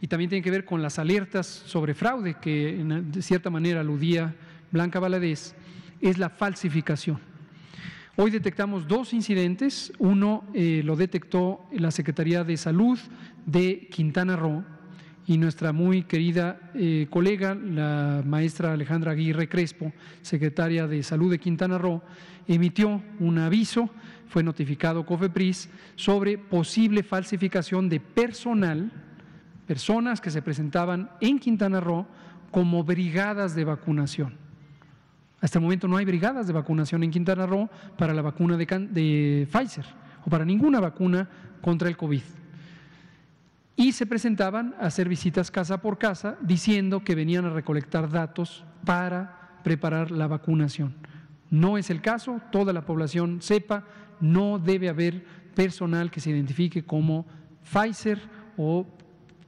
y 0.00 0.06
también 0.06 0.28
tiene 0.28 0.42
que 0.42 0.50
ver 0.50 0.64
con 0.64 0.82
las 0.82 0.98
alertas 0.98 1.46
sobre 1.46 1.94
fraude 1.94 2.34
que 2.40 2.84
de 2.84 3.22
cierta 3.22 3.50
manera 3.50 3.80
aludía 3.80 4.34
Blanca 4.70 5.00
Valadez, 5.00 5.54
es 6.00 6.18
la 6.18 6.28
falsificación. 6.28 7.18
Hoy 8.16 8.30
detectamos 8.30 8.88
dos 8.88 9.12
incidentes. 9.12 9.92
Uno 9.98 10.44
eh, 10.54 10.82
lo 10.84 10.96
detectó 10.96 11.66
la 11.72 11.90
Secretaría 11.90 12.44
de 12.44 12.56
Salud 12.56 12.98
de 13.44 13.88
Quintana 13.90 14.36
Roo 14.36 14.64
y 15.26 15.38
nuestra 15.38 15.72
muy 15.72 16.04
querida 16.04 16.70
eh, 16.74 17.06
colega, 17.10 17.54
la 17.54 18.22
maestra 18.24 18.72
Alejandra 18.72 19.12
Aguirre 19.12 19.48
Crespo, 19.48 19.92
secretaria 20.22 20.86
de 20.86 21.02
Salud 21.02 21.30
de 21.30 21.38
Quintana 21.38 21.78
Roo, 21.78 22.02
emitió 22.46 23.02
un 23.18 23.38
aviso, 23.38 23.90
fue 24.28 24.42
notificado 24.42 25.04
COFEPRIS, 25.04 25.68
sobre 25.96 26.38
posible 26.38 27.02
falsificación 27.02 27.88
de 27.88 28.00
personal 28.00 28.92
personas 29.66 30.20
que 30.20 30.30
se 30.30 30.42
presentaban 30.42 31.10
en 31.20 31.38
Quintana 31.38 31.80
Roo 31.80 32.06
como 32.50 32.84
brigadas 32.84 33.54
de 33.54 33.64
vacunación. 33.64 34.34
Hasta 35.40 35.58
el 35.58 35.64
momento 35.64 35.86
no 35.88 35.96
hay 35.96 36.04
brigadas 36.04 36.46
de 36.46 36.52
vacunación 36.52 37.02
en 37.02 37.10
Quintana 37.10 37.46
Roo 37.46 37.68
para 37.98 38.14
la 38.14 38.22
vacuna 38.22 38.56
de, 38.56 39.48
Pfizer 39.50 39.84
o 40.24 40.30
para 40.30 40.44
ninguna 40.44 40.80
vacuna 40.80 41.28
contra 41.60 41.88
el 41.88 41.96
COVID. 41.96 42.22
Y 43.76 43.92
se 43.92 44.06
presentaban 44.06 44.74
a 44.80 44.86
hacer 44.86 45.08
visitas 45.08 45.50
casa 45.50 45.82
por 45.82 45.98
casa 45.98 46.38
diciendo 46.40 47.04
que 47.04 47.14
venían 47.14 47.44
a 47.44 47.50
recolectar 47.50 48.10
datos 48.10 48.64
para 48.84 49.60
preparar 49.62 50.10
la 50.10 50.26
vacunación. 50.26 50.94
No 51.50 51.76
es 51.76 51.90
el 51.90 52.00
caso, 52.00 52.40
toda 52.50 52.72
la 52.72 52.86
población 52.86 53.42
sepa, 53.42 53.84
no 54.20 54.58
debe 54.58 54.88
haber 54.88 55.24
personal 55.54 56.10
que 56.10 56.20
se 56.20 56.30
identifique 56.30 56.84
como 56.84 57.26
Pfizer 57.62 58.20
o 58.56 58.86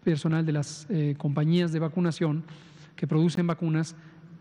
personal 0.05 0.45
de 0.45 0.53
las 0.53 0.87
eh, 0.91 1.14
compañías 1.16 1.72
de 1.72 1.79
vacunación 1.79 2.45
que 2.97 3.07
producen 3.07 3.47
vacunas 3.47 3.97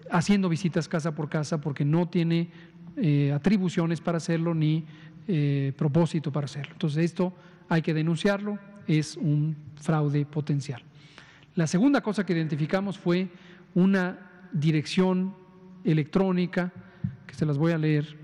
haciendo 0.10 0.50
visitas 0.50 0.88
casa 0.88 1.14
por 1.14 1.30
casa 1.30 1.62
porque 1.62 1.86
no 1.86 2.08
tiene 2.08 2.50
eh, 2.96 3.32
atribuciones 3.34 4.02
para 4.02 4.18
hacerlo 4.18 4.54
ni 4.54 4.86
eh, 5.28 5.74
propósito 5.78 6.32
para 6.32 6.46
hacerlo. 6.46 6.74
Entonces 6.74 7.04
esto 7.06 7.34
hay 7.70 7.82
que 7.82 7.94
denunciarlo, 7.94 8.58
es 8.88 9.18
un 9.18 9.56
fraude 9.76 10.26
potencial. 10.26 10.82
La 11.56 11.68
segunda 11.68 12.02
cosa 12.02 12.26
que 12.26 12.34
identificamos 12.34 12.98
fue 12.98 13.30
una 13.74 14.48
dirección 14.52 15.36
electrónica, 15.84 16.72
que 17.26 17.34
se 17.34 17.46
las 17.46 17.58
voy 17.58 17.72
a 17.72 17.78
leer, 17.78 18.18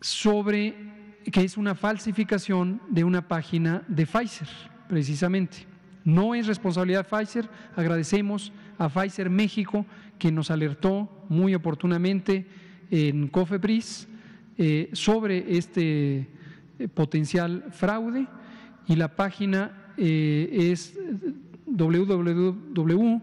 sobre 0.00 0.74
que 1.30 1.42
es 1.44 1.56
una 1.56 1.74
falsificación 1.74 2.80
de 2.88 3.04
una 3.04 3.26
página 3.28 3.82
de 3.88 4.06
Pfizer 4.06 4.48
precisamente. 4.88 5.66
No 6.04 6.34
es 6.34 6.46
responsabilidad 6.46 7.04
de 7.04 7.16
Pfizer. 7.16 7.48
Agradecemos 7.76 8.52
a 8.78 8.88
Pfizer 8.88 9.28
México 9.30 9.84
que 10.18 10.32
nos 10.32 10.50
alertó 10.50 11.24
muy 11.28 11.54
oportunamente 11.54 12.46
en 12.90 13.28
COFEPRIS 13.28 14.08
eh, 14.58 14.90
sobre 14.92 15.56
este 15.56 16.28
eh, 16.78 16.88
potencial 16.88 17.66
fraude 17.70 18.26
y 18.86 18.96
la 18.96 19.14
página 19.14 19.92
eh, 19.96 20.70
es 20.72 20.98
www.pfizer, 21.66 23.22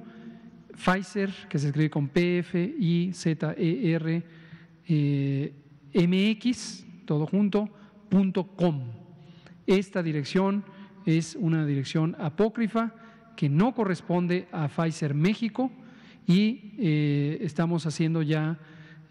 que 1.49 1.59
se 1.59 1.67
escribe 1.67 1.89
con 1.89 2.07
PF 2.07 2.55
y 2.79 3.11
Z 3.13 3.53
E 3.57 3.91
R 3.91 4.23
eh, 4.87 5.53
MX, 5.93 6.85
todo 7.05 7.25
junto, 7.25 7.69
punto 8.09 8.47
com. 8.47 8.83
Esta 9.65 10.01
dirección 10.01 10.63
es 11.05 11.35
una 11.35 11.65
dirección 11.65 12.15
apócrifa 12.19 12.93
que 13.35 13.49
no 13.49 13.73
corresponde 13.73 14.47
a 14.51 14.67
Pfizer 14.67 15.13
México 15.13 15.71
y 16.25 16.73
eh, 16.79 17.37
estamos 17.41 17.85
haciendo 17.85 18.21
ya 18.21 18.59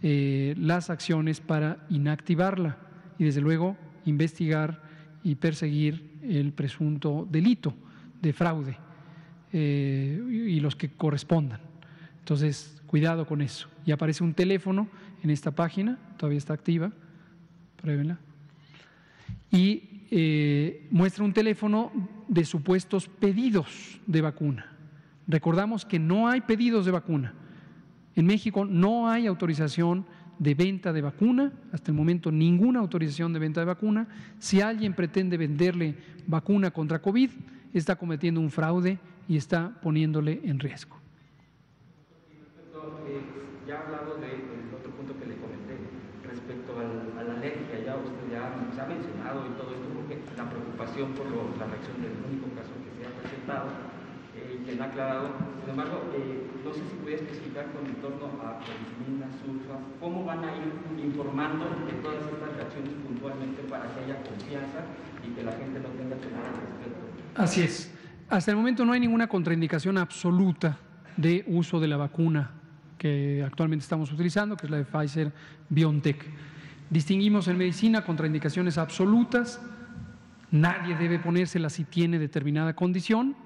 eh, 0.02 0.54
las 0.58 0.90
acciones 0.90 1.40
para 1.40 1.86
inactivarla 1.88 2.78
y 3.18 3.24
desde 3.24 3.40
luego 3.40 3.76
investigar 4.04 4.82
y 5.22 5.36
perseguir 5.36 6.15
el 6.28 6.52
presunto 6.52 7.26
delito 7.30 7.74
de 8.20 8.32
fraude 8.32 8.76
eh, 9.52 10.20
y 10.30 10.60
los 10.60 10.76
que 10.76 10.90
correspondan. 10.90 11.60
Entonces, 12.20 12.82
cuidado 12.86 13.26
con 13.26 13.40
eso. 13.40 13.68
Y 13.84 13.92
aparece 13.92 14.24
un 14.24 14.34
teléfono 14.34 14.88
en 15.22 15.30
esta 15.30 15.50
página, 15.50 15.98
todavía 16.16 16.38
está 16.38 16.54
activa, 16.54 16.92
pruébenla, 17.80 18.18
y 19.50 20.04
eh, 20.10 20.86
muestra 20.90 21.24
un 21.24 21.32
teléfono 21.32 21.92
de 22.28 22.44
supuestos 22.44 23.08
pedidos 23.08 24.00
de 24.06 24.20
vacuna. 24.20 24.66
Recordamos 25.26 25.84
que 25.84 25.98
no 25.98 26.28
hay 26.28 26.40
pedidos 26.40 26.84
de 26.84 26.92
vacuna. 26.92 27.34
En 28.14 28.26
México 28.26 28.64
no 28.64 29.08
hay 29.08 29.26
autorización 29.26 30.06
de 30.38 30.54
venta 30.54 30.92
de 30.92 31.02
vacuna, 31.02 31.52
hasta 31.72 31.90
el 31.90 31.96
momento 31.96 32.30
ninguna 32.30 32.80
autorización 32.80 33.32
de 33.32 33.38
venta 33.38 33.60
de 33.60 33.66
vacuna. 33.66 34.06
Si 34.38 34.60
alguien 34.60 34.94
pretende 34.94 35.36
venderle 35.36 35.94
vacuna 36.26 36.70
contra 36.70 37.00
COVID, 37.00 37.30
está 37.72 37.96
cometiendo 37.96 38.40
un 38.40 38.50
fraude 38.50 38.98
y 39.28 39.36
está 39.36 39.72
poniéndole 39.82 40.40
en 40.44 40.58
riesgo. 40.58 40.96
Ya 43.66 43.78
ha 43.78 43.82
hablado 43.82 44.14
del 44.22 44.70
otro 44.72 44.92
punto 44.92 45.18
que 45.18 45.26
le 45.26 45.34
comenté 45.42 45.74
respecto 46.22 46.78
a 46.78 47.22
la 47.24 47.34
alergia, 47.34 47.82
ya 47.84 47.96
usted 47.96 48.30
ya 48.30 48.54
se 48.74 48.80
ha 48.80 48.86
mencionado 48.86 49.42
y 49.42 49.58
todo 49.58 49.74
esto, 49.74 49.88
porque 49.90 50.22
la 50.36 50.48
preocupación 50.48 51.12
por 51.14 51.26
la 51.58 51.66
reacción 51.66 51.98
del 51.98 52.14
único 52.30 52.46
caso 52.54 52.70
que 52.78 52.94
se 52.94 53.02
ha 53.02 53.12
presentado 53.18 53.85
que 54.64 54.74
no 54.76 54.84
ha 54.84 54.86
aclarado. 54.86 55.30
Sin 55.60 55.70
embargo, 55.70 56.10
eh, 56.14 56.46
no 56.64 56.72
sé 56.72 56.80
si 56.88 56.96
puede 57.02 57.16
especificar 57.16 57.66
con 57.72 57.84
torno 58.00 58.40
a 58.42 58.58
penicilina, 58.60 59.26
sulfa, 59.44 59.78
cómo 60.00 60.24
van 60.24 60.44
a 60.44 60.56
ir 60.56 61.04
informando 61.04 61.64
de 61.86 61.92
todas 62.02 62.24
estas 62.24 62.56
reacciones 62.56 62.92
puntualmente 63.06 63.62
para 63.62 63.92
que 63.94 64.04
haya 64.04 64.22
confianza 64.22 64.80
y 65.26 65.34
que 65.34 65.42
la 65.42 65.52
gente 65.52 65.80
no 65.80 65.88
tenga 65.90 66.16
temor 66.16 66.44
al 66.44 66.54
respecto. 66.54 67.06
Así 67.34 67.62
es. 67.62 67.92
Hasta 68.28 68.50
el 68.50 68.56
momento 68.56 68.84
no 68.84 68.92
hay 68.92 69.00
ninguna 69.00 69.28
contraindicación 69.28 69.98
absoluta 69.98 70.78
de 71.16 71.44
uso 71.46 71.80
de 71.80 71.88
la 71.88 71.96
vacuna 71.96 72.50
que 72.98 73.42
actualmente 73.44 73.82
estamos 73.82 74.12
utilizando, 74.12 74.56
que 74.56 74.66
es 74.66 74.70
la 74.70 74.78
de 74.78 74.84
Pfizer 74.84 75.32
BioNTech. 75.68 76.24
Distinguimos 76.90 77.48
en 77.48 77.58
medicina 77.58 78.04
contraindicaciones 78.04 78.78
absolutas, 78.78 79.60
nadie 80.50 80.96
debe 80.96 81.18
ponérsela 81.18 81.68
si 81.68 81.84
tiene 81.84 82.18
determinada 82.18 82.74
condición, 82.74 83.36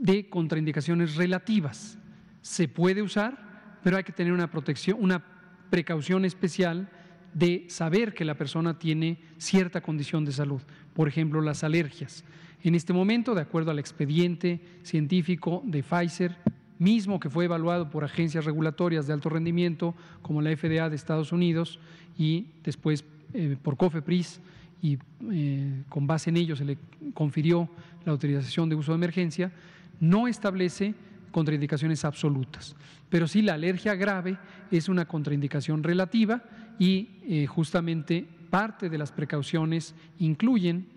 de 0.00 0.28
contraindicaciones 0.28 1.14
relativas. 1.14 1.98
Se 2.42 2.66
puede 2.66 3.02
usar, 3.02 3.78
pero 3.84 3.96
hay 3.96 4.02
que 4.02 4.12
tener 4.12 4.32
una 4.32 4.50
protección, 4.50 4.96
una 5.00 5.22
precaución 5.70 6.24
especial 6.24 6.88
de 7.34 7.66
saber 7.68 8.12
que 8.12 8.24
la 8.24 8.34
persona 8.34 8.78
tiene 8.78 9.18
cierta 9.38 9.82
condición 9.82 10.24
de 10.24 10.32
salud, 10.32 10.62
por 10.94 11.06
ejemplo, 11.06 11.40
las 11.40 11.62
alergias. 11.62 12.24
En 12.62 12.74
este 12.74 12.92
momento, 12.92 13.34
de 13.34 13.42
acuerdo 13.42 13.70
al 13.70 13.78
expediente 13.78 14.60
científico 14.82 15.62
de 15.64 15.82
Pfizer, 15.82 16.36
mismo 16.78 17.20
que 17.20 17.30
fue 17.30 17.44
evaluado 17.44 17.90
por 17.90 18.04
agencias 18.04 18.46
regulatorias 18.46 19.06
de 19.06 19.12
alto 19.12 19.28
rendimiento 19.28 19.94
como 20.22 20.40
la 20.40 20.54
FDA 20.56 20.88
de 20.88 20.96
Estados 20.96 21.30
Unidos 21.30 21.78
y 22.16 22.46
después 22.64 23.04
eh, 23.34 23.56
por 23.62 23.76
COFEPRIS 23.76 24.40
y 24.82 24.98
eh, 25.30 25.82
con 25.90 26.06
base 26.06 26.30
en 26.30 26.38
ello 26.38 26.56
se 26.56 26.64
le 26.64 26.78
confirió 27.12 27.68
la 28.04 28.12
autorización 28.12 28.70
de 28.70 28.76
uso 28.76 28.92
de 28.92 28.96
emergencia, 28.96 29.52
no 30.00 30.26
establece 30.26 30.94
contraindicaciones 31.30 32.04
absolutas, 32.04 32.74
pero 33.08 33.28
sí 33.28 33.42
la 33.42 33.54
alergia 33.54 33.94
grave 33.94 34.36
es 34.70 34.88
una 34.88 35.06
contraindicación 35.06 35.82
relativa 35.82 36.42
y 36.78 37.08
eh, 37.22 37.46
justamente 37.46 38.26
parte 38.50 38.88
de 38.88 38.98
las 38.98 39.12
precauciones 39.12 39.94
incluyen 40.18 40.88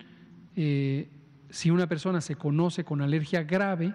si 1.53 1.69
una 1.69 1.87
persona 1.87 2.19
se 2.19 2.35
conoce 2.35 2.83
con 2.83 3.01
alergia 3.01 3.43
grave, 3.43 3.93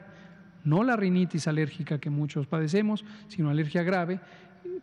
no 0.62 0.84
la 0.84 0.94
rinitis 0.94 1.48
alérgica 1.48 1.98
que 1.98 2.08
muchos 2.08 2.46
padecemos, 2.46 3.04
sino 3.26 3.50
alergia 3.50 3.82
grave, 3.82 4.20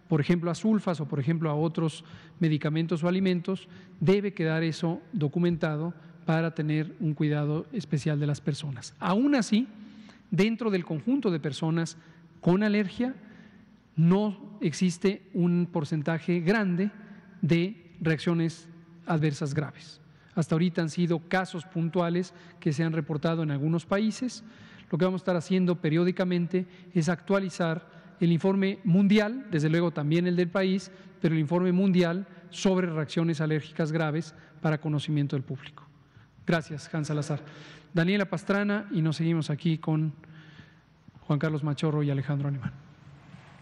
por 0.09 0.19
ejemplo 0.19 0.51
a 0.51 0.55
sulfas 0.55 0.99
o 0.99 1.07
por 1.07 1.21
ejemplo 1.21 1.49
a 1.49 1.55
otros 1.55 2.03
medicamentos 2.39 3.01
o 3.01 3.07
alimentos, 3.07 3.69
debe 4.01 4.33
quedar 4.33 4.61
eso 4.63 5.01
documentado 5.13 5.93
para 6.25 6.53
tener 6.53 6.93
un 6.99 7.13
cuidado 7.13 7.65
especial 7.71 8.19
de 8.19 8.27
las 8.27 8.41
personas. 8.41 8.93
Aún 8.99 9.35
así, 9.35 9.69
dentro 10.35 10.69
del 10.69 10.85
conjunto 10.85 11.31
de 11.31 11.39
personas 11.39 11.97
con 12.41 12.63
alergia, 12.63 13.15
no 13.95 14.57
existe 14.61 15.23
un 15.33 15.67
porcentaje 15.71 16.41
grande 16.41 16.91
de 17.41 17.95
reacciones 18.01 18.67
adversas 19.05 19.53
graves. 19.53 20.01
Hasta 20.35 20.55
ahorita 20.55 20.81
han 20.81 20.89
sido 20.89 21.19
casos 21.29 21.65
puntuales 21.65 22.33
que 22.59 22.73
se 22.73 22.83
han 22.83 22.91
reportado 22.91 23.43
en 23.43 23.51
algunos 23.51 23.85
países. 23.85 24.43
Lo 24.91 24.97
que 24.97 25.05
vamos 25.05 25.21
a 25.21 25.23
estar 25.23 25.35
haciendo 25.37 25.79
periódicamente 25.79 26.65
es 26.93 27.07
actualizar 27.07 27.89
el 28.19 28.31
informe 28.31 28.79
mundial, 28.83 29.47
desde 29.49 29.69
luego 29.69 29.91
también 29.91 30.27
el 30.27 30.35
del 30.35 30.49
país, 30.49 30.91
pero 31.21 31.33
el 31.33 31.39
informe 31.39 31.71
mundial 31.71 32.27
sobre 32.49 32.87
reacciones 32.87 33.39
alérgicas 33.39 33.91
graves 33.91 34.35
para 34.61 34.79
conocimiento 34.79 35.35
del 35.35 35.43
público. 35.43 35.84
Gracias, 36.45 36.93
Hans 36.93 37.07
Salazar. 37.07 37.39
Daniela 37.93 38.25
Pastrana 38.25 38.87
y 38.91 39.01
nos 39.01 39.17
seguimos 39.17 39.49
aquí 39.49 39.77
con 39.77 40.13
Juan 41.21 41.39
Carlos 41.39 41.63
Machorro 41.63 42.03
y 42.03 42.11
Alejandro 42.11 42.49
Alemán. 42.49 42.71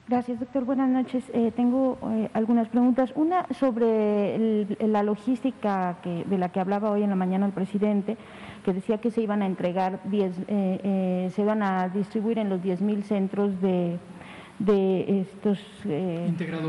Gracias, 0.08 0.38
doctor. 0.38 0.66
Buenas 0.66 0.90
noches. 0.90 1.24
Eh, 1.34 1.54
tengo 1.56 1.98
eh, 2.12 2.30
algunas 2.34 2.68
preguntas. 2.68 3.14
Una 3.16 3.48
sobre 3.58 4.68
la 4.86 5.02
logística 5.02 5.98
de 6.04 6.38
la 6.38 6.50
que 6.50 6.60
hablaba 6.60 6.92
hoy 6.92 7.04
en 7.04 7.10
la 7.10 7.16
mañana 7.16 7.46
el 7.46 7.54
presidente, 7.54 8.18
que 8.66 8.74
decía 8.74 8.98
que 8.98 9.12
se 9.12 9.22
iban 9.22 9.42
a 9.42 9.46
entregar, 9.46 10.02
eh, 10.12 11.32
se 11.34 11.42
iban 11.42 11.64
a 11.64 11.88
distribuir 11.88 12.38
en 12.38 12.50
los 12.50 12.62
10.000 12.62 13.04
centros 13.04 13.62
de, 13.62 13.98
estos 14.68 15.60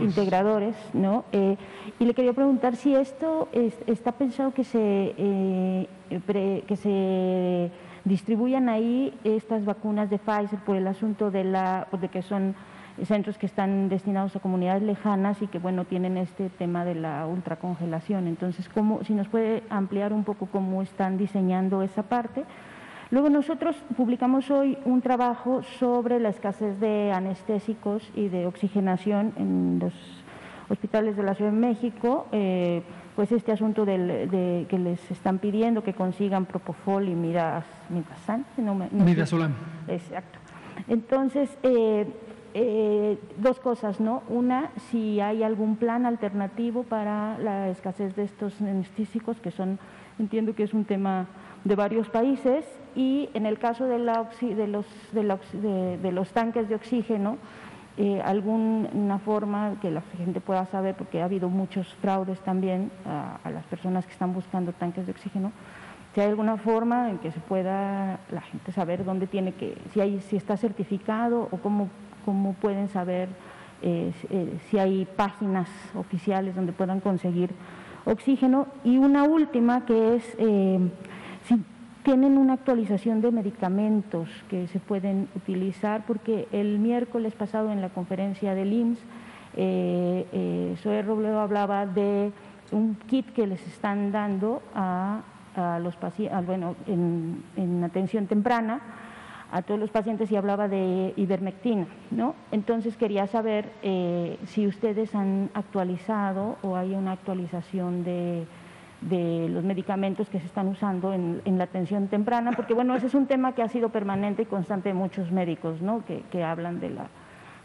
integradores. 0.00 0.74
¿no? 0.92 1.24
y 1.32 2.04
le 2.04 2.14
quería 2.14 2.32
preguntar 2.32 2.76
si 2.76 2.94
esto 2.94 3.48
está 3.86 4.12
pensado 4.12 4.52
que 4.52 4.64
se, 4.64 5.14
que 6.26 6.76
se 6.76 7.70
distribuyan 8.04 8.68
ahí 8.68 9.14
estas 9.24 9.64
vacunas 9.64 10.10
de 10.10 10.18
Pfizer 10.18 10.58
por 10.60 10.76
el 10.76 10.86
asunto 10.86 11.30
de, 11.30 11.44
la, 11.44 11.88
de 12.00 12.08
que 12.08 12.22
son 12.22 12.54
centros 13.02 13.38
que 13.38 13.46
están 13.46 13.88
destinados 13.88 14.36
a 14.36 14.40
comunidades 14.40 14.82
lejanas 14.82 15.42
y 15.42 15.48
que 15.48 15.58
bueno 15.58 15.84
tienen 15.84 16.16
este 16.16 16.48
tema 16.50 16.84
de 16.84 16.94
la 16.94 17.26
ultracongelación. 17.26 18.28
Entonces, 18.28 18.68
¿cómo, 18.68 19.02
si 19.04 19.14
nos 19.14 19.28
puede 19.28 19.62
ampliar 19.68 20.12
un 20.12 20.24
poco 20.24 20.46
cómo 20.46 20.82
están 20.82 21.18
diseñando 21.18 21.82
esa 21.82 22.04
parte. 22.04 22.44
Luego 23.14 23.30
nosotros 23.30 23.76
publicamos 23.96 24.50
hoy 24.50 24.76
un 24.84 25.00
trabajo 25.00 25.62
sobre 25.78 26.18
la 26.18 26.30
escasez 26.30 26.80
de 26.80 27.12
anestésicos 27.12 28.02
y 28.16 28.26
de 28.26 28.44
oxigenación 28.44 29.32
en 29.36 29.78
los 29.78 29.92
hospitales 30.68 31.16
de 31.16 31.22
la 31.22 31.36
Ciudad 31.36 31.52
de 31.52 31.56
México, 31.56 32.26
eh, 32.32 32.82
pues 33.14 33.30
este 33.30 33.52
asunto 33.52 33.84
de 33.84 34.66
que 34.68 34.78
les 34.80 35.12
están 35.12 35.38
pidiendo 35.38 35.84
que 35.84 35.94
consigan 35.94 36.44
propofol 36.44 37.08
y 37.08 37.14
miras, 37.14 37.64
no, 38.56 38.74
no, 38.74 39.04
Exacto. 39.86 40.40
Entonces, 40.88 41.56
eh, 41.62 42.08
eh, 42.54 43.16
dos 43.38 43.60
cosas, 43.60 44.00
¿no? 44.00 44.24
Una, 44.28 44.72
si 44.90 45.20
hay 45.20 45.44
algún 45.44 45.76
plan 45.76 46.04
alternativo 46.04 46.82
para 46.82 47.38
la 47.38 47.68
escasez 47.68 48.16
de 48.16 48.24
estos 48.24 48.60
anestésicos, 48.60 49.38
que 49.40 49.52
son, 49.52 49.78
entiendo 50.18 50.56
que 50.56 50.64
es 50.64 50.74
un 50.74 50.84
tema 50.84 51.28
de 51.62 51.76
varios 51.76 52.08
países, 52.08 52.64
y 52.94 53.28
en 53.34 53.46
el 53.46 53.58
caso 53.58 53.86
de, 53.86 53.98
la 53.98 54.28
de, 54.40 54.66
los, 54.66 54.86
de, 55.12 56.12
los 56.12 56.30
tanques 56.32 56.68
de 56.68 56.74
oxígeno, 56.74 57.38
eh, 57.96 58.20
alguna 58.24 59.18
forma 59.18 59.76
que 59.80 59.90
la 59.90 60.02
gente 60.16 60.40
pueda 60.40 60.66
saber, 60.66 60.94
porque 60.94 61.22
ha 61.22 61.26
habido 61.26 61.48
muchos 61.48 61.92
fraudes 61.94 62.40
también 62.40 62.90
a, 63.06 63.50
las 63.50 63.64
personas 63.66 64.06
que 64.06 64.12
están 64.12 64.32
buscando 64.32 64.72
tanques 64.72 65.06
de 65.06 65.12
oxígeno, 65.12 65.52
si 66.14 66.20
hay 66.20 66.28
alguna 66.28 66.56
forma 66.56 67.10
en 67.10 67.18
que 67.18 67.32
se 67.32 67.40
pueda 67.40 68.20
la 68.30 68.40
gente 68.42 68.70
saber 68.72 69.04
dónde 69.04 69.26
tiene 69.26 69.52
que, 69.52 69.76
si, 69.92 70.00
hay, 70.00 70.20
si 70.20 70.36
está 70.36 70.56
certificado 70.56 71.48
o 71.50 71.58
cómo 71.58 71.88
pueden 72.60 72.88
saber 72.88 73.28
eh, 73.86 74.14
eh, 74.30 74.58
si 74.70 74.78
hay 74.78 75.04
páginas 75.04 75.68
oficiales 75.94 76.54
donde 76.54 76.72
puedan 76.72 77.00
conseguir 77.00 77.50
oxígeno. 78.06 78.66
Y 78.82 78.96
una 78.96 79.24
última 79.24 79.84
que 79.84 80.16
es, 80.16 80.36
eh, 80.38 80.80
tienen 82.04 82.36
una 82.36 82.52
actualización 82.52 83.20
de 83.22 83.32
medicamentos 83.32 84.28
que 84.48 84.68
se 84.68 84.78
pueden 84.78 85.28
utilizar, 85.34 86.04
porque 86.06 86.46
el 86.52 86.78
miércoles 86.78 87.34
pasado 87.34 87.72
en 87.72 87.80
la 87.80 87.88
conferencia 87.88 88.54
del 88.54 88.72
IMSS, 88.72 89.00
eh, 89.56 90.26
eh, 90.32 90.76
Zoe 90.82 91.02
Robledo 91.02 91.40
hablaba 91.40 91.86
de 91.86 92.30
un 92.72 92.96
kit 93.06 93.32
que 93.32 93.46
les 93.46 93.66
están 93.66 94.12
dando 94.12 94.62
a, 94.74 95.22
los 95.80 95.94
pacientes, 95.94 96.44
bueno, 96.46 96.74
en, 96.88 97.84
atención 97.84 98.26
temprana 98.26 98.80
a 99.52 99.62
todos 99.62 99.78
los 99.78 99.90
pacientes 99.90 100.32
y 100.32 100.36
hablaba 100.36 100.66
de 100.66 101.14
ivermectina, 101.16 101.86
¿no? 102.10 102.34
Entonces 102.50 102.96
quería 102.96 103.28
saber 103.28 103.70
eh, 103.82 104.36
si 104.46 104.66
ustedes 104.66 105.14
han 105.14 105.50
actualizado 105.54 106.56
o 106.62 106.74
hay 106.74 106.94
una 106.94 107.12
actualización 107.12 108.02
de, 108.02 108.46
los 109.10 109.64
medicamentos 109.64 110.28
que 110.28 110.40
se 110.40 110.46
están 110.46 110.68
usando 110.68 111.12
en, 111.12 111.58
la 111.58 111.64
atención 111.64 112.08
temprana, 112.08 112.52
porque 112.52 112.74
bueno, 112.74 112.94
ese 112.94 113.06
es 113.06 113.14
un 113.14 113.26
tema 113.26 113.54
que 113.54 113.62
ha 113.62 113.68
sido 113.68 113.90
permanente 113.90 114.42
y 114.42 114.46
constante 114.46 114.88
de 114.88 114.94
muchos 114.94 115.30
médicos, 115.30 115.82
¿no? 115.82 116.02
Que, 116.04 116.44
hablan 116.44 116.80
de 116.80 116.90
la, 116.90 117.08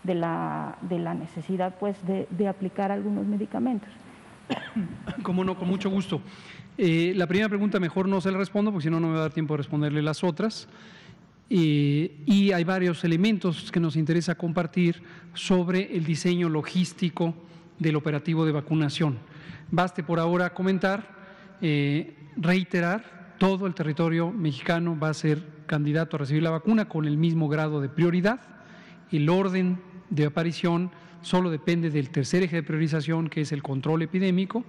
de 0.03 0.15
la, 0.15 0.77
de 0.81 0.99
la 0.99 1.13
necesidad, 1.13 1.75
pues, 1.79 2.05
de, 2.05 2.27
de 2.29 2.47
aplicar 2.47 2.91
algunos 2.91 3.25
medicamentos. 3.25 3.89
Como 5.23 5.43
no, 5.43 5.57
con 5.57 5.67
mucho 5.67 5.89
gusto. 5.89 6.21
Eh, 6.77 7.13
la 7.15 7.27
primera 7.27 7.49
pregunta 7.49 7.79
mejor 7.79 8.07
no 8.07 8.21
se 8.21 8.31
la 8.31 8.37
respondo 8.37 8.71
porque 8.71 8.83
si 8.83 8.89
no, 8.89 8.99
no 8.99 9.07
me 9.07 9.13
va 9.13 9.19
a 9.19 9.23
dar 9.23 9.33
tiempo 9.33 9.53
de 9.53 9.57
responderle 9.57 10.01
las 10.01 10.23
otras. 10.23 10.67
Eh, 11.49 12.21
y 12.25 12.51
hay 12.51 12.63
varios 12.63 13.03
elementos 13.03 13.71
que 13.71 13.79
nos 13.79 13.95
interesa 13.95 14.35
compartir 14.35 15.01
sobre 15.33 15.95
el 15.95 16.05
diseño 16.05 16.47
logístico 16.47 17.33
del 17.79 17.95
operativo 17.95 18.45
de 18.45 18.51
vacunación. 18.51 19.17
Baste 19.71 20.03
por 20.03 20.19
ahora 20.19 20.53
comentar, 20.53 21.18
eh, 21.62 22.16
reiterar, 22.38 23.36
todo 23.38 23.68
el 23.68 23.74
territorio 23.74 24.32
mexicano 24.32 24.97
va 24.97 25.10
a 25.10 25.14
ser 25.14 25.43
candidato 25.66 26.16
a 26.16 26.20
recibir 26.20 26.43
la 26.43 26.49
vacuna 26.49 26.89
con 26.89 27.05
el 27.05 27.18
mismo 27.18 27.47
grado 27.47 27.80
de 27.80 27.89
prioridad. 27.89 28.41
El 29.12 29.30
orden 29.30 29.80
de 30.10 30.26
aparición 30.26 30.91
solo 31.22 31.49
depende 31.49 31.89
del 31.89 32.10
tercer 32.10 32.43
eje 32.43 32.57
de 32.57 32.64
priorización, 32.64 33.30
que 33.30 33.41
es 33.41 33.51
el 33.51 33.62
control 33.62 34.01
epidémico, 34.01 34.66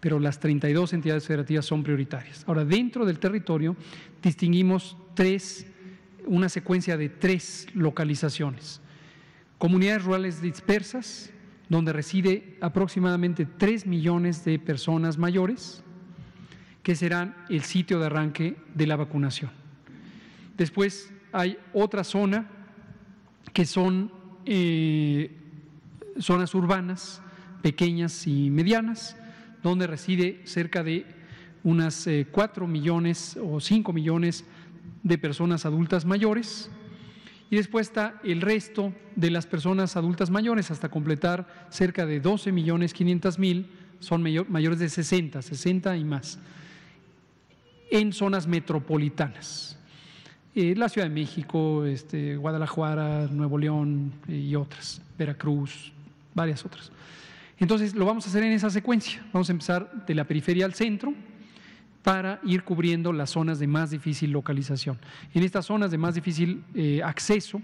pero 0.00 0.18
las 0.18 0.40
32 0.40 0.92
entidades 0.92 1.26
federativas 1.26 1.64
son 1.64 1.82
prioritarias. 1.82 2.44
Ahora, 2.46 2.64
dentro 2.64 3.06
del 3.06 3.18
territorio 3.18 3.76
distinguimos 4.22 4.96
tres, 5.14 5.66
una 6.26 6.48
secuencia 6.48 6.96
de 6.96 7.08
tres 7.08 7.66
localizaciones. 7.74 8.80
Comunidades 9.58 10.04
rurales 10.04 10.42
dispersas, 10.42 11.30
donde 11.68 11.92
reside 11.92 12.58
aproximadamente 12.60 13.46
3 13.46 13.86
millones 13.86 14.44
de 14.44 14.58
personas 14.58 15.16
mayores, 15.16 15.83
que 16.84 16.94
serán 16.94 17.34
el 17.48 17.62
sitio 17.62 17.98
de 17.98 18.06
arranque 18.06 18.56
de 18.74 18.86
la 18.86 18.94
vacunación. 18.94 19.50
Después 20.56 21.12
hay 21.32 21.58
otra 21.72 22.04
zona 22.04 22.46
que 23.52 23.64
son 23.64 24.12
eh, 24.44 25.36
zonas 26.20 26.54
urbanas 26.54 27.20
pequeñas 27.62 28.26
y 28.26 28.50
medianas, 28.50 29.16
donde 29.62 29.86
reside 29.86 30.42
cerca 30.44 30.84
de 30.84 31.06
unas 31.64 32.06
4 32.30 32.64
eh, 32.64 32.68
millones 32.68 33.38
o 33.42 33.58
5 33.58 33.92
millones 33.92 34.44
de 35.02 35.18
personas 35.18 35.64
adultas 35.64 36.04
mayores. 36.04 36.70
Y 37.50 37.56
después 37.56 37.88
está 37.88 38.20
el 38.24 38.42
resto 38.42 38.92
de 39.16 39.30
las 39.30 39.46
personas 39.46 39.96
adultas 39.96 40.30
mayores, 40.30 40.70
hasta 40.70 40.90
completar 40.90 41.66
cerca 41.70 42.04
de 42.04 42.20
12 42.20 42.52
millones 42.52 42.92
500 42.92 43.38
mil, 43.38 43.70
son 44.00 44.22
mayores 44.48 44.78
de 44.78 44.88
60, 44.88 45.40
60 45.40 45.96
y 45.96 46.04
más, 46.04 46.38
en 47.94 48.12
zonas 48.12 48.48
metropolitanas. 48.48 49.78
Eh, 50.52 50.74
la 50.76 50.88
Ciudad 50.88 51.06
de 51.06 51.14
México, 51.14 51.84
este, 51.84 52.36
Guadalajara, 52.36 53.28
Nuevo 53.28 53.56
León 53.56 54.12
eh, 54.26 54.34
y 54.34 54.56
otras, 54.56 55.00
Veracruz, 55.16 55.92
varias 56.34 56.64
otras. 56.64 56.90
Entonces 57.56 57.94
lo 57.94 58.04
vamos 58.04 58.26
a 58.26 58.30
hacer 58.30 58.42
en 58.42 58.50
esa 58.50 58.68
secuencia. 58.68 59.24
Vamos 59.32 59.48
a 59.48 59.52
empezar 59.52 60.06
de 60.06 60.14
la 60.16 60.24
periferia 60.24 60.64
al 60.64 60.74
centro 60.74 61.14
para 62.02 62.40
ir 62.42 62.64
cubriendo 62.64 63.12
las 63.12 63.30
zonas 63.30 63.60
de 63.60 63.68
más 63.68 63.92
difícil 63.92 64.32
localización. 64.32 64.98
En 65.32 65.44
estas 65.44 65.66
zonas 65.66 65.92
de 65.92 65.98
más 65.98 66.16
difícil 66.16 66.64
eh, 66.74 67.00
acceso 67.02 67.62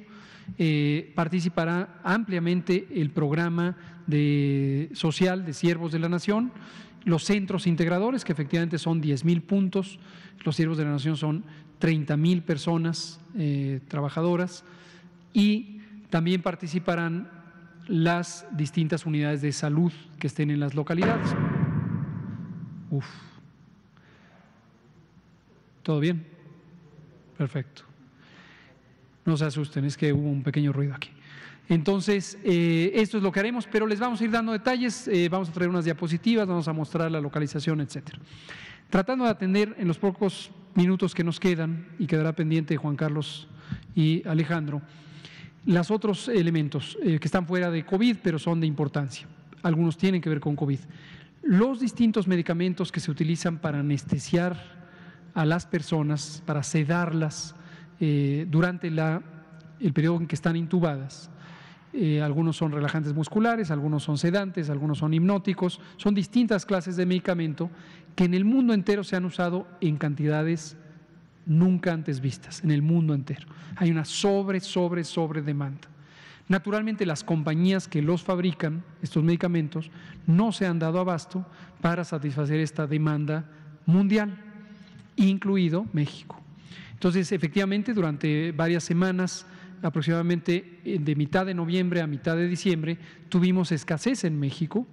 participará 1.14 2.00
ampliamente 2.02 2.88
el 2.96 3.10
programa 3.10 3.76
de, 4.08 4.90
social 4.94 5.44
de 5.44 5.52
siervos 5.52 5.92
de 5.92 6.00
la 6.00 6.08
nación, 6.08 6.50
los 7.04 7.24
centros 7.24 7.66
integradores, 7.66 8.24
que 8.24 8.32
efectivamente 8.32 8.78
son 8.78 9.00
10 9.00 9.24
mil 9.24 9.42
puntos, 9.42 9.98
los 10.44 10.56
siervos 10.56 10.78
de 10.78 10.84
la 10.84 10.90
nación 10.90 11.16
son 11.16 11.44
30 11.78 12.16
mil 12.16 12.42
personas 12.42 13.20
eh, 13.36 13.80
trabajadoras 13.88 14.64
y 15.32 15.80
también 16.10 16.42
participarán 16.42 17.28
las 17.86 18.46
distintas 18.52 19.06
unidades 19.06 19.42
de 19.42 19.52
salud 19.52 19.92
que 20.18 20.26
estén 20.26 20.50
en 20.50 20.60
las 20.60 20.74
localidades. 20.74 21.34
Uf. 22.90 23.06
¿Todo 25.82 26.00
bien? 26.00 26.26
Perfecto. 27.38 27.82
No 29.24 29.36
se 29.36 29.44
asusten, 29.44 29.84
es 29.84 29.96
que 29.96 30.12
hubo 30.12 30.28
un 30.28 30.42
pequeño 30.42 30.72
ruido 30.72 30.94
aquí. 30.94 31.10
Entonces, 31.70 32.36
eh, 32.42 32.90
esto 32.96 33.18
es 33.18 33.22
lo 33.22 33.30
que 33.30 33.38
haremos, 33.38 33.68
pero 33.70 33.86
les 33.86 34.00
vamos 34.00 34.20
a 34.20 34.24
ir 34.24 34.32
dando 34.32 34.50
detalles, 34.50 35.06
eh, 35.06 35.28
vamos 35.28 35.50
a 35.50 35.52
traer 35.52 35.70
unas 35.70 35.84
diapositivas, 35.84 36.48
vamos 36.48 36.66
a 36.66 36.72
mostrar 36.72 37.08
la 37.12 37.20
localización, 37.20 37.80
etcétera. 37.80 38.18
Tratando 38.90 39.24
de 39.24 39.30
atender 39.30 39.76
en 39.78 39.86
los 39.86 39.96
pocos 39.96 40.50
minutos 40.74 41.14
que 41.14 41.22
nos 41.22 41.38
quedan, 41.38 41.86
y 41.96 42.08
quedará 42.08 42.32
pendiente 42.34 42.76
Juan 42.76 42.96
Carlos 42.96 43.46
y 43.94 44.26
Alejandro, 44.26 44.82
los 45.64 45.92
otros 45.92 46.26
elementos 46.26 46.98
eh, 47.04 47.20
que 47.20 47.28
están 47.28 47.46
fuera 47.46 47.70
de 47.70 47.86
COVID, 47.86 48.16
pero 48.20 48.40
son 48.40 48.60
de 48.60 48.66
importancia. 48.66 49.28
Algunos 49.62 49.96
tienen 49.96 50.20
que 50.20 50.28
ver 50.28 50.40
con 50.40 50.56
COVID. 50.56 50.80
Los 51.44 51.78
distintos 51.78 52.26
medicamentos 52.26 52.90
que 52.90 52.98
se 52.98 53.12
utilizan 53.12 53.58
para 53.58 53.78
anestesiar 53.78 54.60
a 55.34 55.44
las 55.44 55.66
personas, 55.66 56.42
para 56.44 56.64
sedarlas 56.64 57.54
durante 58.48 58.88
el 58.88 59.92
periodo 59.92 60.16
en 60.16 60.26
que 60.26 60.34
están 60.34 60.56
intubadas. 60.56 61.30
Eh, 61.92 62.22
algunos 62.22 62.56
son 62.56 62.70
relajantes 62.70 63.12
musculares, 63.14 63.70
algunos 63.70 64.04
son 64.04 64.16
sedantes, 64.16 64.70
algunos 64.70 64.98
son 64.98 65.12
hipnóticos. 65.12 65.80
Son 65.96 66.14
distintas 66.14 66.64
clases 66.64 66.96
de 66.96 67.06
medicamento 67.06 67.70
que 68.14 68.24
en 68.24 68.34
el 68.34 68.44
mundo 68.44 68.74
entero 68.74 69.02
se 69.02 69.16
han 69.16 69.24
usado 69.24 69.66
en 69.80 69.96
cantidades 69.96 70.76
nunca 71.46 71.92
antes 71.92 72.20
vistas 72.20 72.62
en 72.62 72.70
el 72.70 72.82
mundo 72.82 73.14
entero. 73.14 73.46
Hay 73.76 73.90
una 73.90 74.04
sobre, 74.04 74.60
sobre, 74.60 75.04
sobre 75.04 75.42
demanda. 75.42 75.88
Naturalmente 76.48 77.06
las 77.06 77.22
compañías 77.24 77.88
que 77.88 78.02
los 78.02 78.22
fabrican, 78.22 78.82
estos 79.02 79.22
medicamentos, 79.22 79.90
no 80.26 80.52
se 80.52 80.66
han 80.66 80.78
dado 80.78 80.98
abasto 80.98 81.46
para 81.80 82.04
satisfacer 82.04 82.60
esta 82.60 82.86
demanda 82.86 83.44
mundial, 83.86 84.36
incluido 85.16 85.86
México. 85.92 86.40
Entonces, 86.92 87.32
efectivamente, 87.32 87.94
durante 87.94 88.52
varias 88.52 88.84
semanas, 88.84 89.46
aproximadamente 89.82 90.78
eh, 90.84 90.98
de 91.00 91.16
mitad 91.16 91.46
de 91.46 91.54
noviembre 91.54 92.00
a 92.00 92.06
mitad 92.06 92.36
de 92.36 92.48
diciembre, 92.48 92.98
tuvimos 93.28 93.72
escasez 93.72 94.24
en 94.24 94.38
México 94.38 94.86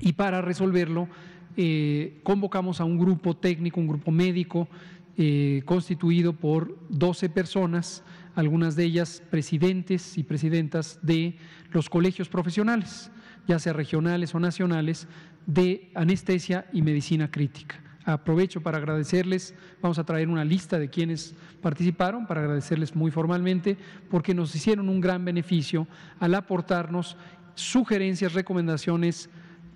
y 0.00 0.12
para 0.12 0.42
resolverlo 0.42 1.08
eh, 1.56 2.18
convocamos 2.22 2.80
a 2.80 2.84
un 2.84 2.98
grupo 2.98 3.36
técnico, 3.36 3.80
un 3.80 3.88
grupo 3.88 4.10
médico, 4.10 4.68
eh, 5.16 5.62
constituido 5.64 6.32
por 6.32 6.78
12 6.90 7.28
personas, 7.28 8.04
algunas 8.36 8.76
de 8.76 8.84
ellas 8.84 9.20
presidentes 9.30 10.16
y 10.16 10.22
presidentas 10.22 11.00
de 11.02 11.34
los 11.72 11.90
colegios 11.90 12.28
profesionales, 12.28 13.10
ya 13.48 13.58
sea 13.58 13.72
regionales 13.72 14.34
o 14.36 14.38
nacionales, 14.38 15.08
de 15.46 15.90
anestesia 15.94 16.66
y 16.72 16.82
medicina 16.82 17.30
crítica. 17.32 17.80
Aprovecho 18.08 18.62
para 18.62 18.78
agradecerles, 18.78 19.54
vamos 19.82 19.98
a 19.98 20.04
traer 20.04 20.30
una 20.30 20.42
lista 20.42 20.78
de 20.78 20.88
quienes 20.88 21.34
participaron, 21.60 22.26
para 22.26 22.40
agradecerles 22.40 22.96
muy 22.96 23.10
formalmente, 23.10 23.76
porque 24.08 24.32
nos 24.32 24.54
hicieron 24.54 24.88
un 24.88 25.02
gran 25.02 25.26
beneficio 25.26 25.86
al 26.18 26.34
aportarnos 26.34 27.18
sugerencias, 27.54 28.32
recomendaciones, 28.32 29.28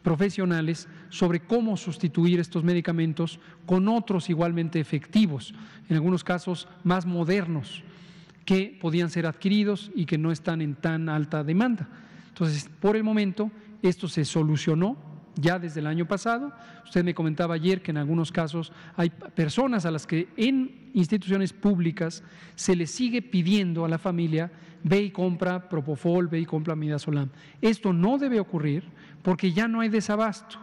profesionales 0.02 0.88
sobre 1.10 1.40
cómo 1.40 1.76
sustituir 1.76 2.40
estos 2.40 2.64
medicamentos 2.64 3.38
con 3.66 3.86
otros 3.86 4.30
igualmente 4.30 4.80
efectivos, 4.80 5.52
en 5.90 5.96
algunos 5.96 6.24
casos 6.24 6.68
más 6.84 7.04
modernos, 7.04 7.84
que 8.46 8.78
podían 8.80 9.10
ser 9.10 9.26
adquiridos 9.26 9.90
y 9.94 10.06
que 10.06 10.16
no 10.16 10.32
están 10.32 10.62
en 10.62 10.74
tan 10.74 11.10
alta 11.10 11.44
demanda. 11.44 11.86
Entonces, 12.28 12.70
por 12.80 12.96
el 12.96 13.04
momento, 13.04 13.50
esto 13.82 14.08
se 14.08 14.24
solucionó 14.24 15.11
ya 15.36 15.58
desde 15.58 15.80
el 15.80 15.86
año 15.86 16.06
pasado. 16.06 16.52
Usted 16.84 17.04
me 17.04 17.14
comentaba 17.14 17.54
ayer 17.54 17.82
que 17.82 17.90
en 17.90 17.96
algunos 17.96 18.32
casos 18.32 18.72
hay 18.96 19.10
personas 19.10 19.86
a 19.86 19.90
las 19.90 20.06
que 20.06 20.28
en 20.36 20.90
instituciones 20.94 21.52
públicas 21.52 22.22
se 22.54 22.76
les 22.76 22.90
sigue 22.90 23.22
pidiendo 23.22 23.84
a 23.84 23.88
la 23.88 23.98
familia, 23.98 24.50
ve 24.82 25.02
y 25.02 25.10
compra 25.10 25.68
Propofol, 25.68 26.28
ve 26.28 26.40
y 26.40 26.44
compra 26.44 26.76
Midazolam. 26.76 27.30
Esto 27.60 27.92
no 27.92 28.18
debe 28.18 28.40
ocurrir 28.40 28.84
porque 29.22 29.52
ya 29.52 29.68
no 29.68 29.80
hay 29.80 29.88
desabasto. 29.88 30.58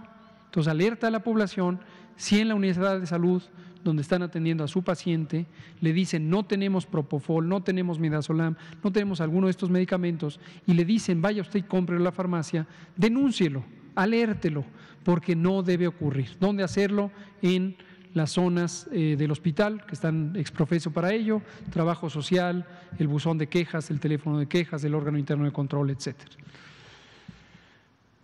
Entonces 0.45 0.69
alerta 0.69 1.07
a 1.07 1.11
la 1.11 1.23
población 1.23 1.79
si 2.15 2.39
en 2.39 2.49
la 2.49 2.55
unidad 2.55 2.99
de 2.99 3.07
salud 3.07 3.41
donde 3.83 4.01
están 4.01 4.21
atendiendo 4.23 4.63
a 4.63 4.67
su 4.67 4.83
paciente, 4.83 5.45
le 5.79 5.93
dicen 5.93 6.29
no 6.29 6.43
tenemos 6.43 6.85
propofol, 6.85 7.47
no 7.47 7.63
tenemos 7.63 7.97
midazolam, 7.97 8.55
no 8.83 8.91
tenemos 8.91 9.21
alguno 9.21 9.47
de 9.47 9.51
estos 9.51 9.69
medicamentos 9.69 10.39
y 10.67 10.73
le 10.73 10.83
dicen 10.83 11.21
vaya 11.21 11.41
usted 11.41 11.59
y 11.59 11.63
compre 11.63 11.95
a 11.95 11.99
la 11.99 12.11
farmacia, 12.11 12.67
denúncielo, 12.97 13.63
alértelo, 13.95 14.65
porque 15.03 15.35
no 15.35 15.63
debe 15.63 15.87
ocurrir. 15.87 16.37
¿Dónde 16.39 16.63
hacerlo? 16.63 17.11
En 17.41 17.75
las 18.13 18.31
zonas 18.31 18.87
eh, 18.91 19.15
del 19.17 19.31
hospital 19.31 19.85
que 19.85 19.93
están 19.93 20.35
exprofeso 20.35 20.91
para 20.91 21.13
ello, 21.13 21.41
trabajo 21.71 22.09
social, 22.09 22.65
el 22.97 23.07
buzón 23.07 23.37
de 23.37 23.47
quejas, 23.47 23.89
el 23.91 23.99
teléfono 23.99 24.39
de 24.39 24.47
quejas, 24.47 24.83
el 24.83 24.95
órgano 24.95 25.17
interno 25.17 25.45
de 25.45 25.51
control, 25.51 25.91
etcétera. 25.91 26.31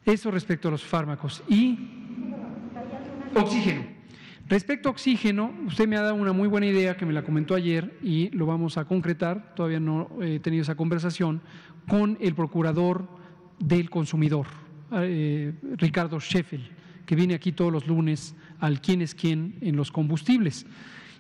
Eso 0.05 0.32
respecto 0.32 0.68
a 0.68 0.72
los 0.72 0.84
fármacos. 0.84 1.43
Y 1.47 1.78
oxígeno. 3.34 3.95
Respecto 4.47 4.89
a 4.89 4.91
oxígeno, 4.91 5.51
usted 5.66 5.88
me 5.88 5.97
ha 5.97 6.01
dado 6.01 6.16
una 6.16 6.32
muy 6.32 6.47
buena 6.47 6.68
idea 6.68 6.95
que 6.95 7.05
me 7.05 7.13
la 7.13 7.24
comentó 7.24 7.55
ayer 7.55 7.97
y 8.03 8.30
lo 8.30 8.45
vamos 8.45 8.78
a 8.78 8.86
concretar, 8.86 9.55
todavía 9.55 9.80
no 9.80 10.09
he 10.22 10.39
tenido 10.39 10.61
esa 10.61 10.76
conversación, 10.76 11.41
con 11.88 12.18
el 12.22 12.36
procurador 12.36 13.07
del 13.57 13.89
consumidor, 13.89 14.45
eh, 15.04 15.54
Ricardo 15.78 16.20
Scheffel, 16.20 16.70
que 17.06 17.16
viene 17.16 17.34
aquí 17.34 17.52
todos 17.52 17.72
los 17.72 17.88
lunes 17.88 18.36
al 18.60 18.82
quién 18.82 19.02
es 19.02 19.16
quién 19.16 19.56
en 19.62 19.76
los 19.76 19.91
combustibles. 19.91 20.66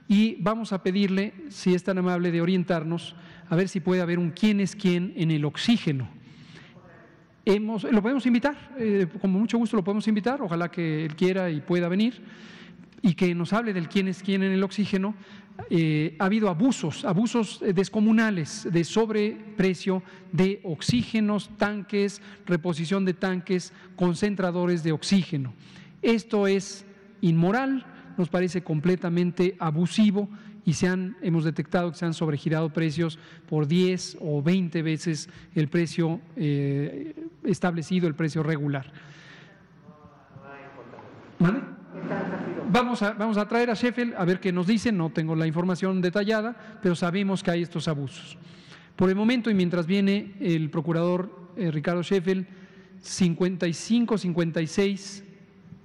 Y 0.07 0.35
vamos 0.39 0.71
a 0.71 0.83
pedirle, 0.83 1.33
si 1.49 1.73
es 1.73 1.83
tan 1.83 1.97
amable, 1.97 2.31
de 2.31 2.41
orientarnos 2.41 3.15
a 3.49 3.55
ver 3.55 3.69
si 3.69 3.79
puede 3.79 4.01
haber 4.01 4.19
un 4.19 4.31
quién 4.31 4.59
es 4.59 4.75
quién 4.75 5.13
en 5.15 5.31
el 5.31 5.45
oxígeno. 5.45 6.07
Hemos, 7.43 7.83
lo 7.83 8.01
podemos 8.01 8.25
invitar, 8.25 8.55
eh, 8.79 9.07
con 9.21 9.31
mucho 9.31 9.57
gusto 9.57 9.77
lo 9.77 9.83
podemos 9.83 10.07
invitar, 10.07 10.41
ojalá 10.41 10.69
que 10.71 11.05
él 11.05 11.15
quiera 11.15 11.51
y 11.51 11.61
pueda 11.61 11.87
venir 11.87 12.21
y 13.03 13.13
que 13.13 13.35
nos 13.35 13.53
hable 13.53 13.71
del 13.71 13.87
quién 13.87 14.07
es 14.07 14.23
quién 14.23 14.41
en 14.41 14.51
el 14.51 14.63
oxígeno. 14.63 15.13
Eh, 15.69 16.15
ha 16.19 16.25
habido 16.25 16.49
abusos, 16.49 17.05
abusos 17.05 17.61
descomunales 17.73 18.67
de 18.71 18.83
sobreprecio 18.83 20.03
de 20.31 20.61
oxígenos, 20.63 21.49
tanques, 21.57 22.21
reposición 22.45 23.05
de 23.05 23.13
tanques, 23.13 23.73
concentradores 23.95 24.83
de 24.83 24.91
oxígeno. 24.91 25.53
Esto 26.01 26.45
es 26.45 26.85
inmoral, 27.21 27.85
nos 28.17 28.29
parece 28.29 28.61
completamente 28.61 29.55
abusivo 29.59 30.29
y 30.65 30.73
se 30.73 30.87
han, 30.87 31.15
hemos 31.21 31.43
detectado 31.43 31.91
que 31.91 31.97
se 31.97 32.05
han 32.05 32.13
sobregirado 32.13 32.71
precios 32.71 33.17
por 33.47 33.67
10 33.67 34.17
o 34.21 34.41
20 34.41 34.81
veces 34.81 35.29
el 35.53 35.67
precio 35.67 36.19
eh, 36.35 37.15
establecido, 37.43 38.07
el 38.07 38.15
precio 38.15 38.43
regular. 38.43 38.91
Vamos 42.71 43.01
a, 43.01 43.13
vamos 43.13 43.37
a 43.37 43.47
traer 43.47 43.69
a 43.69 43.73
Sheffield 43.73 44.15
a 44.17 44.25
ver 44.25 44.39
qué 44.39 44.51
nos 44.51 44.67
dicen, 44.67 44.97
no 44.97 45.09
tengo 45.11 45.35
la 45.35 45.45
información 45.45 46.01
detallada, 46.01 46.79
pero 46.81 46.95
sabemos 46.95 47.43
que 47.43 47.51
hay 47.51 47.61
estos 47.61 47.87
abusos. 47.87 48.37
Por 48.95 49.09
el 49.09 49.15
momento, 49.15 49.49
y 49.49 49.53
mientras 49.53 49.85
viene 49.85 50.33
el 50.39 50.69
procurador 50.69 51.29
eh, 51.57 51.69
Ricardo 51.69 52.01
Sheffield, 52.01 52.45
55, 53.01 54.17
56, 54.17 55.23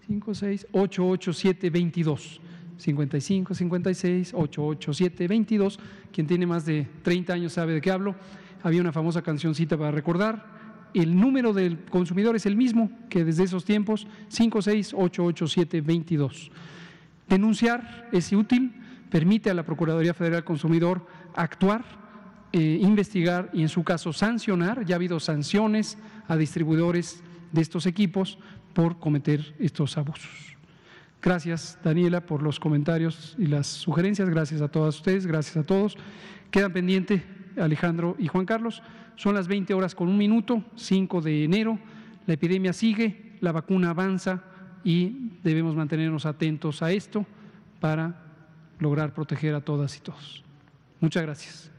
56, 0.07 0.67
887, 0.73 1.71
22. 1.71 2.41
55 2.81 3.55
56 3.55 4.35
887 4.35 5.29
22. 5.29 5.79
Quien 6.13 6.27
tiene 6.27 6.47
más 6.47 6.65
de 6.65 6.87
30 7.03 7.33
años 7.35 7.53
sabe 7.53 7.75
de 7.75 7.81
qué 7.81 7.91
hablo. 7.91 8.15
Había 8.63 8.81
una 8.81 8.93
famosa 8.93 9.23
cancioncita 9.23 9.77
para 9.77 9.91
recordar. 9.91 10.60
El 10.95 11.19
número 11.19 11.53
del 11.53 11.79
consumidor 11.85 12.37
es 12.37 12.47
el 12.47 12.57
mismo 12.57 12.91
que 13.09 13.25
desde 13.25 13.45
esos 13.45 13.65
tiempos, 13.65 14.07
56 14.29 14.95
887 14.95 15.81
22. 15.81 16.51
Denunciar 17.29 18.09
es 18.13 18.33
útil, 18.33 18.73
permite 19.09 19.51
a 19.51 19.55
la 19.55 19.65
Procuraduría 19.65 20.15
Federal 20.15 20.45
Consumidor 20.45 21.07
actuar, 21.35 21.85
eh, 22.53 22.79
investigar 22.83 23.51
y 23.53 23.63
en 23.63 23.69
su 23.69 23.85
caso 23.85 24.13
sancionar. 24.13 24.85
Ya 24.85 24.95
ha 24.95 24.97
habido 24.97 25.21
sanciones 25.21 25.97
a 26.27 26.37
distribuidores 26.37 27.23
de 27.53 27.61
estos 27.61 27.87
equipos 27.87 28.39
por 28.75 28.99
cometer 28.99 29.55
estos 29.59 29.97
abusos. 29.97 30.57
Gracias, 31.23 31.79
Daniela, 31.85 32.25
por 32.25 32.43
los 32.43 32.59
comentarios 32.59 33.37
y 33.39 33.47
las 33.47 33.67
sugerencias. 33.67 34.29
Gracias 34.31 34.63
a 34.63 34.69
todas 34.69 34.97
ustedes, 34.97 35.27
gracias 35.27 35.57
a 35.57 35.63
todos. 35.63 35.97
Quedan 36.51 36.73
pendientes 36.73 37.23
Alejandro 37.59 38.17
y 38.19 38.29
Juan 38.29 38.47
Carlos. 38.47 38.83
Son 39.17 39.35
las 39.35 39.49
20 39.49 39.75
horas 39.75 39.95
con 39.95 40.09
un 40.09 40.17
minuto, 40.17 40.65
5 40.77 41.21
de 41.21 41.45
enero. 41.45 41.79
La 42.27 42.35
epidemia 42.35 42.73
sigue, 42.73 43.37
la 43.41 43.53
vacuna 43.53 43.91
avanza 43.91 44.43
y 44.85 45.31
debemos 45.43 45.75
mantenernos 45.77 46.27
atentos 46.27 46.83
a 46.83 46.93
esto 46.93 47.27
para 47.81 48.23
lograr 48.79 49.13
proteger 49.15 49.55
a 49.55 49.61
todas 49.61 49.97
y 49.97 50.01
todos. 50.01 50.45
Muchas 51.01 51.23
gracias. 51.23 51.70